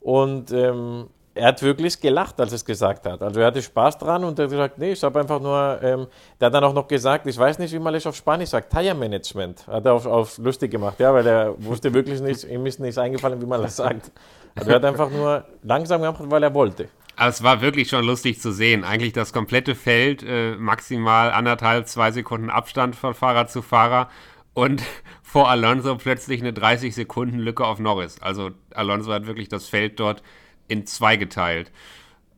Und 0.00 0.50
ähm, 0.52 1.08
er 1.40 1.48
hat 1.48 1.62
wirklich 1.62 1.98
gelacht, 1.98 2.38
als 2.38 2.52
er 2.52 2.56
es 2.56 2.64
gesagt 2.64 3.06
hat. 3.06 3.22
Also 3.22 3.40
er 3.40 3.46
hatte 3.46 3.62
Spaß 3.62 3.96
dran 3.96 4.24
und 4.24 4.38
er 4.38 4.44
hat 4.44 4.50
gesagt, 4.50 4.78
nee, 4.78 4.92
ich 4.92 5.02
habe 5.02 5.20
einfach 5.20 5.40
nur, 5.40 5.80
ähm, 5.82 6.06
der 6.38 6.46
hat 6.46 6.54
dann 6.54 6.64
auch 6.64 6.74
noch 6.74 6.86
gesagt, 6.86 7.26
ich 7.26 7.38
weiß 7.38 7.58
nicht, 7.58 7.72
wie 7.72 7.78
man 7.78 7.94
es 7.94 8.06
auf 8.06 8.14
Spanisch 8.14 8.50
sagt, 8.50 8.70
Tire 8.70 8.94
Management, 8.94 9.66
hat 9.66 9.86
er 9.86 9.94
auf, 9.94 10.04
auf 10.04 10.36
lustig 10.36 10.70
gemacht, 10.70 11.00
ja, 11.00 11.14
weil 11.14 11.26
er 11.26 11.54
wusste 11.64 11.94
wirklich 11.94 12.20
nicht, 12.20 12.44
ihm 12.44 12.66
ist 12.66 12.78
nicht 12.78 12.98
eingefallen, 12.98 13.40
wie 13.40 13.46
man 13.46 13.62
das 13.62 13.76
sagt. 13.76 14.12
Also 14.54 14.70
er 14.70 14.76
hat 14.76 14.84
einfach 14.84 15.10
nur 15.10 15.44
langsam 15.62 16.02
gemacht, 16.02 16.20
weil 16.24 16.42
er 16.42 16.52
wollte. 16.52 16.88
Aber 17.16 17.28
es 17.28 17.42
war 17.42 17.62
wirklich 17.62 17.88
schon 17.88 18.04
lustig 18.04 18.40
zu 18.40 18.52
sehen. 18.52 18.84
Eigentlich 18.84 19.14
das 19.14 19.32
komplette 19.32 19.74
Feld, 19.74 20.22
äh, 20.22 20.56
maximal 20.56 21.30
anderthalb, 21.30 21.88
zwei 21.88 22.10
Sekunden 22.10 22.50
Abstand 22.50 22.96
von 22.96 23.14
Fahrer 23.14 23.46
zu 23.46 23.62
Fahrer 23.62 24.10
und 24.52 24.82
vor 25.22 25.48
Alonso 25.48 25.96
plötzlich 25.96 26.42
eine 26.42 26.52
30 26.52 26.94
Sekunden 26.94 27.38
Lücke 27.38 27.64
auf 27.64 27.78
Norris. 27.78 28.20
Also 28.20 28.50
Alonso 28.74 29.10
hat 29.10 29.26
wirklich 29.26 29.48
das 29.48 29.68
Feld 29.68 29.98
dort 30.00 30.22
in 30.70 30.86
zwei 30.86 31.16
geteilt. 31.16 31.70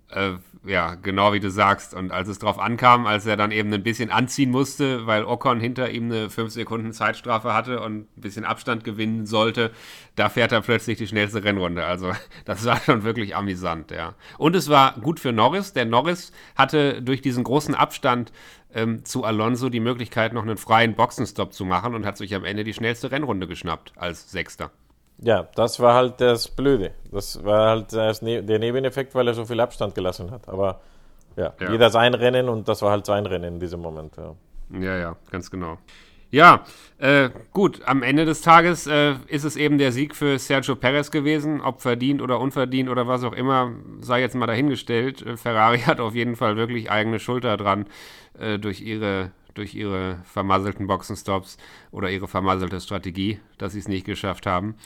Äh, 0.08 0.32
ja, 0.64 0.94
genau 0.94 1.32
wie 1.32 1.40
du 1.40 1.50
sagst. 1.50 1.92
Und 1.94 2.12
als 2.12 2.28
es 2.28 2.38
drauf 2.38 2.58
ankam, 2.58 3.06
als 3.06 3.26
er 3.26 3.36
dann 3.36 3.50
eben 3.50 3.72
ein 3.72 3.82
bisschen 3.82 4.10
anziehen 4.10 4.50
musste, 4.50 5.06
weil 5.06 5.24
Ocon 5.24 5.58
hinter 5.58 5.90
ihm 5.90 6.04
eine 6.04 6.30
5 6.30 6.52
Sekunden 6.52 6.92
Zeitstrafe 6.92 7.52
hatte 7.52 7.80
und 7.80 8.02
ein 8.16 8.20
bisschen 8.20 8.44
Abstand 8.44 8.84
gewinnen 8.84 9.26
sollte, 9.26 9.72
da 10.14 10.28
fährt 10.28 10.52
er 10.52 10.60
plötzlich 10.60 10.98
die 10.98 11.08
schnellste 11.08 11.42
Rennrunde. 11.42 11.84
Also 11.84 12.12
das 12.44 12.64
war 12.64 12.80
schon 12.80 13.02
wirklich 13.02 13.34
amüsant, 13.34 13.90
ja. 13.90 14.14
Und 14.38 14.54
es 14.54 14.68
war 14.68 14.94
gut 15.00 15.18
für 15.18 15.32
Norris, 15.32 15.72
denn 15.72 15.90
Norris 15.90 16.32
hatte 16.56 17.02
durch 17.02 17.22
diesen 17.22 17.44
großen 17.44 17.74
Abstand 17.74 18.32
ähm, 18.74 19.04
zu 19.04 19.24
Alonso 19.24 19.68
die 19.68 19.80
Möglichkeit, 19.80 20.32
noch 20.32 20.42
einen 20.42 20.56
freien 20.56 20.94
Boxenstopp 20.94 21.52
zu 21.52 21.64
machen 21.64 21.94
und 21.94 22.06
hat 22.06 22.16
sich 22.16 22.34
am 22.34 22.44
Ende 22.44 22.64
die 22.64 22.74
schnellste 22.74 23.10
Rennrunde 23.10 23.46
geschnappt 23.46 23.92
als 23.96 24.30
Sechster. 24.30 24.70
Ja, 25.24 25.48
das 25.54 25.78
war 25.80 25.94
halt 25.94 26.20
das 26.20 26.48
Blöde. 26.48 26.90
Das 27.10 27.44
war 27.44 27.68
halt 27.70 27.92
das 27.92 28.22
ne 28.22 28.42
der 28.42 28.58
Nebeneffekt, 28.58 29.14
weil 29.14 29.28
er 29.28 29.34
so 29.34 29.44
viel 29.44 29.60
Abstand 29.60 29.94
gelassen 29.94 30.30
hat. 30.30 30.48
Aber 30.48 30.80
ja, 31.36 31.52
Ja. 31.60 31.70
jeder 31.70 31.90
sein 31.90 32.14
Rennen 32.14 32.48
und 32.48 32.66
das 32.68 32.82
war 32.82 32.90
halt 32.90 33.06
sein 33.06 33.24
Rennen 33.26 33.54
in 33.54 33.60
diesem 33.60 33.80
Moment. 33.80 34.16
Ja. 34.16 34.34
Ja, 34.80 34.96
ja, 34.98 35.16
ganz 35.30 35.50
genau. 35.50 35.78
Ja, 36.30 36.64
äh, 36.96 37.28
gut, 37.52 37.82
am 37.84 38.02
Ende 38.02 38.24
des 38.24 38.40
Tages 38.40 38.86
äh, 38.86 39.16
ist 39.26 39.44
es 39.44 39.54
eben 39.54 39.76
der 39.76 39.92
Sieg 39.92 40.16
für 40.16 40.38
Sergio 40.38 40.76
Perez 40.76 41.10
gewesen, 41.10 41.60
ob 41.60 41.82
verdient 41.82 42.22
oder 42.22 42.40
unverdient 42.40 42.88
oder 42.88 43.06
was 43.06 43.22
auch 43.22 43.34
immer, 43.34 43.70
sei 44.00 44.22
jetzt 44.22 44.34
mal 44.34 44.46
dahingestellt. 44.46 45.20
Äh, 45.24 45.36
Ferrari 45.36 45.80
hat 45.86 46.00
auf 46.00 46.14
jeden 46.14 46.34
Fall 46.36 46.56
wirklich 46.56 46.90
eigene 46.90 47.20
Schulter 47.20 47.58
dran 47.58 47.84
äh, 48.40 48.58
durch 48.58 48.80
ihre 48.80 49.30
durch 49.54 49.74
ihre 49.74 50.18
vermasselten 50.24 50.86
Boxenstops 50.86 51.56
oder 51.90 52.10
ihre 52.10 52.28
vermasselte 52.28 52.80
Strategie, 52.80 53.40
dass 53.58 53.72
sie 53.72 53.78
es 53.78 53.88
nicht 53.88 54.06
geschafft 54.06 54.46
haben. 54.46 54.76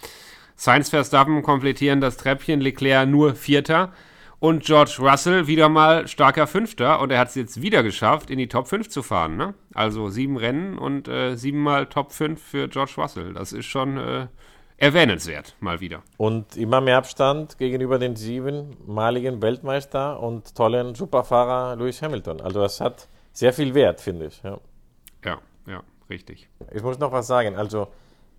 Sainz 0.54 0.88
Verstappen 0.88 1.42
komplettieren 1.42 2.00
das 2.00 2.16
Treppchen, 2.16 2.60
Leclerc 2.60 3.08
nur 3.08 3.34
Vierter 3.34 3.92
und 4.38 4.64
George 4.64 4.96
Russell 5.00 5.46
wieder 5.46 5.68
mal 5.68 6.08
starker 6.08 6.46
Fünfter 6.46 7.00
und 7.00 7.10
er 7.10 7.18
hat 7.18 7.28
es 7.28 7.34
jetzt 7.34 7.62
wieder 7.62 7.82
geschafft, 7.82 8.30
in 8.30 8.38
die 8.38 8.48
Top 8.48 8.68
5 8.68 8.88
zu 8.88 9.02
fahren. 9.02 9.36
Ne? 9.36 9.54
Also 9.74 10.08
sieben 10.08 10.36
Rennen 10.36 10.78
und 10.78 11.08
äh, 11.08 11.36
siebenmal 11.36 11.86
Top 11.86 12.12
5 12.12 12.42
für 12.42 12.68
George 12.68 12.92
Russell. 12.96 13.34
Das 13.34 13.52
ist 13.52 13.66
schon 13.66 13.96
äh, 13.98 14.26
erwähnenswert, 14.76 15.56
mal 15.60 15.80
wieder. 15.80 16.02
Und 16.16 16.56
immer 16.56 16.80
mehr 16.80 16.98
Abstand 16.98 17.58
gegenüber 17.58 17.98
den 17.98 18.16
siebenmaligen 18.16 19.40
Weltmeister 19.40 20.20
und 20.20 20.54
tollen 20.54 20.94
Superfahrer 20.94 21.76
Lewis 21.76 22.02
Hamilton. 22.02 22.40
Also 22.40 22.60
das 22.60 22.80
hat 22.80 23.08
sehr 23.36 23.52
viel 23.52 23.74
Wert, 23.74 24.00
finde 24.00 24.26
ich. 24.26 24.42
Ja. 24.42 24.58
Ja, 25.24 25.38
ja, 25.66 25.82
richtig. 26.08 26.48
Ich 26.72 26.82
muss 26.82 26.98
noch 26.98 27.12
was 27.12 27.26
sagen. 27.26 27.54
Also 27.56 27.88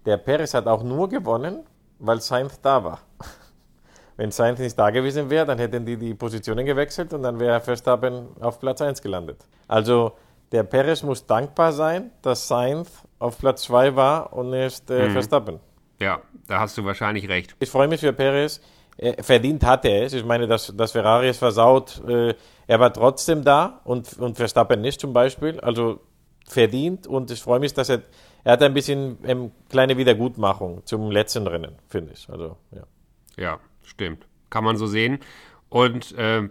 der 0.05 0.17
Perez 0.17 0.53
hat 0.55 0.65
auch 0.67 0.83
nur 0.83 1.07
gewonnen, 1.07 1.63
weil 1.99 2.19
Sainz 2.19 2.59
da 2.61 2.83
war. 2.83 2.99
Wenn 4.17 4.31
Sainz 4.31 4.59
nicht 4.59 4.77
da 4.77 4.89
gewesen 4.89 5.29
wäre, 5.29 5.45
dann 5.45 5.59
hätten 5.59 5.85
die 5.85 5.97
die 5.97 6.15
Positionen 6.15 6.65
gewechselt 6.65 7.13
und 7.13 7.21
dann 7.21 7.39
wäre 7.39 7.61
Verstappen 7.61 8.29
auf 8.39 8.59
Platz 8.59 8.81
1 8.81 9.01
gelandet. 9.03 9.45
Also 9.67 10.13
der 10.51 10.63
Perez 10.63 11.03
muss 11.03 11.27
dankbar 11.27 11.73
sein, 11.73 12.09
dass 12.23 12.47
Sainz 12.47 12.89
auf 13.19 13.37
Platz 13.37 13.63
2 13.63 13.95
war 13.95 14.33
und 14.33 14.49
nicht 14.49 14.89
äh, 14.89 15.11
Verstappen. 15.11 15.59
Ja, 15.99 16.21
da 16.47 16.61
hast 16.61 16.75
du 16.75 16.85
wahrscheinlich 16.85 17.29
recht. 17.29 17.55
Ich 17.59 17.69
freue 17.69 17.87
mich 17.87 17.99
für 17.99 18.13
Perez. 18.13 18.61
Er, 18.97 19.23
verdient 19.23 19.63
hat 19.63 19.85
er 19.85 20.03
es. 20.03 20.13
Ich 20.13 20.25
meine, 20.25 20.47
dass, 20.47 20.73
dass 20.75 20.91
Ferrari 20.91 21.29
es 21.29 21.37
versaut. 21.37 22.01
Äh, 22.07 22.33
er 22.67 22.79
war 22.79 22.91
trotzdem 22.91 23.43
da 23.43 23.81
und, 23.83 24.17
und 24.17 24.37
Verstappen 24.37 24.81
nicht 24.81 24.99
zum 24.99 25.13
Beispiel. 25.13 25.59
Also 25.59 25.99
verdient 26.47 27.07
und 27.07 27.29
ich 27.31 27.41
freue 27.41 27.59
mich, 27.59 27.73
dass 27.73 27.89
er, 27.89 28.01
er 28.43 28.53
hat 28.53 28.63
ein 28.63 28.73
bisschen 28.73 29.17
ähm, 29.25 29.51
kleine 29.69 29.97
Wiedergutmachung 29.97 30.81
zum 30.85 31.11
letzten 31.11 31.45
Rennen, 31.45 31.75
finde 31.87 32.13
ich. 32.13 32.29
Also, 32.29 32.57
ja. 32.71 32.83
Ja, 33.37 33.59
stimmt. 33.83 34.25
Kann 34.49 34.63
man 34.63 34.77
so 34.77 34.87
sehen. 34.87 35.19
Und 35.69 36.13
äh, 36.17 36.47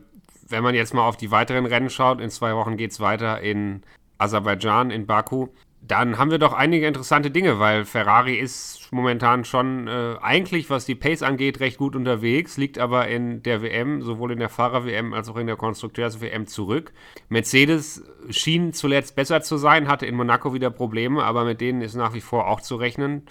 wenn 0.48 0.62
man 0.62 0.74
jetzt 0.74 0.94
mal 0.94 1.06
auf 1.06 1.16
die 1.16 1.30
weiteren 1.30 1.66
Rennen 1.66 1.90
schaut, 1.90 2.20
in 2.20 2.30
zwei 2.30 2.54
Wochen 2.54 2.76
geht 2.76 2.92
es 2.92 3.00
weiter 3.00 3.40
in 3.40 3.82
Aserbaidschan, 4.18 4.90
in 4.90 5.06
Baku. 5.06 5.48
Dann 5.86 6.18
haben 6.18 6.30
wir 6.32 6.38
doch 6.38 6.52
einige 6.52 6.86
interessante 6.86 7.30
Dinge, 7.30 7.60
weil 7.60 7.84
Ferrari 7.84 8.36
ist 8.36 8.88
momentan 8.90 9.44
schon 9.44 9.86
äh, 9.86 10.16
eigentlich, 10.20 10.68
was 10.68 10.84
die 10.84 10.96
Pace 10.96 11.22
angeht, 11.22 11.60
recht 11.60 11.78
gut 11.78 11.94
unterwegs, 11.94 12.56
liegt 12.56 12.78
aber 12.78 13.06
in 13.06 13.42
der 13.42 13.62
WM, 13.62 14.02
sowohl 14.02 14.32
in 14.32 14.40
der 14.40 14.48
Fahrer-WM 14.48 15.12
als 15.12 15.28
auch 15.28 15.36
in 15.36 15.46
der 15.46 15.56
Konstrukteurs-WM 15.56 16.46
zurück. 16.48 16.92
Mercedes 17.28 18.02
schien 18.30 18.72
zuletzt 18.72 19.14
besser 19.14 19.42
zu 19.42 19.58
sein, 19.58 19.86
hatte 19.86 20.06
in 20.06 20.16
Monaco 20.16 20.52
wieder 20.54 20.70
Probleme, 20.70 21.22
aber 21.22 21.44
mit 21.44 21.60
denen 21.60 21.82
ist 21.82 21.94
nach 21.94 22.14
wie 22.14 22.20
vor 22.20 22.48
auch 22.48 22.60
zu 22.60 22.76
rechnen. 22.76 23.22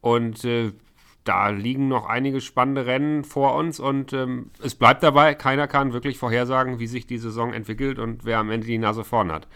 Und 0.00 0.44
äh, 0.44 0.72
da 1.24 1.48
liegen 1.48 1.88
noch 1.88 2.06
einige 2.06 2.40
spannende 2.40 2.86
Rennen 2.86 3.24
vor 3.24 3.56
uns 3.56 3.80
und 3.80 4.12
ähm, 4.12 4.50
es 4.62 4.76
bleibt 4.76 5.02
dabei, 5.02 5.34
keiner 5.34 5.66
kann 5.66 5.92
wirklich 5.92 6.18
vorhersagen, 6.18 6.78
wie 6.78 6.86
sich 6.86 7.06
die 7.06 7.18
Saison 7.18 7.52
entwickelt 7.52 7.98
und 7.98 8.24
wer 8.24 8.38
am 8.38 8.50
Ende 8.50 8.68
die 8.68 8.78
Nase 8.78 9.02
vorn 9.02 9.32
hat. 9.32 9.48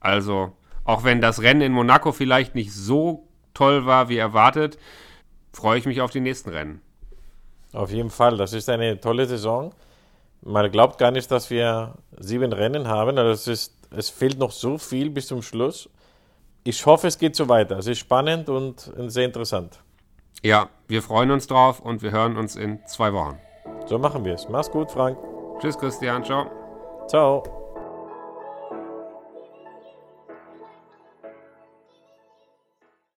Also, 0.00 0.52
auch 0.88 1.04
wenn 1.04 1.20
das 1.20 1.42
Rennen 1.42 1.60
in 1.60 1.72
Monaco 1.72 2.12
vielleicht 2.12 2.54
nicht 2.54 2.72
so 2.72 3.28
toll 3.52 3.84
war 3.84 4.08
wie 4.08 4.16
erwartet, 4.16 4.78
freue 5.52 5.78
ich 5.78 5.84
mich 5.84 6.00
auf 6.00 6.10
die 6.10 6.20
nächsten 6.20 6.48
Rennen. 6.48 6.80
Auf 7.74 7.90
jeden 7.90 8.08
Fall, 8.08 8.38
das 8.38 8.54
ist 8.54 8.70
eine 8.70 8.98
tolle 8.98 9.26
Saison. 9.26 9.74
Man 10.40 10.70
glaubt 10.72 10.96
gar 10.96 11.10
nicht, 11.10 11.30
dass 11.30 11.50
wir 11.50 11.94
sieben 12.18 12.54
Rennen 12.54 12.88
haben. 12.88 13.18
Also 13.18 13.32
es, 13.32 13.48
ist, 13.48 13.88
es 13.94 14.08
fehlt 14.08 14.38
noch 14.38 14.50
so 14.50 14.78
viel 14.78 15.10
bis 15.10 15.26
zum 15.26 15.42
Schluss. 15.42 15.90
Ich 16.64 16.86
hoffe, 16.86 17.08
es 17.08 17.18
geht 17.18 17.36
so 17.36 17.50
weiter. 17.50 17.76
Es 17.76 17.86
ist 17.86 17.98
spannend 17.98 18.48
und 18.48 18.90
sehr 19.08 19.26
interessant. 19.26 19.80
Ja, 20.42 20.70
wir 20.86 21.02
freuen 21.02 21.30
uns 21.30 21.46
drauf 21.48 21.80
und 21.80 22.00
wir 22.00 22.12
hören 22.12 22.38
uns 22.38 22.56
in 22.56 22.78
zwei 22.86 23.12
Wochen. 23.12 23.38
So 23.84 23.98
machen 23.98 24.24
wir 24.24 24.36
es. 24.36 24.48
Mach's 24.48 24.70
gut, 24.70 24.90
Frank. 24.90 25.18
Tschüss, 25.60 25.76
Christian. 25.76 26.24
Ciao. 26.24 26.50
Ciao. 27.08 27.57